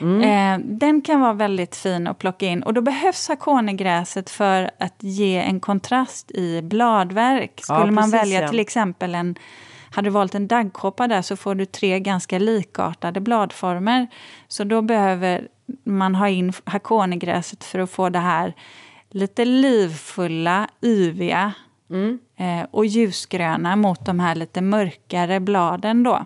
Eh, 0.00 0.58
den 0.64 1.02
kan 1.02 1.20
vara 1.20 1.32
väldigt 1.32 1.76
fin 1.76 2.06
att 2.06 2.18
plocka 2.18 2.46
in. 2.46 2.62
Och 2.62 2.74
då 2.74 2.80
behövs 2.80 3.28
hakonegräset 3.28 4.30
för 4.30 4.70
att 4.78 4.94
ge 4.98 5.36
en 5.36 5.60
kontrast 5.60 6.30
i 6.30 6.62
bladverk. 6.62 7.60
Skulle 7.62 7.78
Ja, 7.78 7.86
man 7.86 7.94
precis, 8.10 8.14
välja 8.14 8.40
ja. 8.42 8.48
till 8.48 8.60
exempel 8.60 9.14
en 9.14 9.34
hade 9.92 10.06
du 10.06 10.10
valt 10.10 10.34
en 10.34 10.48
daggkoppa 10.48 11.08
där 11.08 11.22
så 11.22 11.36
får 11.36 11.54
du 11.54 11.64
tre 11.66 12.00
ganska 12.00 12.38
likartade 12.38 13.20
bladformer. 13.20 14.06
Så 14.48 14.64
då 14.64 14.82
behöver 14.82 15.48
man 15.84 16.14
ha 16.14 16.28
in 16.28 16.52
hakonegräset 16.64 17.64
för 17.64 17.78
att 17.78 17.90
få 17.90 18.08
det 18.08 18.18
här 18.18 18.54
lite 19.10 19.44
livfulla, 19.44 20.68
yviga 20.82 21.52
eh, 22.36 22.66
och 22.70 22.86
ljusgröna 22.86 23.76
mot 23.76 24.06
de 24.06 24.20
här 24.20 24.34
lite 24.34 24.60
mörkare 24.60 25.40
bladen 25.40 26.02
då. 26.02 26.24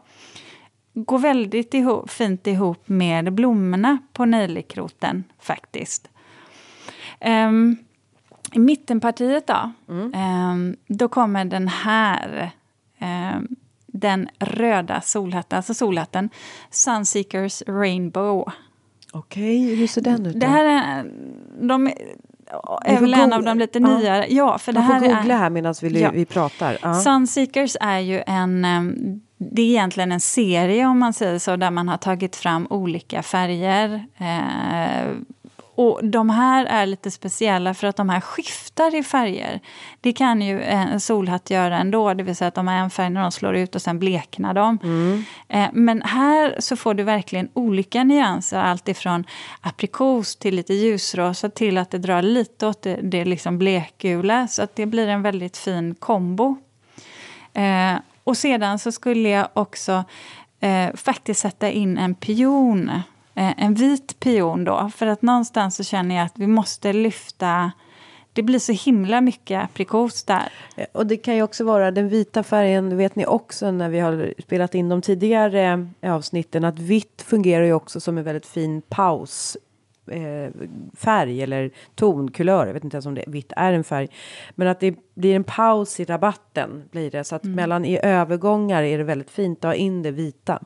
Går 0.95 1.19
väldigt 1.19 1.75
ihop, 1.75 2.11
fint 2.11 2.47
ihop 2.47 2.89
med 2.89 3.33
blommorna 3.33 3.99
på 4.13 4.25
nejlikroten 4.25 5.25
faktiskt. 5.41 6.09
Ehm, 7.21 7.77
I 8.53 8.59
mittenpartiet 8.59 9.47
då, 9.47 9.73
ehm, 10.15 10.77
då 10.87 11.09
kommer 11.09 11.45
den 11.45 11.69
här 11.69 12.51
ehm, 12.99 13.49
den 13.87 14.29
röda 14.39 15.01
solhatten, 15.01 15.57
alltså 15.57 15.75
solhatten 15.75 16.31
Sunseekers 16.71 17.63
Rainbow. 17.67 18.53
Okej, 19.15 19.75
hur 19.75 19.87
ser 19.87 20.01
den 20.01 20.27
ut? 20.27 20.41
Det 20.41 20.47
här 20.47 20.65
är, 20.65 21.05
de 21.69 21.87
är, 22.85 23.01
väl 23.01 23.15
en 23.15 23.33
av 23.33 23.43
de 23.43 23.59
lite 23.59 23.79
Ja. 23.79 23.99
nyare. 23.99 24.27
Ja, 24.29 24.59
för 24.59 24.73
det 24.73 24.81
Man 24.81 24.89
får 24.89 24.95
här 24.95 25.17
googla 25.17 25.35
är, 25.35 25.39
här 25.39 25.51
medan 25.51 25.75
vi, 25.83 26.01
Ja. 26.01 26.11
vi 26.15 26.25
pratar. 26.25 26.79
Ja. 26.83 26.95
Sunseekers 26.95 27.77
är 27.81 27.99
ju 27.99 28.23
en... 28.27 28.67
Det 29.39 29.63
är 29.63 29.67
egentligen 29.67 30.13
en 30.13 30.21
serie 30.21 30.87
om 30.87 30.99
man 30.99 31.13
säger 31.13 31.39
så, 31.39 31.57
där 31.57 31.71
man 31.71 31.89
har 31.89 31.97
tagit 31.97 32.37
fram 32.37 32.67
olika 32.71 33.23
färger. 33.23 34.05
Eh, 34.17 35.11
och 35.77 36.05
de 36.05 36.31
här 36.31 36.67
är 36.67 36.87
lite 36.87 37.11
speciella 37.11 37.75
för 37.75 37.87
att 37.87 37.97
de 37.97 38.09
här 38.09 38.21
skiftar 38.21 38.95
i 38.95 39.03
färger. 39.03 39.61
Det 40.01 40.13
kan 40.13 40.43
ju 40.43 40.63
en 40.63 41.01
solhatt 41.01 41.51
göra 41.51 41.79
ändå, 41.79 42.15
det 42.15 42.23
vill 42.23 42.37
säga 42.37 42.49
att 42.49 42.55
de 42.55 42.69
har 42.69 42.75
en 42.75 42.91
färg 42.91 43.11
när 43.11 43.23
de 43.23 43.33
slår 43.33 43.57
ut 43.57 43.75
och 43.75 43.83
sen 43.83 43.99
bleknar 43.99 44.55
de. 44.55 44.79
Eh, 45.49 45.69
men 45.73 46.03
här 46.03 46.57
så 46.59 46.77
får 46.77 46.95
du 46.95 47.03
verkligen 47.03 47.49
olika 47.55 48.05
nyanser, 48.05 48.59
allt 48.59 48.89
ifrån 48.89 49.25
aprikos 49.61 50.37
till 50.37 50.55
lite 50.55 50.75
ljusrosa 50.75 51.49
till 51.49 51.79
att 51.79 51.91
det 51.91 51.99
drar 51.99 52.23
lite 52.23 52.67
åt 52.67 52.83
det, 52.83 52.99
det 53.03 53.25
liksom 53.25 53.59
blekgula. 53.59 54.49
Så 54.49 54.63
att 54.63 54.77
det 54.77 54.87
blir 54.87 55.09
en 55.09 55.23
väldigt 55.23 55.57
fin 55.57 55.95
kombo. 55.95 56.57
Eh, 57.53 57.95
och 58.25 58.37
sedan 58.37 58.79
så 58.79 58.93
skulle 58.93 59.29
jag 59.29 59.49
också 59.53 60.05
eh, 60.61 60.95
faktiskt 60.95 61.41
sätta 61.41 61.71
in 61.71 61.99
en 61.99 62.15
pion. 62.15 62.91
Eh, 63.35 63.65
en 63.65 63.75
vit 63.75 64.21
pion 64.21 64.65
då. 64.65 64.91
För 64.95 65.07
att 65.07 65.23
någonstans 65.23 65.77
så 65.77 65.85
känner 65.85 66.15
jag 66.17 66.25
att 66.25 66.39
vi 66.39 66.47
måste 66.47 66.93
lyfta... 66.93 67.73
Det 68.33 68.43
blir 68.43 68.59
så 68.59 68.73
himla 68.73 69.21
mycket 69.21 69.65
aprikos 69.65 70.25
där. 70.25 70.53
Eh, 70.77 70.87
och 70.93 71.07
det 71.07 71.17
kan 71.17 71.37
ju 71.37 71.43
också 71.43 71.65
vara 71.65 71.91
den 71.91 72.09
vita 72.09 72.43
färgen, 72.43 72.97
vet 72.97 73.17
ni 73.17 73.27
också 73.27 73.71
när 73.71 73.89
vi 73.89 74.01
har 74.01 74.35
spelat 74.43 74.75
in 74.75 74.89
de 74.89 75.03
tidigare 75.03 75.89
eh, 76.01 76.15
avsnitten, 76.15 76.65
att 76.65 76.79
vitt 76.79 77.25
fungerar 77.27 77.65
ju 77.65 77.73
också 77.73 78.01
som 78.01 78.19
en 78.19 78.25
väldigt 78.25 78.47
fin 78.47 78.83
paus. 78.83 79.57
Eh, 80.11 80.51
färg 80.97 81.43
eller 81.43 81.71
tonkulör, 81.95 82.67
jag 82.67 82.75
vet 82.75 82.85
inte 82.85 82.97
ens 82.97 83.07
om 83.07 83.15
det 83.15 83.25
vitt 83.27 83.53
är 83.57 83.73
en 83.73 83.85
färg. 83.85 84.09
Men 84.55 84.69
att 84.69 84.81
det 84.81 84.95
blir 85.15 85.37
en 85.37 85.45
paus 85.45 86.01
i 86.01 86.05
rabatten 86.05 86.83
blir 86.91 87.11
det. 87.11 87.25
Så 87.25 87.37
att 87.37 87.45
Mm. 87.45 87.57
mellan 87.57 87.85
i 87.85 87.99
övergångar 88.03 88.83
är 88.83 88.99
det 88.99 89.05
väldigt 89.05 89.31
fint 89.31 89.59
att 89.65 89.69
ha 89.69 89.75
in 89.75 90.03
det 90.03 90.11
vita. 90.11 90.59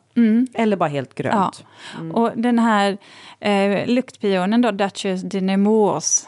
Eller 0.55 0.77
bara 0.77 0.89
helt 0.89 1.21
Mm. 1.21 1.33
Ja. 1.33 1.53
grönt. 1.99 2.15
Och 2.17 2.31
den 2.37 2.59
här 2.59 2.99
eh, 3.41 3.87
luktpionen 3.87 4.61
då, 4.63 4.71
Duchess 4.71 5.23
de 5.23 5.41
Nemours. 5.41 6.25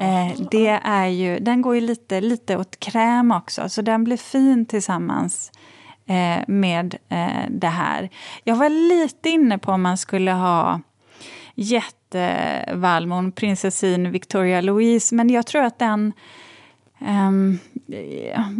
Eh, 0.00 0.40
det 0.50 0.80
är 0.84 1.06
ju, 1.06 1.38
den 1.38 1.62
går 1.62 1.74
ju 1.74 1.80
lite, 1.80 2.20
lite 2.20 2.56
åt 2.56 2.80
kräm 2.80 3.32
också, 3.32 3.68
så 3.68 3.82
den 3.82 4.04
blir 4.04 4.16
fin 4.16 4.66
tillsammans 4.66 5.52
eh, 6.06 6.44
med 6.48 6.96
eh, 7.08 7.50
det 7.50 7.66
här. 7.68 8.08
Jag 8.44 8.56
var 8.56 8.68
lite 8.68 9.28
inne 9.30 9.58
på 9.58 9.72
om 9.72 9.82
man 9.82 9.96
skulle 9.98 10.32
ha 10.32 10.80
jättevallmon, 11.60 13.32
prinsessin 13.32 14.10
Victoria 14.10 14.60
Louise, 14.60 15.14
men 15.14 15.30
jag 15.30 15.46
tror 15.46 15.62
att 15.62 15.78
den 15.78 16.12
Ehm, 17.00 17.58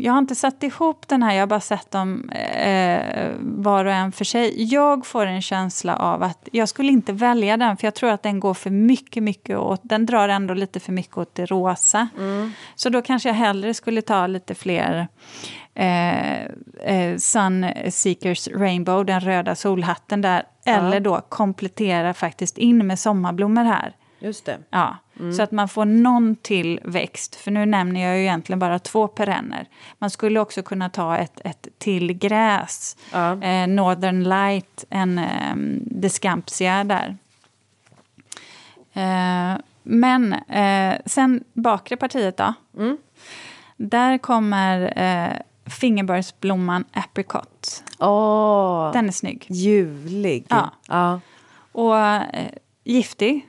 jag 0.00 0.12
har 0.12 0.18
inte 0.18 0.34
satt 0.34 0.62
ihop 0.62 1.08
den 1.08 1.22
här, 1.22 1.34
jag 1.34 1.42
har 1.42 1.46
bara 1.46 1.60
sett 1.60 1.90
dem 1.90 2.30
eh, 2.30 3.30
var 3.40 3.84
och 3.84 3.92
en 3.92 4.12
för 4.12 4.24
sig. 4.24 4.72
Jag 4.72 5.06
får 5.06 5.26
en 5.26 5.42
känsla 5.42 5.96
av 5.96 6.22
att 6.22 6.48
jag 6.52 6.68
skulle 6.68 6.92
inte 6.92 7.12
välja 7.12 7.56
den, 7.56 7.76
för 7.76 7.86
jag 7.86 7.94
tror 7.94 8.10
att 8.10 8.22
den 8.22 8.40
går 8.40 8.54
för 8.54 8.70
mycket, 8.70 9.22
mycket 9.22 9.58
åt, 9.58 9.80
den 9.84 10.06
drar 10.06 10.28
ändå 10.28 10.54
lite 10.54 10.80
för 10.80 10.92
mycket 10.92 11.18
åt 11.18 11.34
det 11.34 11.46
rosa. 11.46 12.08
Så 12.74 12.88
då 12.88 13.02
kanske 13.02 13.28
jag 13.28 13.36
hellre 13.36 13.74
skulle 13.74 14.02
ta 14.02 14.26
lite 14.26 14.54
fler 14.54 15.08
eh, 15.78 16.42
eh, 16.80 17.16
Sun 17.16 17.66
Seekers 17.90 18.48
Rainbow, 18.48 19.04
den 19.04 19.20
röda 19.20 19.54
solhatten 19.54 20.20
där, 20.20 20.42
eller 20.66 21.00
då 21.00 21.20
komplettera 21.28 22.14
faktiskt 22.14 22.58
in 22.58 22.86
med 22.86 22.98
sommarblommor 22.98 23.64
här. 23.64 23.94
Just 24.20 24.44
det. 24.44 24.58
Ja, 24.70 24.96
så 25.36 25.42
att 25.42 25.50
man 25.50 25.68
får 25.68 25.84
någon 25.84 26.36
till 26.36 26.80
växt. 26.84 27.34
För 27.34 27.50
nu 27.50 27.66
nämner 27.66 28.00
jag 28.06 28.16
ju 28.16 28.22
egentligen 28.22 28.58
bara 28.58 28.78
två 28.78 29.08
perenner. 29.08 29.68
Man 29.98 30.10
skulle 30.10 30.40
också 30.40 30.62
kunna 30.62 30.90
ta 30.90 31.16
ett, 31.16 31.40
ett 31.44 31.68
till 31.78 32.12
gräs. 32.12 32.96
Ja. 33.12 33.42
Eh, 33.42 33.66
Northern 33.66 34.24
Light, 34.24 34.84
en 34.90 35.18
eh, 35.18 35.54
Descampsia 35.80 36.84
där. 36.84 37.16
Eh, 38.92 39.60
men 39.82 40.32
eh, 40.32 40.98
sen 41.06 41.44
bakre 41.52 41.96
partiet 41.96 42.36
då. 42.36 42.54
Där 43.76 44.18
kommer 44.18 44.92
eh, 45.68 45.72
fingerbörsblomman 45.72 46.84
apricot. 46.92 47.84
Åh, 47.98 48.92
Den 48.92 49.08
är 49.08 49.12
snygg. 49.12 49.46
ljuvlig. 49.48 50.46
Ja. 50.48 50.70
ja. 50.88 51.20
Och 51.72 51.98
eh, 51.98 52.48
giftig. 52.84 53.46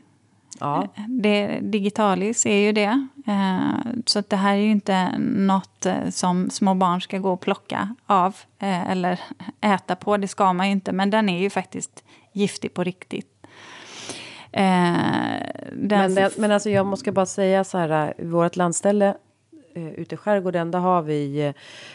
Ja. 0.60 0.88
Det, 1.08 1.60
digitalis 1.62 2.46
är 2.46 2.56
ju 2.58 2.72
det. 2.72 3.08
Eh, 3.28 3.92
så 4.06 4.24
det 4.28 4.36
här 4.36 4.54
är 4.54 4.58
ju 4.58 4.72
inte 4.72 5.18
något 5.20 5.86
eh, 5.86 6.10
som 6.10 6.50
små 6.50 6.74
barn 6.74 7.02
ska 7.02 7.18
gå 7.18 7.32
och 7.34 7.42
plocka 7.42 7.96
av 8.06 8.36
eh, 8.60 8.92
eller 8.92 9.20
äta 9.62 9.96
på. 9.96 10.18
Det 10.18 10.28
ska 10.28 10.54
man 10.54 10.66
ju 10.66 10.72
inte, 10.72 10.92
men 10.92 11.10
den 11.10 11.30
är 11.30 11.40
ju 11.40 11.50
faktiskt 11.50 12.04
giftig 12.34 12.74
på 12.74 12.84
riktigt. 12.84 13.46
Eh, 14.52 14.62
Men, 15.72 16.16
det, 16.16 16.38
men 16.38 16.52
alltså 16.52 16.70
jag 16.70 16.86
måste 16.86 17.12
bara 17.12 17.26
säga 17.26 17.64
så 17.64 17.78
här, 17.78 18.14
i 18.18 18.26
vårt 18.26 18.56
landställe 18.56 19.16
eh, 19.88 20.00
ute 20.00 20.16
i 20.16 20.18
skärgården, 20.18 20.72
där 20.72 20.80
har 20.80 21.02
vi 21.02 21.46
eh, 21.46 21.54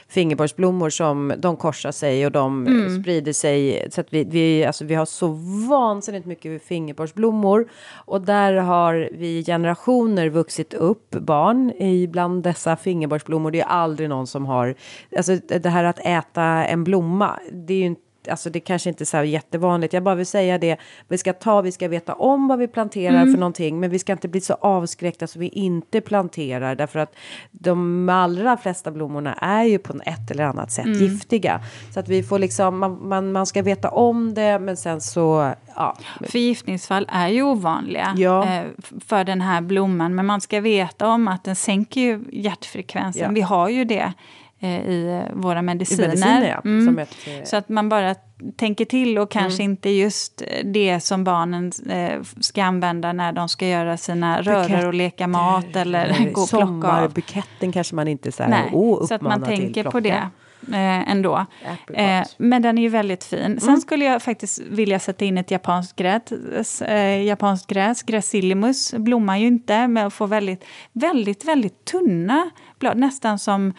fingerborgsblommor 0.08 0.90
som 0.90 1.32
de 1.38 1.56
korsar 1.56 1.92
sig 1.92 2.26
och 2.26 2.32
de 2.32 2.66
eh, 2.66 3.00
sprider 3.00 3.32
sig. 3.32 3.88
Så 3.90 4.00
att 4.00 4.12
vi, 4.12 4.24
vi, 4.24 4.64
alltså 4.64 4.84
vi 4.84 4.94
har 4.94 5.06
så 5.06 5.28
vansinnigt 5.68 6.26
mycket 6.26 6.62
fingerborgsblommor 6.62 7.68
och 7.94 8.20
där 8.20 8.54
har 8.54 9.08
vi 9.12 9.44
generationer 9.44 10.28
vuxit 10.28 10.74
upp 10.74 11.10
barn 11.10 11.72
bland 12.08 12.42
dessa 12.42 12.76
fingerborgsblommor. 12.76 13.50
Det 13.50 13.60
är 13.60 13.66
aldrig 13.66 14.08
någon 14.08 14.26
som 14.26 14.46
har, 14.46 14.74
alltså 15.16 15.36
det 15.46 15.68
här 15.68 15.84
att 15.84 15.98
äta 15.98 16.42
en 16.42 16.84
blomma, 16.84 17.38
det 17.52 17.74
är 17.74 17.78
ju 17.78 17.84
inte 17.84 18.03
Alltså 18.28 18.50
det 18.50 18.60
kanske 18.60 18.88
inte 18.88 19.04
är 19.04 19.06
så 19.06 19.16
här 19.16 19.24
jättevanligt. 19.24 19.92
Jag 19.94 20.02
bara 20.02 20.14
vill 20.14 20.26
säga 20.26 20.58
det. 20.58 20.76
Vi 21.08 21.18
ska 21.18 21.32
ta, 21.32 21.60
vi 21.60 21.72
ska 21.72 21.88
veta 21.88 22.14
om 22.14 22.48
vad 22.48 22.58
vi 22.58 22.68
planterar 22.68 23.20
för 23.24 23.38
någonting. 23.38 23.80
Men 23.80 23.90
vi 23.90 23.98
ska 23.98 24.12
inte 24.12 24.28
bli 24.28 24.40
så 24.40 24.54
avskräckta 24.54 25.26
så 25.26 25.38
vi 25.38 25.48
inte 25.48 26.00
planterar. 26.00 26.74
Därför 26.74 26.98
att 26.98 27.14
de 27.50 28.08
allra 28.08 28.56
flesta 28.56 28.90
blommorna 28.90 29.34
är 29.34 29.64
ju 29.64 29.78
på 29.78 29.94
ett 30.04 30.30
eller 30.30 30.44
annat 30.44 30.72
sätt 30.72 30.86
giftiga. 30.86 31.60
Så 31.94 32.00
att 32.00 32.08
vi 32.08 32.22
får 32.22 32.38
liksom, 32.38 32.78
man, 32.78 33.08
man, 33.08 33.32
man 33.32 33.46
ska 33.46 33.62
veta 33.62 33.88
om 33.90 34.34
det. 34.34 34.58
Men 34.58 34.76
sen 34.76 35.00
så, 35.00 35.52
ja. 35.76 35.96
Förgiftningsfall 36.20 37.08
är 37.12 37.28
ju 37.28 37.42
ovanliga 37.42 38.14
Ja. 38.16 38.44
eh, 38.54 38.62
för 39.06 39.24
den 39.24 39.40
här 39.40 39.60
blomman. 39.60 40.14
Men 40.14 40.26
man 40.26 40.40
ska 40.40 40.60
veta 40.60 41.08
om 41.08 41.28
att 41.28 41.44
den 41.44 41.56
sänker 41.56 42.00
ju 42.00 42.24
hjärtfrekvensen. 42.32 43.22
Ja. 43.22 43.30
Vi 43.30 43.40
har 43.40 43.68
ju 43.68 43.84
det 43.84 44.12
i 44.60 45.06
eh, 45.28 45.34
våra 45.36 45.58
I 45.58 45.62
mediciner. 45.62 46.08
mediciner, 46.08 46.48
ja. 46.48 46.60
Mm. 46.64 46.98
Ett, 46.98 47.16
eh, 47.26 47.44
Så 47.44 47.56
att 47.56 47.68
man 47.68 47.88
bara 47.88 48.14
tänker 48.56 48.84
till 48.84 49.18
och 49.18 49.30
kanske 49.30 49.62
inte 49.62 49.90
just 49.90 50.42
det 50.64 51.00
som 51.00 51.24
barnen 51.24 51.72
eh, 51.88 52.22
ska 52.40 52.64
använda 52.64 53.12
när 53.12 53.32
de 53.32 53.48
ska 53.48 53.66
göra 53.66 53.96
sina 53.96 54.42
röror 54.42 54.86
och 54.86 54.94
leka 54.94 55.26
mat 55.26 55.76
eller 55.76 56.30
gå 56.32 56.42
och 56.42 56.48
plocka 56.48 56.64
av. 56.64 56.66
Sommarbuketten 56.66 57.72
kanske 57.72 57.94
man 57.94 58.08
inte 58.08 58.32
så 58.32 58.42
här, 58.42 58.50
Nej, 58.50 58.70
oh, 58.72 59.06
så 59.06 59.14
att 59.14 59.22
man 59.22 59.42
tänker 59.42 59.84
på 59.84 60.00
det 60.00 60.28
eh, 60.72 61.10
ändå. 61.10 61.46
Eh, 61.94 62.22
men 62.36 62.62
den 62.62 62.78
är 62.78 62.82
ju 62.82 62.88
väldigt 62.88 63.24
fin. 63.24 63.60
Sen 63.60 63.80
skulle 63.80 64.04
jag 64.04 64.22
faktiskt 64.22 64.58
vilja 64.58 64.98
sätta 64.98 65.24
in 65.24 65.38
ett 65.38 65.50
japanskt 65.50 65.96
gräs. 65.96 66.82
Eh, 66.82 67.22
japanskt 67.22 67.66
gräs, 67.66 68.02
Gracillimus, 68.02 68.94
blommar 68.94 69.36
ju 69.36 69.46
inte 69.46 69.88
men 69.88 70.10
får 70.10 70.26
väldigt, 70.26 70.64
väldigt, 70.92 71.44
väldigt 71.44 71.84
tunna 71.84 72.50
blad. 72.78 72.96
Nästan 72.96 73.38
som 73.38 73.72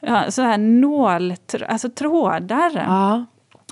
ja, 0.00 0.30
så 0.30 0.42
här 0.42 0.58
nål, 0.58 1.34
alltså 1.68 1.88
trådar. 1.88 2.84
Ja. 2.86 3.24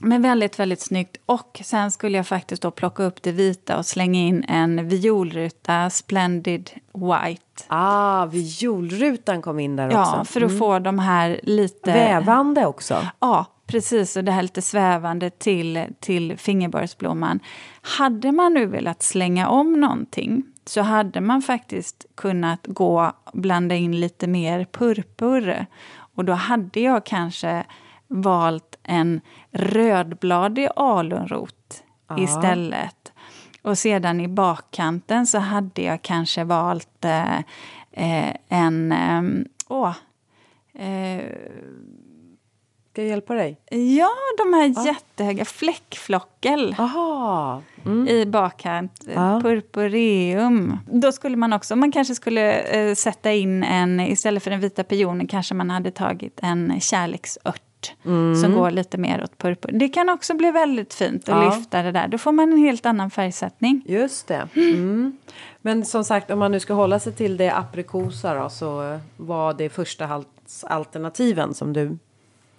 Men 0.04 0.22
väldigt, 0.22 0.58
väldigt 0.58 0.80
snyggt. 0.80 1.16
Och 1.26 1.60
sen 1.64 1.90
skulle 1.90 2.16
jag 2.16 2.26
faktiskt 2.26 2.62
då 2.62 2.70
plocka 2.70 3.02
upp 3.02 3.22
det 3.22 3.32
vita 3.32 3.78
och 3.78 3.86
slänga 3.86 4.20
in 4.20 4.44
en 4.48 4.88
violruta 4.88 5.90
Splendid 5.90 6.70
White. 6.92 7.64
Ah, 7.66 8.26
violrutan 8.26 9.42
kom 9.42 9.60
in 9.60 9.76
där 9.76 9.86
också. 9.86 9.98
Mm. 9.98 10.18
Ja, 10.18 10.24
för 10.24 10.40
att 10.40 10.58
få 10.58 10.78
de 10.78 10.98
här 10.98 11.40
lite... 11.42 11.92
Vävande 11.92 12.66
också. 12.66 13.06
Ja, 13.20 13.46
precis. 13.66 14.16
Och 14.16 14.24
det 14.24 14.32
här 14.32 14.42
lite 14.42 14.62
svävande 14.62 15.30
till, 15.30 15.84
till 16.00 16.38
fingerbördsblomman. 16.38 17.40
Hade 17.82 18.32
man 18.32 18.54
nu 18.54 18.66
velat 18.66 19.02
slänga 19.02 19.48
om 19.48 19.80
någonting 19.80 20.42
så 20.66 20.80
hade 20.80 21.20
man 21.20 21.42
faktiskt 21.42 22.06
kunnat 22.14 22.66
gå 22.66 23.12
och 23.24 23.40
blanda 23.40 23.74
in 23.74 24.00
lite 24.00 24.26
mer 24.26 24.64
purpur. 24.64 25.66
Och 26.14 26.24
då 26.24 26.32
hade 26.32 26.80
jag 26.80 27.06
kanske 27.06 27.64
valt 28.08 28.73
en 28.84 29.20
rödbladig 29.52 30.68
alunrot 30.76 31.82
istället. 32.18 33.12
Och 33.62 33.78
sedan 33.78 34.20
i 34.20 34.28
bakkanten 34.28 35.26
så 35.26 35.38
hade 35.38 35.82
jag 35.82 36.02
kanske 36.02 36.44
valt 36.44 37.04
eh, 37.04 37.38
eh, 37.92 38.34
en... 38.48 38.92
Eh, 38.92 39.22
åh, 39.68 39.94
eh, 40.74 41.24
Ska 42.92 43.02
jag 43.02 43.08
hjälpa 43.08 43.34
dig? 43.34 43.60
Ja, 43.70 44.10
de 44.38 44.54
här 44.54 44.86
jättehöga 44.86 45.44
fläckflockel 45.44 46.76
Aha. 46.78 47.62
i 48.08 48.26
bakkant. 48.26 49.04
eh, 49.08 49.14
Ja. 49.14 49.40
Purpureum. 49.42 50.78
Då 50.86 51.12
skulle 51.12 51.36
man 51.36 51.52
också, 51.52 51.76
man 51.76 51.92
kanske 51.92 52.14
skulle 52.14 52.60
eh, 52.60 52.94
sätta 52.94 53.32
in 53.32 53.64
en, 53.64 54.00
istället 54.00 54.42
för 54.42 54.50
den 54.50 54.60
vita 54.60 54.84
pionen 54.84 55.26
kanske 55.26 55.54
man 55.54 55.70
hade 55.70 55.90
tagit 55.90 56.40
en 56.42 56.80
kärleksört. 56.80 57.62
Som 58.42 58.52
går 58.54 58.70
lite 58.70 58.98
mer 58.98 59.22
åt 59.24 59.38
purpur. 59.38 59.72
Det 59.72 59.88
kan 59.88 60.08
också 60.08 60.34
bli 60.34 60.50
väldigt 60.50 60.94
fint 60.94 61.28
att 61.28 61.44
Ja. 61.44 61.54
lyfta 61.56 61.82
det 61.82 61.92
där. 61.92 62.08
Då 62.08 62.18
får 62.18 62.32
man 62.32 62.52
en 62.52 62.58
helt 62.58 62.86
annan 62.86 63.10
färgsättning. 63.10 63.82
Just 63.86 64.26
det. 64.28 64.48
Mm. 64.56 65.16
Men 65.62 65.84
som 65.84 66.04
sagt, 66.04 66.30
om 66.30 66.38
man 66.38 66.52
nu 66.52 66.60
ska 66.60 66.74
hålla 66.74 66.98
sig 66.98 67.12
till 67.12 67.36
det 67.36 67.50
aprikosa 67.50 68.34
då, 68.42 68.48
så 68.48 68.92
eh, 68.92 68.98
var 69.16 69.54
det 69.54 69.68
första 69.68 70.24
alternativen 70.62 71.54
som 71.54 71.72
du 71.72 71.98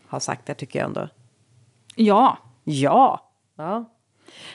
har 0.08 0.20
sagt 0.20 0.46
där 0.46 0.54
tycker 0.54 0.80
jag 0.80 0.86
ändå. 0.88 1.08
Ja, 1.96 2.38
Ja. 2.64 3.30
ja. 3.58 3.86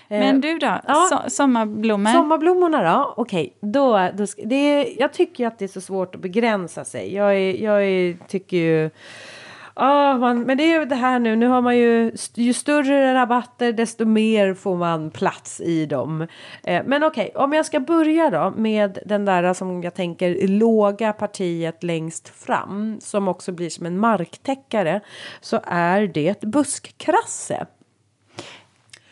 men 0.09 0.35
Eh, 0.37 0.41
du 0.41 0.59
då? 0.59 0.81
ja. 0.89 1.09
So 1.11 1.31
sommarblommor? 1.31 2.11
Sommarblommorna 2.13 2.83
då? 2.99 3.15
Okej, 3.17 3.57
då, 3.61 4.11
då 4.15 4.27
ska, 4.27 4.43
det 4.45 4.55
är, 4.55 5.01
jag 5.01 5.13
tycker 5.13 5.45
ju 5.45 5.49
att 5.49 5.59
det 5.59 5.65
är 5.65 5.69
så 5.69 5.81
svårt 5.81 6.15
att 6.15 6.21
begränsa 6.21 6.85
sig. 6.85 7.15
Jag, 7.15 7.37
är, 7.37 7.63
jag 7.63 7.85
är, 7.85 8.17
tycker 8.29 8.57
ju... 8.57 8.91
Ja, 9.77 10.19
man, 10.19 10.43
men 10.43 10.57
det 10.57 10.63
är 10.65 10.79
ju 10.81 10.85
det 10.85 10.95
här 10.95 11.19
nu. 11.19 11.37
Nu 11.37 11.47
har 11.47 11.63
man 11.63 11.77
ju, 11.77 12.13
ju 12.35 12.53
större 12.53 13.15
rabatter 13.15 13.73
desto 13.73 14.05
mer 14.05 14.55
får 14.55 14.77
man 14.77 15.11
plats 15.11 15.61
i 15.61 15.87
dem. 15.87 16.27
Eh, 16.65 16.83
men 16.87 17.05
okej, 17.05 17.33
om 17.35 17.53
jag 17.53 17.67
ska 17.67 17.81
börja 17.81 18.31
då 18.31 18.53
med 18.57 18.99
den 19.07 19.25
där 19.25 19.55
som 19.55 19.83
jag 19.83 19.95
tänker 19.95 20.49
låga 20.49 21.13
partiet 21.13 21.83
längst 21.83 22.29
fram 22.29 23.01
som 23.01 23.29
också 23.29 23.53
blir 23.53 23.71
som 23.71 23.87
en 23.87 23.99
marktäckare 23.99 25.01
så 25.41 25.61
är 25.65 26.07
det 26.07 26.41
buskkrasse. 26.41 27.67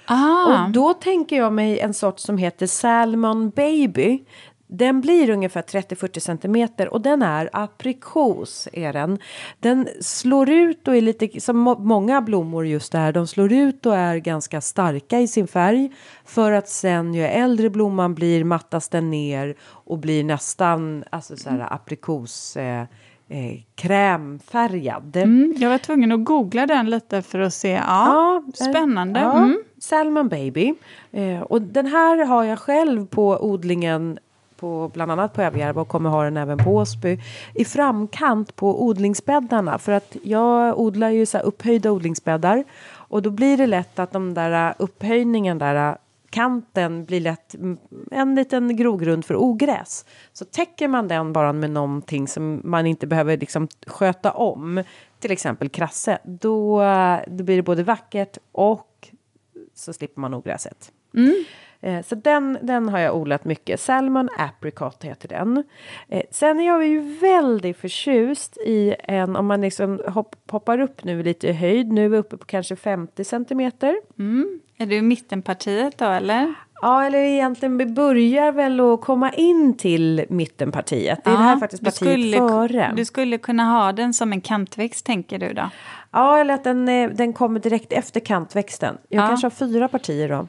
ah, 0.07 0.65
Och 0.65 0.71
då 0.71 0.95
tänker 0.95 1.37
jag 1.37 1.53
mig 1.53 1.81
en 1.81 1.95
sort 1.95 2.19
som 2.19 2.39
heter 2.39 2.67
Salmon 2.67 3.51
Baby. 3.51 4.25
Den 4.71 5.01
blir 5.01 5.31
ungefär 5.31 5.63
30-40 5.63 6.19
centimeter 6.19 6.89
och 6.89 7.01
den 7.01 7.23
är 7.23 7.51
aprikos. 7.53 8.69
Är 8.73 8.93
den. 8.93 9.19
den 9.61 9.89
slår 10.01 10.51
ut 10.51 10.89
och 10.89 10.97
är 10.97 11.01
lite 11.01 11.41
som 11.41 11.59
må- 11.59 11.79
många 11.79 12.21
blommor 12.23 12.67
just 12.67 12.93
där. 12.93 13.13
De 13.13 13.27
slår 13.27 13.53
ut 13.53 13.87
och 13.87 13.97
är 13.97 14.17
ganska 14.17 14.61
starka 14.61 15.21
i 15.21 15.29
sin 15.29 15.47
färg. 15.47 15.93
För 16.25 16.53
att 16.53 16.69
sen 16.69 17.15
ju 17.15 17.23
äldre 17.25 17.71
blomman 17.71 18.15
blir 18.15 18.45
mattas 18.45 18.89
den 18.89 19.11
ner 19.11 19.55
och 19.63 19.99
blir 19.99 20.25
nästan 20.25 21.05
alltså 21.11 21.37
så 21.37 21.51
här 21.51 21.73
aprikos 21.75 22.57
eh, 22.57 22.81
eh, 23.29 23.61
krämfärgad. 23.75 25.17
mm, 25.17 25.55
jag 25.59 25.71
var 25.71 25.79
tvungen 25.79 26.13
att 26.13 26.25
googla 26.25 26.67
den 26.67 26.91
lite 26.91 27.23
för 27.23 27.39
att 27.39 27.55
se. 27.55 27.71
Ja, 27.71 27.83
Ja, 27.87 28.43
eh, 28.47 28.71
spännande. 28.71 29.21
Ja, 29.21 29.39
Mm. 29.39 29.63
Salmon 29.81 30.29
Baby. 30.29 30.75
Eh, 31.13 31.41
och 31.41 31.63
den 31.63 31.87
här 31.87 32.25
har 32.27 32.45
jag 32.45 32.59
själv 32.59 33.07
på 33.07 33.45
odlingen 33.45 34.19
på 34.59 34.91
bland 34.95 35.13
annat 35.13 35.33
på 35.33 35.43
Överjärva 35.43 35.81
och 35.81 35.89
kommer 35.89 36.11
ha 36.11 36.25
den 36.25 36.37
även 36.37 36.59
på 36.59 36.71
Åsby 36.71 37.21
i 37.55 37.65
framkant 37.65 38.57
på 38.57 38.85
odlingsbäddarna 38.85 39.79
för 39.79 39.93
att 39.93 40.17
jag 40.23 40.81
odlar 40.81 41.11
ju 41.11 41.27
så 41.27 41.39
här 41.39 41.45
upphöjda 41.45 41.91
odlingsbäddar 41.91 42.65
och 42.91 43.23
då 43.23 43.31
blir 43.31 43.57
det 43.57 43.67
lätt 43.67 43.99
att 43.99 44.13
de 44.13 44.35
där 44.35 44.69
äh, 44.69 44.75
upphöjningen 44.79 45.59
där 45.59 45.91
äh, 45.91 45.97
kanten 46.31 47.05
blir 47.05 47.21
lätt 47.21 47.55
en 48.11 48.35
liten 48.35 48.77
grogrund 48.77 49.25
för 49.25 49.37
ogräs. 49.37 50.05
Så 50.33 50.45
täcker 50.45 50.89
man 50.89 51.09
den 51.09 51.33
bara 51.33 51.53
med 51.53 51.71
någonting 51.71 52.29
som 52.29 52.61
man 52.65 52.87
inte 52.87 53.07
behöver 53.07 53.37
liksom 53.37 53.69
sköta 53.87 54.33
om, 54.33 54.83
till 55.21 55.31
exempel 55.31 55.69
krasse, 55.69 56.19
då, 56.25 56.83
äh, 56.83 57.19
då 57.27 57.45
blir 57.45 57.57
det 57.57 57.63
både 57.63 57.83
vackert 57.83 58.39
och 58.53 59.09
så 59.75 59.93
slipper 59.93 60.21
man 60.21 60.35
ogräset. 60.35 60.93
Mm. 61.15 61.45
Eh, 61.81 62.03
Så 62.05 62.15
den, 62.15 62.59
den 62.63 62.89
har 62.89 62.99
jag 62.99 63.17
odlat 63.17 63.45
mycket. 63.45 63.81
Salmon 63.81 64.29
Apricot 64.39 65.05
heter 65.05 65.29
den. 65.29 65.65
Eh, 66.09 66.23
sen 66.31 66.61
är 66.61 66.67
jag 66.67 66.87
ju 66.87 67.01
väldigt 67.01 67.77
förtjust 67.77 68.57
i 68.57 68.95
en, 69.05 69.37
om 69.37 69.47
man 69.47 69.61
liksom 69.61 70.01
hopp, 70.09 70.37
hoppar 70.51 70.81
upp 70.81 71.05
nu 71.05 71.23
lite 71.23 71.49
i 71.49 71.53
höjd, 71.53 71.93
nu 71.93 72.05
är 72.05 72.09
vi 72.09 72.17
uppe 72.19 72.37
på 72.37 72.45
kanske 72.47 72.77
50 72.77 73.25
centimeter. 73.25 73.97
Mm. 74.19 74.61
Är 74.81 74.87
du 74.87 74.97
i 74.97 75.03
mittenpartiet 75.03 75.99
då 75.99 76.05
eller? 76.05 76.55
Ja, 76.83 77.05
eller 77.05 77.19
egentligen 77.19 77.79
vi 77.79 77.87
börjar 77.87 78.53
väl 78.53 78.81
att 78.81 79.01
komma 79.01 79.33
in 79.33 79.77
till 79.77 80.25
mittenpartiet. 80.29 81.25
Det 81.25 81.31
är 81.31 81.35
det 81.37 81.43
här 81.43 81.57
faktiskt 81.57 81.83
du 81.85 81.91
partiet 81.91 82.13
skulle, 82.13 82.37
före. 82.37 82.93
Du 82.97 83.05
skulle 83.05 83.39
kunna 83.39 83.65
ha 83.65 83.93
den 83.93 84.15
som 84.15 84.33
en 84.33 84.41
kantväxt 84.41 85.07
tänker 85.07 85.39
du 85.39 85.53
då? 85.53 85.71
Ja, 86.11 86.39
eller 86.39 86.55
att 86.55 86.65
den, 86.65 86.89
eh, 86.89 87.11
den 87.11 87.33
kommer 87.33 87.61
direkt 87.61 87.93
efter 87.93 88.21
kantväxten. 88.21 88.99
Jag 89.09 89.23
Ja. 89.25 89.29
kanske 89.29 89.45
har 89.45 89.51
fyra 89.51 89.89
partier 89.89 90.29
då. 90.29 90.49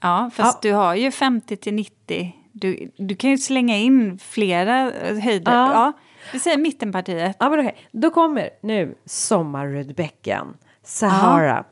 Ja, 0.00 0.30
fast 0.34 0.64
Ja. 0.64 0.70
du 0.70 0.76
har 0.76 0.94
ju 0.94 1.10
50 1.10 1.56
till 1.56 1.74
90. 1.74 2.34
Du, 2.52 2.90
du 2.98 3.16
kan 3.16 3.30
ju 3.30 3.38
slänga 3.38 3.76
in 3.76 4.18
flera 4.18 4.92
eh, 4.92 5.18
höjder. 5.18 5.52
Ja. 5.52 5.72
Ja. 5.72 5.92
vi 6.32 6.38
säger 6.40 6.58
mittenpartiet. 6.58 7.36
Ja, 7.40 7.50
men 7.50 7.60
okej. 7.60 7.76
Då 7.92 8.10
kommer 8.10 8.50
nu 8.62 8.94
sommarrödbäcken. 9.04 10.46
Sahara. 10.84 11.64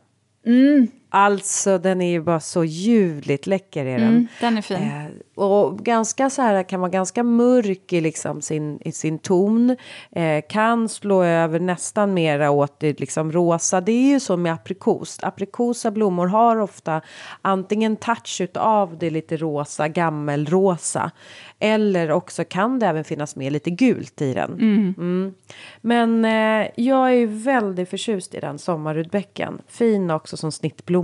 Mm, 0.46 0.88
Alltså 1.08 1.78
den 1.78 2.00
är 2.00 2.10
ju 2.10 2.22
bara 2.22 2.40
så 2.40 2.64
ljuvligt 2.64 3.46
läcker 3.46 3.86
är 3.86 3.98
den. 3.98 4.08
mm, 4.08 4.26
den 4.40 4.58
är 4.58 4.62
fin. 4.62 4.76
Eh, 4.76 5.44
och 5.44 5.78
ganska 5.78 6.30
så 6.30 6.42
här 6.42 6.62
kan 6.62 6.80
vara 6.80 6.90
ganska 6.90 7.22
mörk 7.22 7.92
i 7.92 8.00
liksom 8.00 8.42
sin, 8.42 8.78
i 8.84 8.92
sin 8.92 9.18
ton. 9.18 9.76
Eh, 10.12 10.44
kan 10.48 10.88
slå 10.88 11.22
över 11.22 11.60
nästan 11.60 12.14
mera 12.14 12.50
åt 12.50 12.80
det 12.80 13.00
liksom 13.00 13.32
rosa. 13.32 13.80
Det 13.80 13.92
är 13.92 14.08
ju 14.08 14.20
så 14.20 14.36
med 14.36 14.52
aprikos. 14.52 15.18
Aprikosa 15.22 15.90
blommor 15.90 16.26
har 16.26 16.56
ofta 16.56 17.00
antingen 17.42 17.96
touch 17.96 18.42
av 18.54 18.98
det 18.98 19.10
lite 19.10 19.36
rosa, 19.36 19.88
gammelrosa. 19.88 21.10
Eller 21.58 22.10
också 22.10 22.44
kan 22.44 22.78
det 22.78 22.86
även 22.86 23.04
finnas 23.04 23.36
med 23.36 23.52
lite 23.52 23.70
gult 23.70 24.22
i 24.22 24.34
den. 24.34 24.52
Mm. 24.52 25.34
Men 25.80 26.24
eh, 26.24 26.68
jag 26.76 27.08
är 27.08 27.14
ju 27.14 27.26
väldigt 27.26 27.90
förtjust 27.90 28.34
i 28.34 28.40
den 28.40 28.58
sommarrudbäcken. 28.58 29.58
Fin 29.68 30.10
också 30.10 30.36
som 30.36 30.52
snittblomma. 30.52 30.95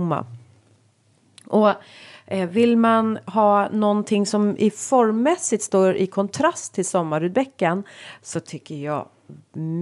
Och 1.47 1.69
eh, 2.25 2.49
vill 2.49 2.77
man 2.77 3.19
ha 3.25 3.69
någonting 3.69 4.25
som 4.25 4.57
i 4.57 4.69
formmässigt 4.69 5.63
står 5.63 5.95
i 5.95 6.07
kontrast 6.07 6.73
till 6.73 6.85
sommarrudbäcken 6.85 7.83
så 8.21 8.39
tycker 8.39 8.75
jag 8.75 9.07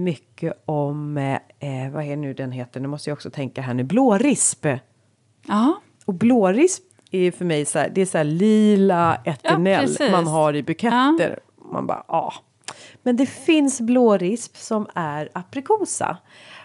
mycket 0.04 0.62
om, 0.64 1.16
eh, 1.16 1.34
eh, 1.58 1.92
vad 1.92 2.04
är 2.04 2.16
nu 2.16 2.34
den 2.34 2.52
heter, 2.52 2.80
nu 2.80 2.88
måste 2.88 3.10
jag 3.10 3.16
också 3.16 3.30
tänka 3.30 3.62
här 3.62 3.74
nu, 3.74 3.84
blårisp. 3.84 4.66
Ja, 5.46 5.80
Och 6.04 6.14
blårisp 6.14 6.82
är 7.10 7.30
för 7.30 7.44
mig 7.44 7.64
så 7.64 7.78
här, 7.78 7.90
det 7.94 8.00
är 8.00 8.06
så 8.06 8.22
lila 8.22 9.20
eternell 9.24 9.86
precis. 9.86 10.12
man 10.12 10.26
har 10.26 10.56
i 10.56 10.62
buketter. 10.62 11.38
Man 11.72 11.86
bara, 11.86 12.04
ja. 12.08 12.32
Men 13.02 13.16
det 13.16 13.26
finns 13.26 13.80
blårisp 13.80 14.56
som 14.56 14.86
är 14.94 15.28
aprikosa. 15.32 16.16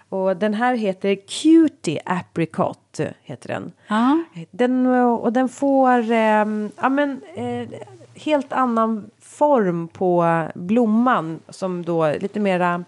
Och 0.09 0.37
den 0.37 0.53
här 0.53 0.75
heter 0.75 1.15
Cutie 1.15 2.01
Apricot, 2.05 2.99
heter 3.21 3.47
den. 3.47 3.71
Den, 4.51 4.85
och 5.03 5.33
den 5.33 5.49
får 5.49 6.11
ehm, 6.11 6.71
ja, 6.81 6.89
men, 6.89 7.21
eh, 7.35 7.69
helt 8.15 8.53
annan 8.53 9.09
form 9.19 9.87
på 9.87 10.43
blomman 10.55 11.39
som 11.49 11.85
då 11.85 12.11
lite 12.11 12.39
mera 12.39 12.83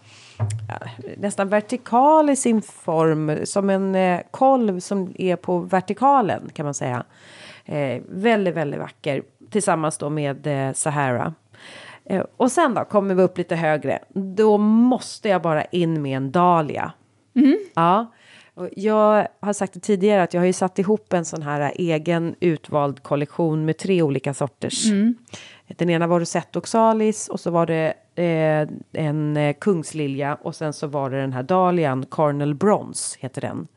nästan 1.17 1.49
vertikal 1.49 2.30
i 2.30 2.36
sin 2.36 2.61
form 2.61 3.39
som 3.43 3.70
en 3.70 3.95
eh, 3.95 4.22
kolv 4.32 4.80
som 4.80 5.13
är 5.17 5.36
på 5.36 5.59
vertikalen 5.59 6.49
kan 6.53 6.65
man 6.65 6.74
säga. 6.74 7.03
Eh, 7.65 8.01
väldigt, 8.09 8.55
väldigt 8.55 8.80
vacker 8.80 9.24
tillsammans 9.49 9.97
då 9.97 10.09
med 10.09 10.47
eh, 10.47 10.74
Sahara. 10.74 11.34
Eh, 12.05 12.24
och 12.38 12.51
sen 12.51 12.74
då 12.74 12.84
kommer 12.84 13.15
vi 13.15 13.24
upp 13.24 13.38
lite 13.38 13.55
högre. 13.55 13.99
Då 14.13 14.57
måste 14.57 15.30
jag 15.30 15.41
bara 15.41 15.63
in 15.63 16.01
med 16.01 16.17
en 16.17 16.32
dahlia. 16.32 16.91
Ja. 17.74 18.14
Och 18.54 18.70
jag 18.76 19.28
har 19.40 19.54
sagt 19.54 19.74
det 19.74 19.80
tidigare 19.80 20.24
att 20.24 20.34
jag 20.34 20.42
har 20.42 20.46
ju 20.46 20.54
satt 20.54 20.80
ihop 20.80 21.14
en 21.14 21.26
sån 21.26 21.42
här 21.42 21.72
egen 21.76 22.36
utvald 22.40 23.04
kollektion 23.04 23.66
med 23.66 23.78
tre 23.78 24.02
olika 24.02 24.34
sorters. 24.34 24.86
Den 25.68 25.90
ena 25.90 26.08
var 26.08 26.20
Rosette 26.20 26.60
Oxalis 26.60 27.28
och 27.28 27.40
så 27.40 27.52
var 27.52 27.66
det 27.66 27.94
eh, 28.16 28.68
en 29.04 29.38
eh, 29.38 29.54
kungslilja 29.60 30.36
och 30.42 30.56
sen 30.56 30.74
så 30.74 30.88
var 30.88 31.10
det 31.10 31.22
den 31.22 31.34
här 31.34 31.44
dahlian, 31.44 32.06
Cornel 32.06 32.56
Bronze 32.56 33.18
heter 33.20 33.42
den. 33.42 33.68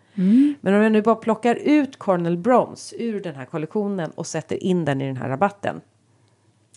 Men 0.60 0.74
om 0.74 0.82
jag 0.82 0.92
nu 0.92 1.02
bara 1.02 1.14
plockar 1.14 1.54
ut 1.54 1.98
Cornel 1.98 2.36
Bronze 2.36 2.96
ur 2.98 3.20
den 3.20 3.34
här 3.34 3.44
kollektionen 3.44 4.10
och 4.10 4.26
sätter 4.26 4.62
in 4.62 4.84
den 4.84 5.00
i 5.00 5.06
den 5.06 5.16
här 5.16 5.28
rabatten 5.28 5.80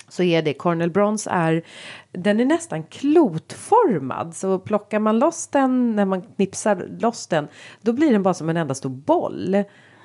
så 0.07 0.23
är 0.23 0.41
det 0.41 0.53
Cornel 0.53 0.89
Bronze 0.89 1.29
är 1.29 1.63
den 2.11 2.39
är 2.39 2.45
nästan 2.45 2.83
klotformad 2.83 4.35
så 4.35 4.59
plockar 4.59 4.99
man 4.99 5.19
loss 5.19 5.47
den 5.47 5.95
när 5.95 6.05
man 6.05 6.21
knipsar 6.21 6.87
loss 6.99 7.27
den 7.27 7.47
då 7.81 7.93
blir 7.93 8.11
den 8.11 8.23
bara 8.23 8.33
som 8.33 8.49
en 8.49 8.57
enda 8.57 8.75
stor 8.75 8.89
boll. 8.89 9.63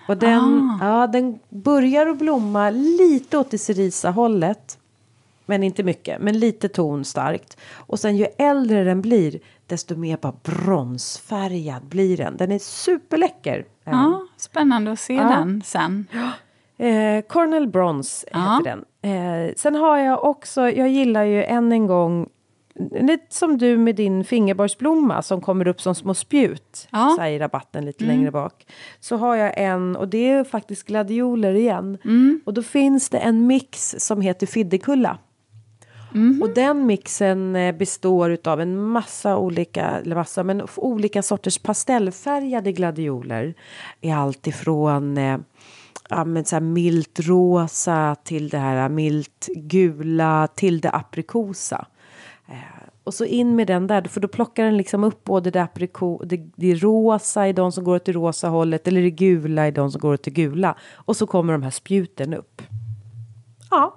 Och 0.08 0.16
den, 0.16 0.78
ja, 0.80 1.06
den 1.06 1.38
börjar 1.48 2.06
att 2.06 2.18
blomma 2.18 2.70
lite 2.70 3.38
åt 3.38 3.50
det 3.50 3.58
cerisa 3.58 4.10
hållet. 4.10 4.78
Men 5.46 5.62
inte 5.62 5.82
mycket, 5.82 6.20
men 6.22 6.38
lite 6.38 6.68
tonstarkt. 6.68 7.56
Och 7.72 8.00
sen 8.00 8.16
ju 8.16 8.26
äldre 8.38 8.84
den 8.84 9.02
blir 9.02 9.40
desto 9.66 9.96
mer 9.96 10.16
bara 10.16 10.34
bronsfärgad 10.42 11.82
blir 11.82 12.16
den. 12.16 12.36
Den 12.36 12.52
är 12.52 12.58
superläcker. 12.58 13.64
ja, 13.84 14.26
spännande 14.36 14.92
att 14.92 15.00
se 15.00 15.14
Ja. 15.14 15.22
den 15.22 15.62
sen. 15.64 16.06
Eh, 16.80 17.22
Cornel 17.28 17.68
Bronze 17.68 18.26
Ja. 18.32 18.38
heter 18.58 18.70
den. 18.70 18.84
Eh, 19.48 19.52
sen 19.56 19.74
har 19.74 19.98
jag 19.98 20.24
också, 20.24 20.70
jag 20.70 20.88
gillar 20.88 21.24
ju 21.24 21.44
än 21.44 21.72
en 21.72 21.86
gång, 21.86 22.28
lite 23.00 23.26
som 23.28 23.58
du 23.58 23.76
med 23.76 23.96
din 23.96 24.24
fingerborgsblomma 24.24 25.22
som 25.22 25.40
kommer 25.40 25.68
upp 25.68 25.80
som 25.80 25.94
små 25.94 26.14
spjut 26.14 26.88
Ja. 26.92 27.02
Mm. 27.02 27.14
så 27.16 27.22
här 27.22 27.30
i 27.30 27.38
rabatten 27.38 27.84
lite 27.84 28.04
längre 28.04 28.30
bak. 28.30 28.66
Så 29.00 29.16
har 29.16 29.36
jag 29.36 29.52
en, 29.56 29.96
och 29.96 30.08
det 30.08 30.28
är 30.30 30.44
faktiskt 30.44 30.86
gladioler 30.86 31.54
igen. 31.54 31.98
Mm. 32.04 32.40
Och 32.44 32.54
då 32.54 32.62
finns 32.62 33.08
det 33.08 33.18
en 33.18 33.46
mix 33.46 33.94
som 33.98 34.20
heter 34.20 34.46
Fiddekulla. 34.46 35.18
Mhm. 36.12 36.42
Och 36.42 36.50
den 36.54 36.86
mixen 36.86 37.56
eh, 37.56 37.74
består 37.74 38.38
av 38.44 38.60
en 38.60 38.82
massa 38.82 39.36
olika, 39.36 39.82
eller 39.86 40.16
massa, 40.16 40.44
men 40.44 40.62
olika 40.76 41.22
sorters 41.22 41.58
pastellfärgade 41.58 42.72
gladioler. 42.72 43.54
I 44.00 44.10
allt 44.10 44.46
ifrån 44.46 45.18
eh, 45.18 45.38
ja, 46.08 46.24
men 46.24 46.44
så 46.44 46.56
här 46.56 46.60
milt 46.60 47.20
rosa 47.20 48.16
till 48.24 48.48
det 48.48 48.58
här 48.58 48.88
milt 48.88 49.48
gula 49.56 50.48
till 50.54 50.80
det 50.80 50.90
aprikosa. 50.90 51.86
Eh, 52.46 52.80
och 53.04 53.14
så 53.14 53.24
in 53.24 53.56
med 53.56 53.66
den 53.66 53.86
där, 53.86 54.02
för 54.02 54.20
då 54.20 54.28
plockar 54.28 54.64
den 54.64 54.76
liksom 54.76 55.04
upp 55.04 55.24
både 55.24 55.50
det, 55.50 55.62
apriko, 55.62 56.24
det, 56.24 56.36
det 56.56 56.74
rosa 56.74 57.48
i 57.48 57.52
de 57.52 57.72
som 57.72 57.84
går 57.84 57.96
åt 57.96 58.04
det 58.04 58.12
rosa 58.12 58.48
hållet 58.48 58.88
eller 58.88 59.02
det 59.02 59.10
gula 59.10 59.68
i 59.68 59.70
de 59.70 59.90
som 59.90 60.00
går 60.00 60.12
åt 60.12 60.22
det 60.22 60.30
gula. 60.30 60.74
Och 60.94 61.16
så 61.16 61.26
kommer 61.26 61.52
de 61.52 61.62
här 61.62 61.70
spjuten 61.70 62.34
upp. 62.34 62.62
Ja, 63.70 63.94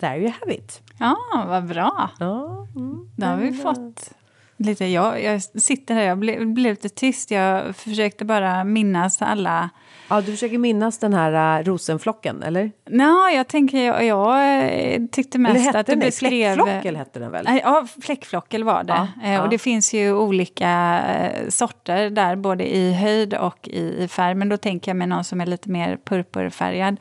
there 0.00 0.18
you 0.18 0.32
have 0.40 0.54
it. 0.54 0.82
Ja, 0.98 1.16
vad 1.48 1.66
bra. 1.66 2.10
Ja, 2.18 2.66
mm. 2.76 3.08
Då 3.16 3.26
har 3.26 3.36
vi 3.36 3.52
fått 3.52 4.12
lite... 4.56 4.86
Jag, 4.86 5.22
jag 5.22 5.42
sitter 5.42 5.94
här, 5.94 6.02
jag 6.02 6.18
blev, 6.18 6.46
blev 6.46 6.72
lite 6.72 6.88
tyst. 6.88 7.30
Jag 7.30 7.76
försökte 7.76 8.24
bara 8.24 8.64
minnas 8.64 9.22
alla... 9.22 9.70
ja, 10.08 10.20
du 10.20 10.30
försöker 10.32 10.58
minnas 10.58 10.98
den 10.98 11.14
här 11.14 11.58
uh, 11.60 11.64
rosenflocken, 11.64 12.42
eller? 12.42 12.70
Nå, 12.90 13.28
jag 13.34 13.48
tänker, 13.48 13.78
jag, 13.78 14.04
jag 14.04 14.62
eh, 14.94 15.00
tyckte 15.12 15.38
mest 15.38 15.74
att 15.74 15.86
du 15.86 15.96
beskrev... 15.96 16.54
Fläckflockel 16.54 16.96
hette 16.96 17.18
den 17.18 17.30
väl? 17.30 17.44
Nej, 17.44 17.60
Ja, 17.64 17.86
fläckflockel 18.02 18.64
var 18.64 18.84
det. 18.84 18.92
Ja, 18.92 19.06
Eh, 19.22 19.32
ja. 19.32 19.42
Och 19.42 19.48
det 19.48 19.58
finns 19.58 19.94
ju 19.94 20.12
olika 20.12 21.00
eh, 21.08 21.48
sorter 21.48 22.10
där, 22.10 22.36
både 22.36 22.76
i 22.76 22.92
höjd 22.92 23.34
och 23.34 23.68
i, 23.68 24.04
i 24.04 24.08
färg. 24.08 24.34
Men 24.34 24.48
då 24.48 24.56
tänker 24.56 24.90
jag 24.90 24.96
mig 24.96 25.06
någon 25.06 25.24
som 25.24 25.40
är 25.40 25.46
lite 25.46 25.70
mer 25.70 25.98
purpurfärgad. 26.04 26.96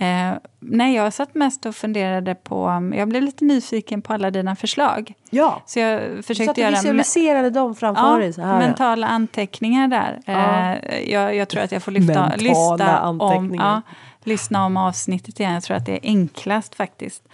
Eh, 0.00 0.32
nej, 0.60 0.94
jag 0.94 1.12
satt 1.12 1.34
mest 1.34 1.66
och 1.66 1.74
funderade 1.74 2.34
på... 2.34 2.90
Jag 2.94 3.08
blev 3.08 3.22
lite 3.22 3.44
nyfiken 3.44 4.02
på 4.02 4.12
alla 4.12 4.30
dina 4.30 4.56
förslag. 4.56 5.14
Ja, 5.30 5.62
Så 5.66 5.78
jag 5.78 6.00
så 6.00 6.18
att 6.18 6.26
försökte 6.26 6.52
du 6.54 6.60
göra... 6.60 6.70
visualiserade 6.70 7.50
dem 7.50 7.74
framför 7.74 8.02
Ja, 8.02 8.16
dig 8.18 8.32
så 8.32 8.42
här. 8.42 8.58
mentala 8.58 9.06
anteckningar 9.06 9.88
där. 9.88 10.20
Ja. 10.26 10.74
Eh, 10.74 11.10
jag, 11.10 11.36
jag 11.36 11.48
tror 11.48 11.62
att 11.62 11.72
jag 11.72 11.82
får 11.82 11.92
lyfta, 11.92 12.06
Mentala 12.12 12.36
lyssna, 12.36 13.08
om, 13.08 13.54
ja, 13.54 13.82
lyssna 14.24 14.66
om 14.66 14.76
avsnittet 14.76 15.40
igen. 15.40 15.52
Jag 15.54 15.62
tror 15.62 15.76
att 15.76 15.86
det 15.86 15.92
är 15.92 16.00
enklast 16.02 16.74
faktiskt. 16.74 17.28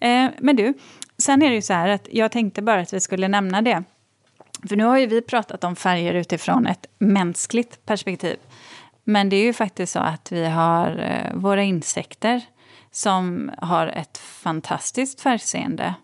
Eh, 0.00 0.26
men 0.38 0.56
du, 0.56 0.74
sen 1.18 1.42
är 1.42 1.48
det 1.48 1.54
ju 1.54 1.62
så 1.62 1.72
här 1.72 1.88
att 1.88 2.08
jag 2.10 2.32
tänkte 2.32 2.62
bara 2.62 2.80
att 2.80 2.92
vi 2.92 3.00
skulle 3.00 3.28
nämna 3.28 3.62
det. 3.62 3.82
För 4.68 4.76
nu 4.76 4.84
har 4.84 4.98
ju 4.98 5.06
vi 5.06 5.22
pratat 5.22 5.64
om 5.64 5.76
färger 5.76 6.14
utifrån 6.14 6.66
ett 6.66 6.86
mänskligt 6.98 7.86
perspektiv. 7.86 8.36
Men 9.04 9.28
det 9.28 9.36
är 9.36 9.44
ju 9.44 9.52
faktiskt 9.52 9.92
så 9.92 9.98
att 9.98 10.32
vi 10.32 10.46
har 10.46 10.98
eh, 10.98 11.34
våra 11.34 11.62
insekter 11.62 12.42
som 12.90 13.50
har 13.58 13.86
ett 13.86 14.18
fantastiskt 14.18 15.20
färgseende. 15.20 15.94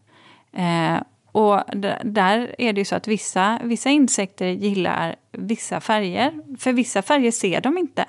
Eh, 0.53 1.03
och 1.33 1.63
där 2.05 2.55
är 2.59 2.73
det 2.73 2.81
ju 2.81 2.85
så 2.85 2.97
att 2.97 3.09
vissa, 3.09 3.61
vissa 3.65 3.91
insekter 3.91 4.47
gillar 4.47 5.17
vissa 5.33 5.81
färger. 5.81 6.57
För 6.59 6.73
vissa 6.73 7.03
färger 7.03 7.31
ser 7.31 7.61
de 7.61 7.79
inte 7.79 8.05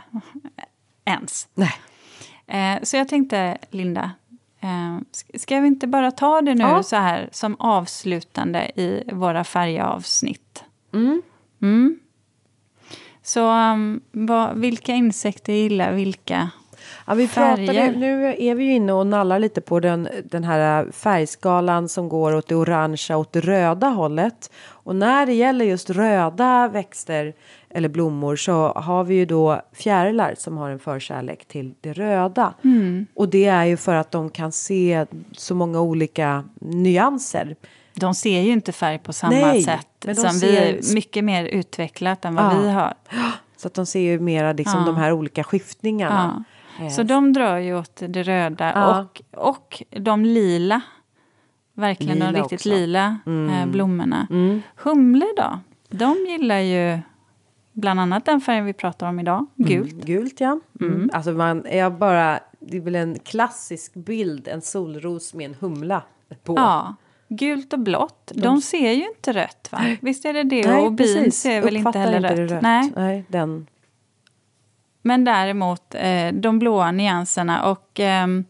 ens. 1.05 1.47
Nej. 1.53 1.73
Eh, 2.47 2.83
så 2.83 2.97
jag 2.97 3.07
tänkte, 3.07 3.57
Linda, 3.69 4.11
eh, 4.59 4.67
sk- 4.67 5.37
ska 5.37 5.59
vi 5.59 5.67
inte 5.67 5.87
bara 5.87 6.11
ta 6.11 6.41
det 6.41 6.53
nu 6.55 6.63
Ja. 6.63 6.83
så 6.83 6.95
här 6.95 7.29
som 7.31 7.55
avslutande 7.59 8.71
i 8.79 9.03
våra 9.13 9.43
färgavsnitt? 9.43 10.63
Mm. 10.93 11.21
Mm. 11.61 11.99
Så 13.23 13.51
um, 13.51 14.01
vad, 14.11 14.57
vilka 14.57 14.93
insekter 14.93 15.53
gillar 15.53 15.91
vilka 15.91 16.49
Ja, 17.07 17.13
vi 17.13 17.27
Färger. 17.27 17.67
pratade, 17.67 17.99
nu 17.99 18.35
är 18.37 18.55
vi 18.55 18.63
ju 18.63 18.73
inne 18.73 18.93
och 18.93 19.07
nallar 19.07 19.39
lite 19.39 19.61
på 19.61 19.79
den, 19.79 20.07
den 20.25 20.43
här 20.43 20.91
färgskalan 20.91 21.89
som 21.89 22.09
går 22.09 22.35
åt 22.35 22.47
det 22.47 22.55
orangea 22.55 23.17
åt 23.17 23.33
det 23.33 23.41
röda 23.41 23.87
hållet. 23.87 24.51
Och 24.67 24.95
när 24.95 25.25
det 25.25 25.33
gäller 25.33 25.65
just 25.65 25.89
röda 25.89 26.67
växter 26.67 27.33
eller 27.69 27.89
blommor 27.89 28.35
så 28.35 28.67
har 28.67 29.03
vi 29.03 29.15
ju 29.15 29.25
då 29.25 29.61
fjärilar 29.73 30.33
som 30.37 30.57
har 30.57 30.69
en 30.69 30.79
förkärlek 30.79 31.45
till 31.45 31.73
det 31.81 31.93
röda. 31.93 32.53
Och 33.13 33.29
det 33.29 33.45
är 33.45 33.65
ju 33.65 33.77
för 33.77 33.95
att 33.95 34.11
de 34.11 34.29
kan 34.29 34.51
se 34.51 35.05
så 35.31 35.55
många 35.55 35.81
olika 35.81 36.43
nyanser. 36.61 37.55
De 38.01 38.13
ser 38.13 38.41
ju 38.41 38.51
inte 38.51 38.71
färg 38.71 38.99
på 38.99 39.13
samma 39.13 39.31
Nej, 39.35 39.63
sätt 39.63 39.87
de 39.99 40.15
som 40.15 40.29
ser- 40.29 40.79
vi, 40.81 40.93
mycket 40.93 41.23
mer 41.23 41.45
utvecklat 41.45 42.25
än 42.25 42.35
vad 42.35 42.45
Ja. 42.45 42.59
vi 42.61 42.69
har. 42.69 42.93
Så 43.57 43.67
att 43.67 43.73
de 43.73 43.85
ser 43.85 43.99
ju 43.99 44.19
mera 44.19 44.53
liksom 44.53 44.79
Ja. 44.79 44.85
de 44.85 44.95
här 44.95 45.11
olika 45.11 45.43
skiftningarna. 45.43 46.45
Ja. 46.79 46.85
Eh, 46.85 46.91
Så 46.91 47.03
de 47.03 47.33
drar 47.33 47.57
ju 47.57 47.77
åt 47.77 48.01
det 48.07 48.23
röda 48.23 48.99
och, 48.99 49.21
och 49.47 49.83
de 49.89 50.25
lila. 50.25 50.81
Verkligen 51.73 52.19
de 52.19 52.25
Lila 52.25 52.39
riktigt 52.39 52.59
också. 52.59 52.69
lila 52.69 53.17
eh, 53.25 53.65
blommorna. 53.67 54.27
Mm. 54.29 54.61
Humlor 54.75 55.35
då? 55.37 55.59
De 55.89 56.15
gillar 56.29 56.59
ju 56.59 56.99
bland 57.73 57.99
annat 57.99 58.25
den 58.25 58.41
färgen 58.41 58.65
vi 58.65 58.73
pratar 58.73 59.07
om 59.09 59.19
idag, 59.19 59.45
gult. 59.55 59.91
Mm, 59.93 60.05
gult 60.05 60.39
ja. 60.41 60.59
Mm. 60.81 61.09
Alltså 61.13 61.31
man, 61.31 61.65
jag 61.71 61.93
bara, 61.93 62.39
det 62.59 62.77
är 62.77 62.81
väl 62.81 62.95
en 62.95 63.19
klassisk 63.19 63.93
bild, 63.93 64.47
en 64.47 64.61
solros 64.61 65.33
med 65.33 65.45
en 65.45 65.55
humla 65.59 66.03
på. 66.43 66.53
Ja, 66.55 66.95
gult 67.35 67.73
och 67.73 67.79
blått. 67.79 68.31
De, 68.35 68.61
ser 68.61 68.91
ju 68.91 69.07
inte 69.07 69.33
rött 69.33 69.69
va? 69.71 69.95
Visst 70.01 70.25
är 70.25 70.33
det 70.33 70.43
det? 70.43 70.67
Nej, 70.67 70.81
och 70.85 70.91
bin 70.91 71.15
precis. 71.15 71.41
ser 71.41 71.61
väl 71.61 71.77
inte 71.77 71.99
heller 71.99 72.35
det 72.35 72.45
rött? 72.45 72.61
Nej. 72.61 72.91
Nej, 72.95 73.23
den. 73.27 73.67
Men 75.01 75.23
däremot 75.23 75.95
eh, 75.95 76.31
de 76.33 76.59
blåa 76.59 76.91
nyanserna 76.91 77.71
och 77.71 77.99
ehm, 77.99 78.45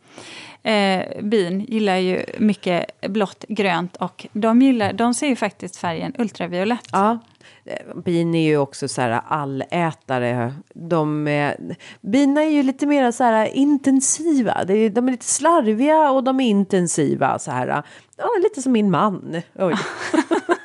eh, 0.63 1.21
bin 1.21 1.59
gillar 1.59 1.97
ju 1.97 2.25
mycket 2.37 3.01
blått, 3.01 3.45
grönt 3.47 3.95
och 3.95 4.27
de, 4.33 4.61
gillar, 4.61 4.93
de 4.93 5.13
ser 5.13 5.27
ju 5.27 5.35
faktiskt 5.35 5.75
färgen 5.75 6.15
ultraviolett. 6.17 6.87
Ja. 6.91 7.19
Eh, 7.65 7.97
Bin 8.05 8.35
är 8.35 8.47
ju 8.47 8.57
också 8.57 8.87
så 8.87 9.01
här 9.01 9.21
allätare. 9.27 10.53
De 10.73 11.27
är, 11.27 11.75
bina 12.01 12.43
är 12.43 12.49
ju 12.49 12.63
lite 12.63 12.85
mer 12.85 13.11
så 13.11 13.23
här 13.23 13.45
intensiva. 13.45 14.63
Det 14.65 14.73
är, 14.73 14.89
de 14.89 15.07
är 15.07 15.11
lite 15.11 15.25
slarviga 15.25 16.11
och 16.11 16.23
de 16.23 16.39
är 16.39 16.49
intensiva. 16.49 17.39
Så 17.39 17.51
här. 17.51 17.83
Ja, 18.17 18.29
lite 18.43 18.61
som 18.61 18.71
min 18.71 18.91
man. 18.91 19.41
Oj. 19.55 19.75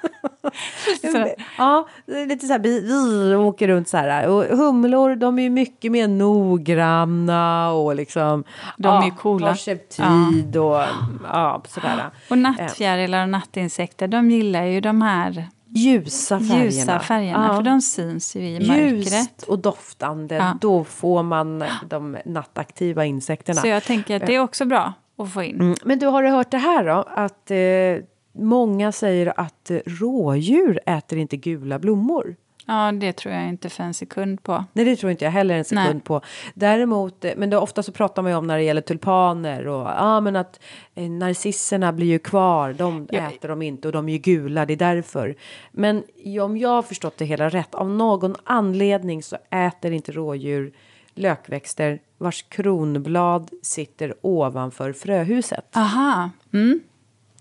Ja, 1.59 1.89
är 2.07 2.27
lite 2.27 2.47
så 2.47 2.53
här, 2.53 2.61
vi, 2.61 2.81
vi 2.81 3.35
åker 3.35 3.69
runt 3.69 3.89
så 3.89 3.97
här. 3.97 4.29
Och 4.29 4.45
humlor, 4.45 5.17
de 5.17 5.39
är 5.39 5.43
ju 5.43 5.51
mycket 5.51 5.93
mer 5.93 6.09
noggranna 6.09 7.71
och 7.73 7.95
liksom. 7.95 8.45
De 8.77 8.89
är 8.89 8.93
ja, 8.93 9.05
ju 9.05 9.11
coola. 9.11 9.47
Tar 9.47 9.55
sig 9.55 9.79
tid 9.79 10.57
och 10.57 10.83
ja, 11.33 11.63
sådär. 11.69 12.05
Och 12.31 12.39
nattfjärilar 12.39 13.23
och 13.23 13.29
nattinsekter, 13.29 14.09
de 14.09 14.31
gillar 14.31 14.65
ju 14.65 14.81
de 14.81 15.03
här 15.03 15.49
Ljusa 15.69 16.39
färgerna. 16.39 16.65
ljusa 16.65 17.01
färgerna, 17.01 17.47
Ja. 17.51 17.57
för 17.57 17.63
de 17.63 17.81
syns 17.81 18.37
ju 18.37 18.41
i 18.49 18.69
mörkret. 18.69 19.13
Ljust 19.13 19.43
och 19.43 19.59
doftande, 19.59 20.35
Ja. 20.35 20.59
då 20.61 20.85
får 20.85 21.23
man 21.23 21.65
de 21.89 22.17
nattaktiva 22.25 23.05
insekterna. 23.05 23.61
Så 23.61 23.67
jag 23.67 23.83
tänker 23.85 24.17
att 24.17 24.27
det 24.27 24.35
är 24.35 24.41
också 24.41 24.65
bra 24.65 24.93
att 25.19 25.33
få 25.33 25.43
in. 25.43 25.61
Mm. 25.61 25.75
Men 25.85 25.99
du, 25.99 26.07
har 26.07 26.23
du 26.23 26.29
hört 26.29 26.51
det 26.51 26.59
här 26.59 26.85
då? 26.85 27.05
Att 27.09 27.51
eh, 27.51 28.05
många 28.39 28.93
säger 28.93 29.41
att 29.41 29.71
rådjur 29.87 30.81
äter 30.87 31.19
inte 31.19 31.37
gula 31.37 31.79
blommor. 31.79 32.37
Ja, 32.69 32.93
det 32.93 33.13
tror 33.13 33.35
jag 33.35 33.49
inte 33.49 33.69
för 33.69 33.85
en 33.85 33.95
sekund 33.95 34.43
på. 34.43 34.65
Nej, 34.73 34.85
det 34.85 34.97
tror 34.97 35.11
inte 35.11 35.25
jag 35.25 35.33
heller 35.33 35.55
en 35.55 35.65
sekund 35.65 35.95
Nej. 35.95 36.01
på. 36.01 36.21
Däremot, 36.55 37.25
eh, 37.25 37.33
men 37.37 37.51
det, 37.51 37.57
ofta 37.57 37.83
så 37.83 37.93
pratar 37.93 38.23
man 38.23 38.33
ju 38.33 38.39
om 38.39 38.47
när 38.47 38.57
det 38.57 38.63
gäller 38.63 38.81
tulpaner 38.81 39.67
och 39.69 39.87
ja, 39.87 40.21
men 40.21 40.37
att 40.37 40.61
eh, 40.95 41.11
narcisserna 41.11 41.93
blir 41.93 42.07
ju 42.07 42.19
kvar. 42.19 42.73
De 42.73 43.09
Ja. 43.11 43.31
äter 43.31 43.49
de 43.49 43.63
inte 43.63 43.89
och 43.89 43.93
de 43.93 44.09
är 44.09 44.13
ju 44.13 44.19
gula, 44.19 44.67
det 44.67 44.73
är 44.73 44.77
därför. 44.77 45.37
Men 45.73 46.03
ja, 46.25 46.45
om 46.45 46.57
jag 46.57 46.69
har 46.69 46.83
förstått 46.83 47.19
det 47.19 47.25
hela 47.25 47.49
rätt, 47.49 47.75
av 47.75 47.91
någon 47.91 48.35
anledning 48.45 49.23
så 49.23 49.37
äter 49.51 49.93
inte 49.93 50.13
rådjur 50.13 50.73
lökväxter 51.15 51.99
vars 52.19 52.43
kronblad 52.43 53.51
sitter 53.63 54.15
ovanför 54.21 54.93
fröhuset. 54.93 55.77
Aha. 55.77 56.31
Mm. 56.53 56.81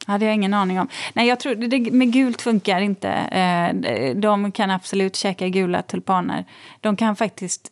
Hade 0.08 0.26
jag 0.26 0.34
ingen 0.34 0.54
aning 0.54 0.80
om. 0.80 0.88
Nej, 1.14 1.28
jag 1.28 1.39
tror 1.39 1.56
det, 1.56 1.68
det 1.68 1.91
med 1.91 2.14
gult 2.14 2.41
funkar 2.41 2.82
inte. 2.82 3.10
Eh, 3.10 4.16
de 4.16 4.52
kan 4.52 4.72
absolut 4.72 5.16
käka 5.16 5.48
gula 5.48 5.82
tulpaner. 5.82 6.46
De 6.82 6.96
kan 6.96 7.16
faktiskt 7.16 7.72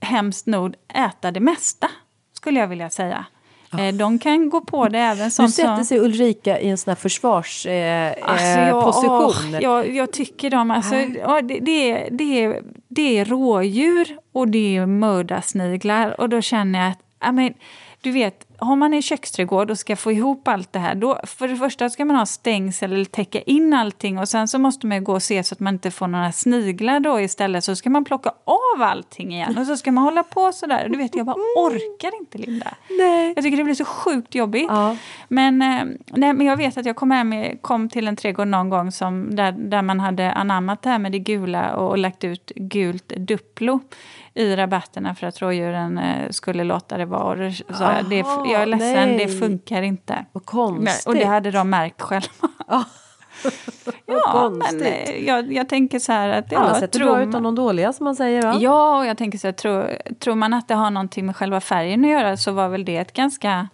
hemskt 0.00 0.46
nog 0.46 0.74
äta 0.94 1.30
det 1.30 1.40
mesta, 1.40 1.90
skulle 2.32 2.60
jag 2.60 2.68
vilja 2.68 2.90
säga. 2.90 3.26
Eh, 3.78 3.94
de 3.94 4.18
kan 4.18 4.50
gå 4.50 4.60
på 4.60 4.88
det 4.88 4.98
även 4.98 5.24
Nu 5.24 5.30
sånt 5.30 5.54
sätter 5.54 5.76
som... 5.76 5.84
sig 5.84 5.98
Ulrika 5.98 6.60
i 6.60 6.68
en 6.68 6.78
sån 6.78 6.90
här 6.90 6.96
försvarsposition. 6.96 7.72
Eh, 7.72 8.12
Alltså, 8.22 8.46
eh, 8.46 8.68
jag, 8.68 8.84
position. 8.84 9.54
åh, 9.54 9.62
jag, 9.62 9.94
jag 9.94 10.12
tycker 10.12 10.50
de, 10.50 10.70
alltså, 10.70 10.94
ja, 10.94 11.42
det, 11.42 11.58
det, 11.58 11.90
är, 11.90 12.08
det, 12.10 12.44
är, 12.44 12.62
det 12.88 13.18
är 13.18 13.24
rådjur 13.24 14.18
och 14.32 14.48
det 14.48 14.76
är 14.76 14.86
mördarsniglar 14.86 16.20
och 16.20 16.28
då 16.28 16.40
känner 16.40 16.78
jag 16.82 16.90
att, 16.90 16.98
ja, 17.20 17.32
men, 17.32 17.54
du 18.00 18.10
vet, 18.10 18.46
har 18.58 18.76
man 18.76 18.94
en 18.94 19.02
köksträdgård 19.02 19.70
och 19.70 19.78
ska 19.78 19.96
få 19.96 20.12
ihop 20.12 20.48
allt 20.48 20.72
det 20.72 20.78
här, 20.78 20.94
då 20.94 21.20
för 21.24 21.48
det 21.48 21.56
första 21.56 21.90
ska 21.90 22.04
man 22.04 22.16
ha 22.16 22.26
stängsel 22.26 22.92
eller 22.92 23.04
täcka 23.04 23.40
in 23.40 23.74
allting 23.74 24.18
och 24.18 24.28
sen 24.28 24.48
så 24.48 24.58
måste 24.58 24.86
man 24.86 24.96
ju 24.96 25.04
gå 25.04 25.12
och 25.12 25.22
se 25.22 25.44
så 25.44 25.54
att 25.54 25.60
man 25.60 25.74
inte 25.74 25.90
får 25.90 26.06
några 26.06 26.32
sniglar 26.32 27.00
då 27.00 27.20
istället, 27.20 27.64
så 27.64 27.76
ska 27.76 27.90
man 27.90 28.04
plocka 28.04 28.32
av 28.44 28.82
allting 28.82 29.32
igen 29.32 29.58
och 29.58 29.66
så 29.66 29.76
ska 29.76 29.92
man 29.92 30.04
hålla 30.04 30.22
på 30.22 30.52
sådär. 30.52 30.88
Du 30.88 30.98
vet, 30.98 31.16
jag 31.16 31.26
bara 31.26 31.36
orkar 31.56 32.20
inte 32.20 32.38
Linda. 32.38 32.74
Nej. 32.90 33.32
Jag 33.36 33.44
tycker 33.44 33.56
det 33.56 33.64
blir 33.64 33.74
så 33.74 33.84
sjukt 33.84 34.34
jobbigt. 34.34 34.66
Ja. 34.68 34.96
Men, 35.28 35.62
eh, 35.62 35.84
nej, 36.10 36.32
men 36.32 36.46
jag 36.46 36.56
vet 36.56 36.78
att 36.78 36.86
jag 36.86 36.96
kom, 36.96 37.10
hem, 37.10 37.58
kom 37.60 37.88
till 37.88 38.08
en 38.08 38.16
trädgård 38.16 38.48
någon 38.48 38.70
gång 38.70 38.92
som, 38.92 39.36
där, 39.36 39.52
där 39.52 39.82
man 39.82 40.00
hade 40.00 40.32
anammat 40.32 40.82
det 40.82 40.90
här 40.90 40.98
med 40.98 41.12
det 41.12 41.18
gula 41.18 41.76
och, 41.76 41.98
lagt 41.98 42.24
ut 42.24 42.52
gult 42.54 43.08
Duplo 43.08 43.80
i 44.38 44.56
rabatterna 44.56 45.14
för 45.14 45.26
att 45.26 45.42
rådjuren 45.42 45.98
eh, 45.98 46.30
skulle 46.30 46.64
låta 46.64 46.96
det 46.96 47.06
vara. 47.06 47.52
Så 47.52 47.62
jag, 47.68 48.04
det, 48.10 48.22
Aha, 48.22 48.46
jag 48.52 48.62
är 48.62 48.66
ledsen, 48.66 49.08
nej. 49.08 49.26
det 49.26 49.28
funkar 49.28 49.82
inte. 49.82 50.24
Vad 50.32 50.44
konstigt. 50.44 51.06
och 51.06 51.14
det 51.14 51.24
hade 51.24 51.50
de 51.50 51.70
märkt 51.70 52.02
själva. 52.02 52.28
Ja. 54.06 54.50
men 54.50 54.82
eh, 54.82 55.26
jag, 55.26 55.52
jag 55.52 55.68
tänker 55.68 55.98
så 55.98 56.12
här 56.12 56.28
att... 56.28 56.52
Alla 56.52 56.68
Ja, 56.68 56.74
sätter 56.74 56.98
tror 56.98 57.14
bra 57.14 57.22
utan 57.22 57.42
de 57.42 57.54
dåliga 57.54 57.92
som 57.92 58.04
man 58.04 58.16
säger. 58.16 58.42
Va? 58.42 58.58
Ja, 58.60 58.98
och 58.98 59.06
jag 59.06 59.18
tänker 59.18 59.38
så 59.38 59.46
här, 59.46 59.52
tror, 59.52 59.96
tror 60.18 60.34
man 60.34 60.54
att 60.54 60.68
det 60.68 60.74
har 60.74 60.90
någonting 60.90 61.26
med 61.26 61.36
själva 61.36 61.60
färgen 61.60 62.04
att 62.04 62.10
göra 62.10 62.36
så 62.36 62.52
var 62.52 62.68
väl 62.68 62.84
det 62.84 62.96
ett 62.96 63.12
ganska 63.12 63.68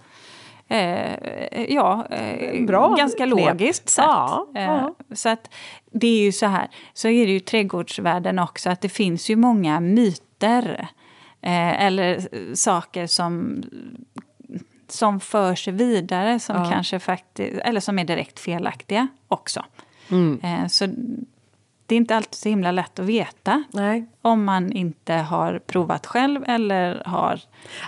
Eh, 0.68 1.64
ja, 1.68 2.06
eh, 2.10 2.64
Bra 2.66 2.94
ganska 2.94 3.26
logiskt 3.26 3.88
sätt. 3.88 4.04
Ja, 4.04 4.46
Eh, 4.54 4.62
ja. 4.62 4.94
Så 5.14 5.28
att 5.28 5.50
det 5.92 6.06
är 6.06 6.22
ju 6.22 6.32
så 6.32 6.46
här, 6.46 6.68
så 6.94 7.08
är 7.08 7.26
det 7.26 7.32
ju 7.32 7.36
i 7.36 7.40
trädgårdsvärlden 7.40 8.38
också, 8.38 8.70
att 8.70 8.80
det 8.80 8.88
finns 8.88 9.30
ju 9.30 9.36
många 9.36 9.80
myter. 9.80 10.33
Eh, 10.46 11.84
eller 11.84 12.28
saker 12.54 13.06
som, 13.06 13.62
som 14.88 15.20
förs 15.20 15.68
vidare, 15.68 16.40
som 16.40 16.56
Ja. 16.56 16.70
kanske 16.70 16.98
faktiskt, 16.98 17.58
eller 17.64 17.80
som 17.80 17.98
är 17.98 18.04
direkt 18.04 18.38
felaktiga 18.40 19.08
också. 19.28 19.64
Mm. 20.10 20.40
Eh, 20.42 20.66
så 20.66 20.86
det 21.86 21.94
är 21.94 21.96
inte 21.96 22.16
alltid 22.16 22.34
så 22.34 22.48
himla 22.48 22.72
lätt 22.72 22.98
att 22.98 23.06
veta 23.06 23.64
Nej. 23.72 24.06
om 24.22 24.44
man 24.44 24.72
inte 24.72 25.14
har 25.14 25.58
provat 25.66 26.06
själv 26.06 26.44
eller 26.46 27.02
har 27.06 27.40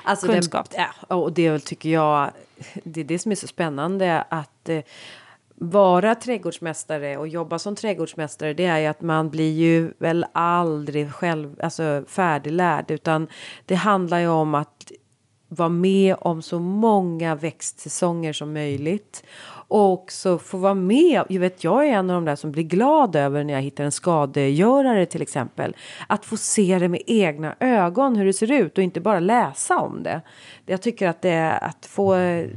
Alltså 0.05 0.27
kunskap. 0.27 0.71
Den, 0.71 0.85
ja, 1.09 1.17
och 1.17 1.33
det 1.33 1.59
tycker 1.65 1.89
jag, 1.89 2.31
det 2.85 3.01
är 3.01 3.05
det 3.05 3.19
som 3.19 3.33
är 3.33 3.37
så 3.37 3.47
spännande 3.47 4.25
att 4.29 4.69
eh, 4.69 4.81
vara 5.59 6.15
trädgårdsmästare 6.15 7.17
och 7.17 7.29
jobba 7.29 7.59
som 7.59 7.77
trädgårdsmästare 7.77 8.55
det 8.55 8.65
är 8.65 8.79
ju 8.79 8.87
att 8.87 9.01
man 9.01 9.31
blir 9.31 9.53
ju 9.53 9.93
väl 9.99 10.27
aldrig 10.33 11.13
själv 11.13 11.61
alltså 11.63 12.05
färdiglärd 12.09 12.91
utan 12.91 13.29
det 13.67 13.75
handlar 13.75 14.19
ju 14.19 14.29
om 14.29 14.55
att 14.55 14.93
vara 15.49 15.69
med 15.69 16.17
om 16.21 16.43
så 16.43 16.59
många 16.59 17.35
växtsäsonger 17.35 18.33
som 18.33 18.53
möjligt 18.53 19.25
och 19.69 19.93
också 19.93 20.39
få 20.39 20.59
vara 20.59 20.75
med. 20.75 21.23
Jag 21.29 21.41
vet, 21.41 21.65
jag 21.65 21.89
är 21.89 21.93
en 21.93 22.11
av 22.11 22.15
de 22.15 22.25
där 22.25 22.37
som 22.37 22.53
blir 22.53 22.63
glad 22.63 23.17
över 23.17 23.45
när 23.45 23.55
jag 23.55 23.63
hittar 23.63 23.85
en 23.85 23.93
skadegörare 23.93 25.07
till 25.07 25.23
exempel. 25.23 25.77
Att 26.07 26.25
få 26.25 26.37
se 26.37 26.79
det 26.79 26.89
med 26.89 27.03
egna 27.07 27.55
ögon 27.61 28.17
hur 28.17 28.27
det 28.27 28.33
ser 28.33 28.53
ut 28.53 28.79
och 28.79 28.85
inte 28.85 29.01
bara 29.01 29.21
läsa 29.21 29.79
om 29.79 30.03
det. 30.03 30.21
Jag 30.67 30.83
tycker 30.83 31.09
att 31.09 31.23
det 31.23 31.31
är 31.31 31.65
att 31.65 31.87
få, 31.87 32.17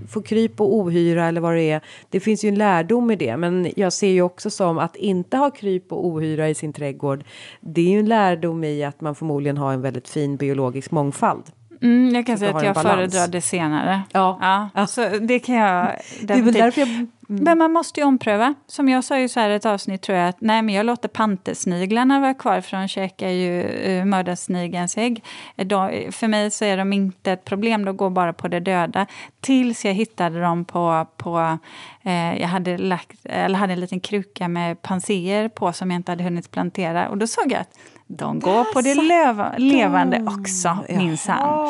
få 0.10 0.22
kryp 0.22 0.62
och 0.62 0.76
ohyra 0.76 1.26
eller 1.26 1.42
vad 1.42 1.56
det 1.56 1.72
är. 1.72 1.82
Det 2.10 2.20
finns 2.20 2.44
ju 2.44 2.50
en 2.50 2.56
lärdom 2.56 3.12
i 3.12 3.16
det, 3.16 3.38
men 3.38 3.72
jag 3.76 3.94
ser 3.94 4.10
ju 4.10 4.22
också 4.22 4.50
som 4.50 4.78
att 4.78 4.96
inte 4.96 5.38
ha 5.38 5.52
kryp 5.52 5.92
och 5.92 6.06
ohyra 6.06 6.50
i 6.50 6.56
sin 6.56 6.74
trädgård. 6.74 7.24
Det 7.62 7.82
är 7.82 7.90
ju 7.90 8.00
en 8.00 8.10
lärdom 8.10 8.64
i 8.64 8.84
att 8.84 9.02
man 9.02 9.16
förmodligen 9.16 9.58
har 9.58 9.74
en 9.74 9.82
väldigt 9.82 10.10
fin 10.10 10.38
biologisk 10.38 10.92
mångfald. 10.92 11.44
Mm, 11.82 12.16
jag 12.16 12.26
kan 12.26 12.38
säga 12.38 12.58
att 12.58 12.64
jag 12.64 12.76
balans. 12.76 12.96
föredrar 12.96 13.28
det 13.28 13.42
senare. 13.42 14.02
Ja. 14.12 14.70
Ja, 14.74 14.88
Så 14.88 15.10
det 15.22 15.40
kan 15.40 15.56
jag 15.56 15.96
Det 16.22 16.34
är 16.34 16.42
väl 16.42 16.54
därför 16.54 16.82
jag 16.82 17.08
Men 17.32 17.58
man 17.58 17.72
måste 17.72 18.00
ju 18.00 18.06
ompröva. 18.06 18.54
Som 18.68 18.90
jag 18.90 19.04
sa 19.04 19.20
ju 19.20 19.30
så 19.30 19.40
här 19.40 19.50
ett 19.50 19.66
avsnitt 19.66 20.02
tror 20.02 20.18
jag 20.18 20.30
att 20.30 20.42
nej 20.42 20.62
men 20.62 20.76
jag 20.76 20.86
låter 20.86 21.10
pantersniglarna 21.10 22.20
vara 22.20 22.34
kvar 22.34 22.62
för 22.62 22.78
de 22.78 22.88
käkar 22.88 23.30
ju 23.30 23.64
uh, 23.64 24.06
mördarsnigelns 24.06 24.98
ägg. 24.98 25.24
De, 25.56 26.12
för 26.12 26.28
mig 26.28 26.52
så 26.52 26.66
är 26.66 26.78
de 26.78 26.94
inte 26.94 27.32
ett 27.32 27.46
problem, 27.46 27.86
de 27.86 27.98
går 27.98 28.10
bara 28.10 28.34
på 28.34 28.48
det 28.48 28.60
döda. 28.60 29.06
Tills 29.42 29.86
jag 29.86 29.94
hittade 29.94 30.42
dem 30.42 30.66
på, 30.66 31.08
på 31.18 31.58
eh, 32.04 32.42
jag 32.42 32.48
hade, 32.48 32.78
lagt, 32.78 33.26
eller 33.26 33.60
hade 33.60 33.74
en 33.74 33.80
liten 33.80 34.00
kruka 34.00 34.48
med 34.48 34.82
panser 34.82 35.50
på 35.50 35.74
som 35.74 35.92
jag 35.92 36.00
inte 36.00 36.12
hade 36.12 36.24
hunnit 36.24 36.52
plantera. 36.52 37.10
Och 37.10 37.18
då 37.18 37.28
såg 37.28 37.52
jag 37.52 37.62
att 37.62 37.80
de 38.12 38.40
går 38.40 38.64
på 38.74 38.82
det 38.82 38.96
leva, 38.96 39.54
levande 39.58 40.24
också, 40.28 40.78
minsann. 40.90 41.68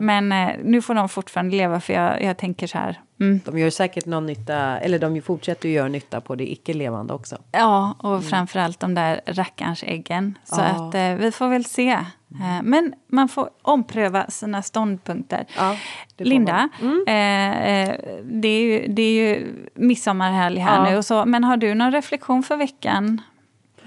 Men 0.00 0.32
eh, 0.32 0.56
nu 0.64 0.82
får 0.82 0.94
de 0.94 1.08
fortfarande 1.08 1.56
leva 1.56 1.80
för 1.80 1.92
jag, 1.92 2.22
jag 2.22 2.36
tänker 2.36 2.66
så 2.66 2.78
här. 2.78 3.00
Mm. 3.20 3.40
De 3.44 3.58
gör 3.58 3.70
säkert 3.70 4.06
någon 4.06 4.26
nytta, 4.26 4.56
eller 4.78 4.98
de 4.98 5.22
fortsätter 5.22 5.68
att 5.68 5.74
göra 5.74 5.88
nytta 5.88 6.20
på 6.20 6.34
det 6.34 6.52
icke-levande 6.52 7.14
också. 7.14 7.36
Ja, 7.52 7.96
och 7.98 8.10
mm. 8.10 8.22
framförallt 8.22 8.80
de 8.80 8.94
där 8.94 9.20
rackarns 9.26 9.82
äggen. 9.82 10.38
Så 10.44 10.60
ja. 10.60 10.64
att 10.64 10.94
eh, 10.94 11.14
vi 11.14 11.32
får 11.32 11.48
väl 11.48 11.64
se. 11.64 11.98
Mm. 12.40 12.64
Men 12.64 12.94
man 13.06 13.28
får 13.28 13.50
ompröva 13.62 14.30
sina 14.30 14.62
ståndpunkter. 14.62 15.46
Ja, 15.56 15.76
Linda, 16.16 16.68
mm. 16.80 17.04
eh, 17.06 17.68
eh, 17.68 17.96
det, 18.24 18.48
är 18.48 18.62
ju, 18.62 18.86
det 18.88 19.02
är 19.02 19.12
ju 19.12 19.54
midsommarhelg 19.74 20.58
här 20.58 20.84
ja. 20.84 20.90
nu. 20.90 20.96
Och 20.96 21.04
så, 21.04 21.24
men 21.24 21.44
har 21.44 21.56
du 21.56 21.74
någon 21.74 21.92
reflektion 21.92 22.42
för 22.42 22.56
veckan? 22.56 23.20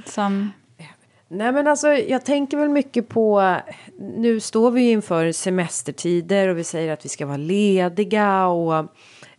Som... 0.06 0.52
Nej 1.28 1.52
men 1.52 1.68
alltså 1.68 1.88
jag 1.88 2.26
tänker 2.26 2.58
väl 2.58 2.70
mycket 2.70 3.10
på 3.10 3.56
Nu 3.98 4.40
står 4.40 4.72
vi 4.72 4.92
inför 4.92 5.32
semestertider 5.32 6.48
och 6.48 6.58
vi 6.58 6.64
säger 6.64 6.94
att 6.94 7.06
vi 7.06 7.10
ska 7.10 7.26
vara 7.26 7.38
lediga 7.38 8.48
och 8.48 8.88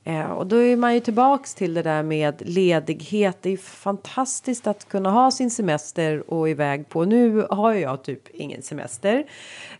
eh, 0.05 0.31
och 0.31 0.47
då 0.47 0.57
är 0.57 0.77
man 0.77 0.95
ju 0.95 1.01
tillbaks 1.01 1.55
till 1.55 1.75
det 1.75 1.83
där 1.83 2.03
med 2.03 2.43
ledighet. 2.47 3.39
Det 3.43 3.51
är 3.51 3.57
fantastiskt 3.57 4.67
att 4.67 4.89
kunna 4.89 5.11
ha 5.11 5.31
sin 5.31 5.51
semester 5.51 6.31
och 6.31 6.49
iväg 6.49 6.89
på. 6.89 7.05
Nu 7.05 7.47
har 7.51 7.73
jag 7.73 8.03
typ 8.03 8.29
ingen 8.29 8.63
semester. 8.63 9.25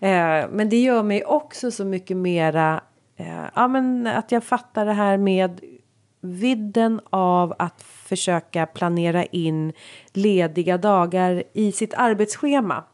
Eh, 0.01 0.45
men 0.51 0.69
det 0.69 0.77
gör 0.77 1.03
mig 1.03 1.25
också 1.25 1.71
så 1.71 1.85
mycket 1.85 2.17
mera 2.17 2.81
eh, 3.17 3.45
ja, 3.55 3.69
men 3.69 4.07
att 4.07 4.33
jag 4.33 4.45
fattar 4.45 4.87
det 4.87 4.93
här 4.93 5.17
med 5.17 5.61
vidden 6.33 7.01
av 7.11 7.55
att 7.59 7.83
försöka 7.83 8.67
planera 8.67 9.25
in 9.25 9.73
lediga 10.13 10.79
dagar 10.79 11.43
i 11.53 11.73
sitt 11.73 11.95
arbetsschema. 11.95 12.85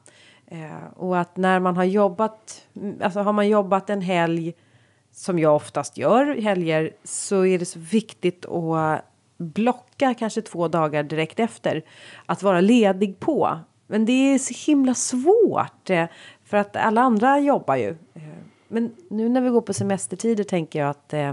Eh, 0.47 0.93
och 0.97 1.19
att 1.19 1.37
när 1.37 1.61
man 1.61 1.77
har 1.77 1.85
jobbat, 1.85 2.67
alltså 3.01 3.21
har 3.21 3.33
man 3.33 3.49
jobbat 3.49 3.91
en 3.91 4.01
helg 4.01 4.55
som 5.13 5.39
jag 5.39 5.57
oftast 5.57 5.99
gör 5.99 6.41
helger 6.41 6.93
så 7.05 7.47
är 7.47 7.59
det 7.59 7.65
så 7.65 7.79
viktigt 7.79 8.47
att 8.47 9.05
blocka 9.37 10.15
kanske 10.15 10.43
två 10.43 10.69
dagar 10.69 11.03
direkt 11.03 11.41
efter 11.41 11.83
att 12.27 12.43
vara 12.43 12.61
ledig 12.61 13.21
på. 13.21 13.59
Men 13.87 14.05
det 14.05 14.13
är 14.13 14.39
så 14.39 14.71
himla 14.71 14.95
svårt 14.95 15.91
eh, 15.91 16.07
för 16.45 16.57
att 16.57 16.77
alla 16.77 17.01
andra 17.01 17.39
jobbar 17.39 17.77
ju. 17.77 17.91
Eh, 18.15 18.23
men 18.69 18.95
nu 19.11 19.29
när 19.29 19.41
vi 19.41 19.49
går 19.49 19.61
på 19.61 19.73
semestertider 19.73 20.45
tänker 20.45 20.79
jag 20.79 20.91
att 20.91 21.13
eh, 21.13 21.33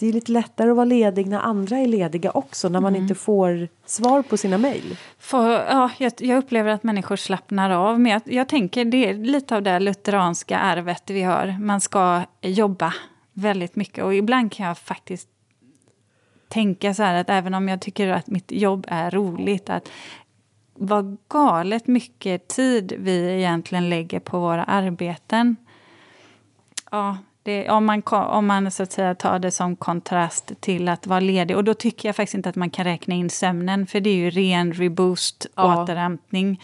det 0.00 0.08
är 0.08 0.12
lite 0.12 0.32
lättare 0.32 0.70
att 0.70 0.76
vara 0.76 0.84
ledig 0.84 1.26
när 1.26 1.38
andra 1.38 1.78
är 1.78 1.86
lediga 1.86 2.30
också, 2.30 2.68
när 2.68 2.80
man 2.80 2.92
mm. 2.92 3.02
inte 3.02 3.14
får 3.14 3.68
svar 3.86 4.22
på 4.22 4.36
sina 4.36 4.58
mejl. 4.58 4.96
Ja, 5.32 5.90
jag, 5.98 6.12
jag, 6.18 6.38
upplever 6.38 6.70
att 6.70 6.82
människor 6.82 7.16
slappnar 7.16 7.70
av. 7.70 8.00
Men 8.00 8.12
jag, 8.12 8.22
jag 8.24 8.48
tänker 8.48 8.84
det 8.84 9.08
är 9.08 9.14
lite 9.14 9.56
av 9.56 9.62
det 9.62 9.80
lutheranska 9.80 10.58
arvet 10.58 11.10
vi 11.10 11.22
har. 11.22 11.56
Man 11.60 11.80
ska 11.80 12.22
jobba 12.40 12.94
väldigt 13.32 13.76
mycket 13.76 14.04
och 14.04 14.14
ibland 14.14 14.52
kan 14.52 14.66
jag 14.66 14.78
faktiskt 14.78 15.28
tänka 16.48 16.94
så 16.94 17.02
här 17.02 17.14
att 17.14 17.30
även 17.30 17.54
om 17.54 17.68
jag 17.68 17.80
tycker 17.80 18.08
att 18.08 18.26
mitt 18.26 18.52
jobb 18.52 18.86
är 18.88 19.10
roligt, 19.10 19.70
att 19.70 19.88
vad 20.74 21.16
galet 21.28 21.86
mycket 21.86 22.48
tid 22.48 22.92
vi 22.98 23.34
egentligen 23.34 23.88
lägger 23.88 24.20
på 24.20 24.40
våra 24.40 24.64
arbeten. 24.64 25.56
Ja, 26.90 27.16
det, 27.42 27.70
om, 27.70 27.84
man, 27.84 28.02
om 28.12 28.46
man 28.46 28.70
så 28.70 28.82
att 28.82 28.92
säga 28.92 29.14
tar 29.14 29.38
det 29.38 29.50
som 29.50 29.76
kontrast 29.76 30.60
till 30.60 30.88
att 30.88 31.06
vara 31.06 31.20
ledig. 31.20 31.56
Och 31.56 31.64
då 31.64 31.74
tycker 31.74 32.08
jag 32.08 32.16
faktiskt 32.16 32.34
inte 32.34 32.48
att 32.48 32.56
man 32.56 32.70
kan 32.70 32.84
räkna 32.84 33.14
in 33.14 33.30
sömnen, 33.30 33.86
för 33.86 34.00
det 34.00 34.10
är 34.10 34.14
ju 34.14 34.30
ren 34.30 34.72
reboost, 34.72 35.46
ja. 35.54 35.82
återhämtning. 35.82 36.60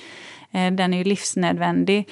Eh, 0.51 0.73
den 0.73 0.95
är 0.95 0.99
ju 0.99 1.05
livsnödvändig. 1.05 2.09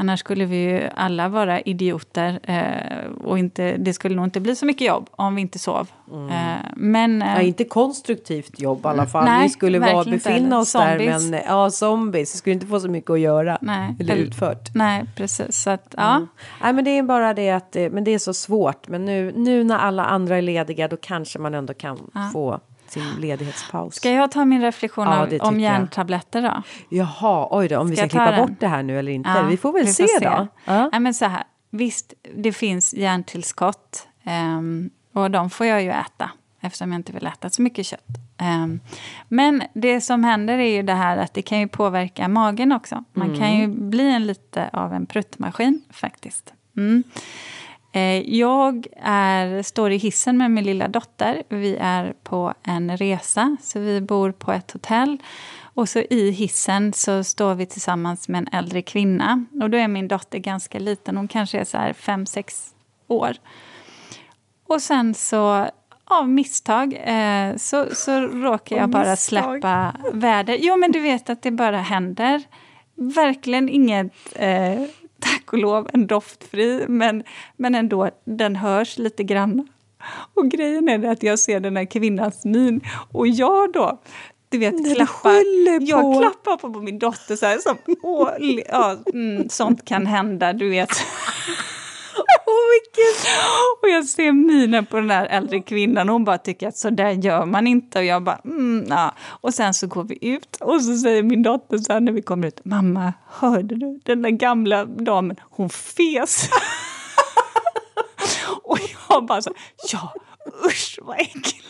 Annars 0.00 0.20
skulle 0.20 0.44
vi 0.44 0.56
ju 0.56 0.88
alla 0.94 1.28
vara 1.28 1.60
idioter 1.60 2.40
eh, 2.42 3.10
och 3.24 3.38
inte, 3.38 3.76
det 3.76 3.92
skulle 3.92 4.16
nog 4.16 4.24
inte 4.24 4.40
bli 4.40 4.56
så 4.56 4.66
mycket 4.66 4.86
jobb 4.86 5.08
om 5.10 5.34
vi 5.34 5.40
inte 5.40 5.58
sov. 5.58 5.90
Mm. 6.12 6.28
Eh, 6.28 6.64
men, 6.76 7.22
eh, 7.22 7.34
ja, 7.34 7.40
inte 7.40 7.64
konstruktivt 7.64 8.60
jobb 8.60 8.80
i 8.84 8.88
alla 8.88 9.06
fall. 9.06 9.24
Nej, 9.24 9.42
vi 9.42 9.48
skulle 9.48 9.78
vara, 9.78 10.04
befinna 10.04 10.58
oss 10.58 10.70
zombies. 10.70 11.24
där 11.24 11.30
men 11.30 11.40
ja, 11.46 11.70
zombies. 11.70 12.34
Vi 12.34 12.38
skulle 12.38 12.54
inte 12.54 12.66
få 12.66 12.80
så 12.80 12.88
mycket 12.88 13.10
att 13.10 13.20
göra 13.20 13.58
nej, 13.60 13.96
eller 14.00 14.16
utfört. 14.16 14.74
Nej, 14.74 15.04
precis. 15.16 15.62
Så 15.62 15.70
att, 15.70 15.94
ja. 15.96 16.16
Mm. 16.16 16.28
Nej, 16.62 16.72
men 16.72 16.84
det 16.84 16.98
är 16.98 17.02
bara 17.02 17.34
det 17.34 17.50
att 17.50 17.76
eh, 17.76 17.90
men 17.90 18.04
det 18.04 18.10
är 18.10 18.18
så 18.18 18.34
svårt. 18.34 18.88
Men 18.88 19.04
nu, 19.04 19.32
nu 19.36 19.64
när 19.64 19.78
alla 19.78 20.04
andra 20.04 20.36
är 20.36 20.42
lediga 20.42 20.88
då 20.88 20.96
kanske 20.96 21.38
man 21.38 21.54
ändå 21.54 21.74
kan 21.74 22.10
ja. 22.14 22.30
få 22.32 22.60
sin 22.90 23.14
ledighetspaus. 23.20 23.94
Ska 23.94 24.10
jag 24.10 24.30
ta 24.30 24.44
min 24.44 24.62
reflektion 24.62 25.06
ja, 25.06 25.38
om 25.40 25.60
järntabletter 25.60 26.42
då? 26.42 26.62
Jaha, 26.88 27.48
oj 27.50 27.68
då, 27.68 27.78
om 27.78 27.86
ska 27.86 27.90
vi 27.90 27.96
ska 27.96 28.08
klippa 28.08 28.30
den? 28.30 28.40
bort 28.40 28.60
det 28.60 28.68
här 28.68 28.82
nu 28.82 28.98
eller 28.98 29.12
inte. 29.12 29.30
Ja, 29.30 29.42
vi 29.42 29.56
får 29.56 29.72
väl 29.72 29.84
vi 29.84 29.92
se, 29.92 30.06
se, 30.08 30.24
då. 30.24 30.46
Ja. 30.64 30.88
ja. 30.92 30.98
men 30.98 31.14
så 31.14 31.24
här, 31.24 31.44
visst, 31.70 32.14
det 32.34 32.52
finns 32.52 32.94
järntillskott 32.94 34.08
um, 34.58 34.90
och 35.12 35.30
de 35.30 35.50
får 35.50 35.66
jag 35.66 35.82
ju 35.82 35.90
äta 35.90 36.30
eftersom 36.60 36.92
jag 36.92 36.98
inte 36.98 37.12
vill 37.12 37.26
äta 37.26 37.50
så 37.50 37.62
mycket 37.62 37.86
kött. 37.86 38.08
Um, 38.40 38.80
men 39.28 39.62
det 39.74 40.00
som 40.00 40.24
händer 40.24 40.58
är 40.58 40.76
ju 40.76 40.82
det 40.82 40.94
här 40.94 41.16
att 41.16 41.34
det 41.34 41.42
kan 41.42 41.60
ju 41.60 41.68
påverka 41.68 42.28
magen 42.28 42.72
också. 42.72 43.04
Man 43.12 43.26
mm. 43.26 43.38
kan 43.38 43.56
ju 43.58 43.66
bli 43.68 44.10
en 44.10 44.26
lite 44.26 44.70
av 44.72 44.92
en 44.92 45.06
pruttmaskin 45.06 45.82
faktiskt. 45.90 46.52
Mm. 46.76 47.02
Eh, 47.92 48.34
jag 48.38 48.86
är, 49.02 49.62
står 49.62 49.90
i 49.90 49.96
hissen 49.96 50.38
med 50.38 50.50
min 50.50 50.64
lilla 50.64 50.88
dotter. 50.88 51.42
Vi 51.48 51.76
är 51.80 52.14
på 52.22 52.54
en 52.62 52.96
resa, 52.96 53.56
så 53.62 53.80
vi 53.80 54.00
bor 54.00 54.32
på 54.32 54.52
ett 54.52 54.70
hotell. 54.70 55.18
Och 55.60 55.88
så 55.88 55.98
i 55.98 56.30
hissen 56.30 56.92
så 56.92 57.24
står 57.24 57.54
vi 57.54 57.66
tillsammans 57.66 58.28
med 58.28 58.38
en 58.38 58.58
äldre 58.58 58.82
kvinna. 58.82 59.44
Och 59.62 59.70
då 59.70 59.78
är 59.78 59.88
min 59.88 60.08
dotter 60.08 60.38
ganska 60.38 60.78
liten, 60.78 61.16
hon 61.16 61.28
kanske 61.28 61.58
är 61.58 61.64
så 61.64 61.78
här 61.78 61.92
fem, 61.92 62.26
sex 62.26 62.74
år. 63.06 63.36
Och 64.66 64.82
sen 64.82 65.14
så 65.14 65.68
av 66.04 66.28
misstag 66.28 66.94
eh, 67.04 67.56
så, 67.56 67.86
så 67.94 68.20
råkar 68.20 68.76
jag 68.76 68.90
bara 68.90 69.16
släppa 69.16 69.94
väder. 70.12 70.56
Jo, 70.60 70.76
men 70.76 70.92
du 70.92 71.00
vet 71.00 71.30
att 71.30 71.42
det 71.42 71.50
bara 71.50 71.78
händer. 71.78 72.42
Verkligen 72.94 73.68
inget 73.68 74.12
eh, 74.34 74.82
tack 75.48 75.52
och 75.52 75.58
lov 75.58 75.88
en 75.92 76.06
doftfri, 76.06 76.84
men, 76.88 77.22
men 77.56 77.74
ändå, 77.74 78.10
den 78.24 78.56
hörs 78.56 78.98
lite 78.98 79.24
grann. 79.24 79.68
Och 80.34 80.50
grejen 80.50 80.88
är 80.88 81.08
att 81.08 81.22
jag 81.22 81.38
ser 81.38 81.60
den 81.60 81.76
här 81.76 81.84
kvinnans 81.84 82.44
min 82.44 82.80
och 83.12 83.28
jag 83.28 83.72
då, 83.72 84.00
du 84.50 84.58
vet, 84.58 84.94
klappar, 84.94 85.42
jag 85.80 86.18
klappar 86.18 86.56
på, 86.56 86.72
på 86.72 86.80
min 86.80 86.98
dotter 86.98 87.36
så 87.36 87.46
här, 87.46 87.58
som, 87.58 87.76
åh, 88.02 88.30
ja, 88.68 88.96
mm, 89.14 89.48
sånt 89.48 89.84
kan 89.84 90.06
hända, 90.06 90.52
du 90.52 90.68
vet. 90.68 90.90
Vilken... 92.74 93.30
Och 93.82 93.88
jag 93.88 94.06
ser 94.06 94.32
minen 94.32 94.86
på 94.86 94.96
den 94.96 95.08
där 95.08 95.26
äldre 95.26 95.60
kvinnan 95.60 96.08
och 96.08 96.12
hon 96.12 96.24
bara 96.24 96.38
tycker 96.38 96.68
att 96.68 96.76
så 96.76 96.90
där 96.90 97.10
gör 97.10 97.46
man 97.46 97.66
inte. 97.66 97.98
Och 97.98 98.04
jag 98.04 98.22
bara, 98.22 98.40
mm, 98.44 98.86
ja. 98.88 99.14
Och 99.20 99.54
sen 99.54 99.74
så 99.74 99.86
går 99.86 100.04
vi 100.04 100.18
ut 100.20 100.56
och 100.60 100.82
så 100.82 100.96
säger 100.96 101.22
min 101.22 101.42
dotter 101.42 101.78
så 101.78 101.92
här 101.92 102.00
när 102.00 102.12
vi 102.12 102.22
kommer 102.22 102.48
ut, 102.48 102.64
mamma, 102.64 103.12
hörde 103.26 103.74
du 103.74 104.00
den 104.04 104.22
där 104.22 104.30
gamla 104.30 104.84
damen, 104.84 105.36
hon 105.40 105.70
fes. 105.70 106.48
och 108.62 108.78
jag 109.08 109.26
bara 109.26 109.42
så, 109.42 109.50
ja, 109.92 110.14
usch 110.66 110.98
vad 111.02 111.20
äckligt. 111.20 111.64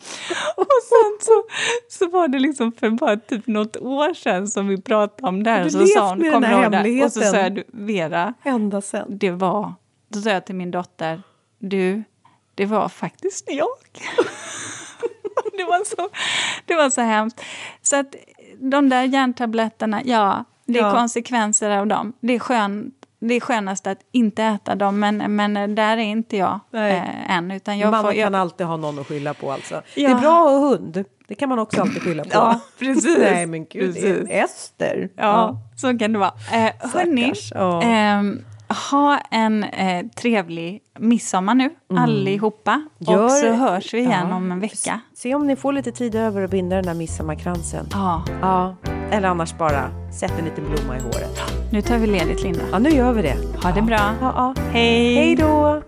Och 0.56 0.66
sen 0.88 1.18
så, 1.20 1.42
så 1.88 2.10
var 2.10 2.28
det 2.28 2.38
liksom 2.38 2.72
för 2.72 2.90
bara 2.90 3.16
typ 3.16 3.46
något 3.46 3.76
år 3.76 4.14
sedan 4.14 4.48
som 4.48 4.68
vi 4.68 4.80
pratade 4.82 5.28
om 5.28 5.42
det 5.42 5.50
här. 5.50 5.64
Du 5.64 5.70
så 5.70 5.86
sa 5.86 6.08
hon, 6.08 6.18
med 6.18 6.32
den 6.32 6.44
här 6.44 6.62
hemligheten. 6.62 7.06
Och 7.06 7.12
så 7.12 7.20
sa 7.20 7.36
jag, 7.36 7.62
Vera, 7.68 8.34
Ända 8.42 8.80
sen. 8.80 9.18
det 9.18 9.30
var, 9.30 9.74
då 10.08 10.20
sa 10.20 10.30
jag 10.30 10.46
till 10.46 10.54
min 10.54 10.70
dotter, 10.70 11.22
du, 11.58 12.04
det 12.54 12.66
var 12.66 12.88
faktiskt 12.88 13.44
jag. 13.50 13.68
det, 15.56 15.64
var 15.64 15.84
så, 15.84 16.08
det 16.66 16.74
var 16.74 16.90
så 16.90 17.00
hemskt. 17.00 17.40
Så 17.82 17.96
att 17.96 18.14
de 18.58 18.88
där 18.88 19.02
järntabletterna, 19.02 20.02
ja, 20.04 20.44
det 20.64 20.78
är 20.78 20.82
ja. 20.82 20.92
konsekvenser 20.92 21.70
av 21.70 21.86
dem. 21.86 22.12
Det 22.20 22.34
är 22.34 22.38
skönt 22.38 22.99
det 23.20 23.34
är 23.34 23.40
skönast 23.40 23.86
att 23.86 23.98
inte 24.12 24.44
äta 24.44 24.74
dem, 24.74 25.00
men, 25.00 25.36
men 25.36 25.74
där 25.74 25.96
är 25.96 25.98
inte 25.98 26.36
jag 26.36 26.60
äh, 26.72 27.36
än. 27.36 27.50
Utan 27.50 27.78
jag 27.78 27.90
Mamma 27.90 28.02
får, 28.02 28.14
jag... 28.14 28.26
kan 28.26 28.34
alltid 28.34 28.66
ha 28.66 28.76
någon 28.76 28.98
att 28.98 29.06
skylla 29.06 29.34
på 29.34 29.52
alltså. 29.52 29.74
Ja. 29.74 30.08
Det 30.08 30.14
är 30.14 30.20
bra 30.20 30.44
att 30.44 30.50
ha 30.50 30.58
hund. 30.58 31.04
Det 31.28 31.34
kan 31.34 31.48
man 31.48 31.58
också 31.58 31.80
alltid 31.80 32.02
skylla 32.02 32.24
på. 32.24 32.30
Ja, 32.32 32.60
precis. 32.78 33.18
Nej 33.18 33.46
men 33.46 33.64
gud, 33.64 33.94
precis. 33.94 34.30
Ester. 34.30 35.08
Ja, 35.16 35.22
ja, 35.22 35.58
så 35.76 35.98
kan 35.98 36.12
det 36.12 36.18
vara. 36.18 36.32
Eh, 36.52 36.72
hörni, 36.78 37.32
oh. 37.54 37.88
eh, 37.88 38.22
ha 38.90 39.18
en 39.30 39.64
eh, 39.64 40.06
trevlig 40.06 40.80
midsommar 40.98 41.54
nu, 41.54 41.70
allihopa. 41.96 42.82
Gör- 42.98 43.24
och 43.24 43.30
så 43.30 43.52
hörs 43.52 43.94
vi 43.94 43.98
igen 43.98 44.26
Ja. 44.30 44.36
om 44.36 44.52
en 44.52 44.60
vecka. 44.60 45.00
Se 45.14 45.34
om 45.34 45.46
ni 45.46 45.56
får 45.56 45.72
lite 45.72 45.92
tid 45.92 46.14
över 46.14 46.42
att 46.42 46.50
binda 46.50 46.76
den 46.76 46.84
där 46.84 46.94
midsommarkransen. 46.94 47.86
Ja, 47.92 48.22
Ja, 48.40 48.76
eller 49.10 49.28
annars 49.28 49.58
bara 49.58 49.90
sätt 50.12 50.32
en 50.38 50.44
liten 50.44 50.64
blomma 50.64 50.96
i 50.96 51.00
håret. 51.00 51.40
nu 51.72 51.82
tar 51.82 51.98
vi 51.98 52.06
ledigt 52.06 52.42
Linda. 52.42 52.60
Ja, 52.72 52.78
nu 52.78 52.88
gör 52.90 53.12
vi 53.12 53.22
det. 53.22 53.36
Ha 53.62 53.70
det 53.72 53.82
bra. 53.82 53.96
Ja, 54.20 54.32
ja. 54.36 54.54
Hej! 54.72 55.14
Hej 55.14 55.36
då! 55.36 55.82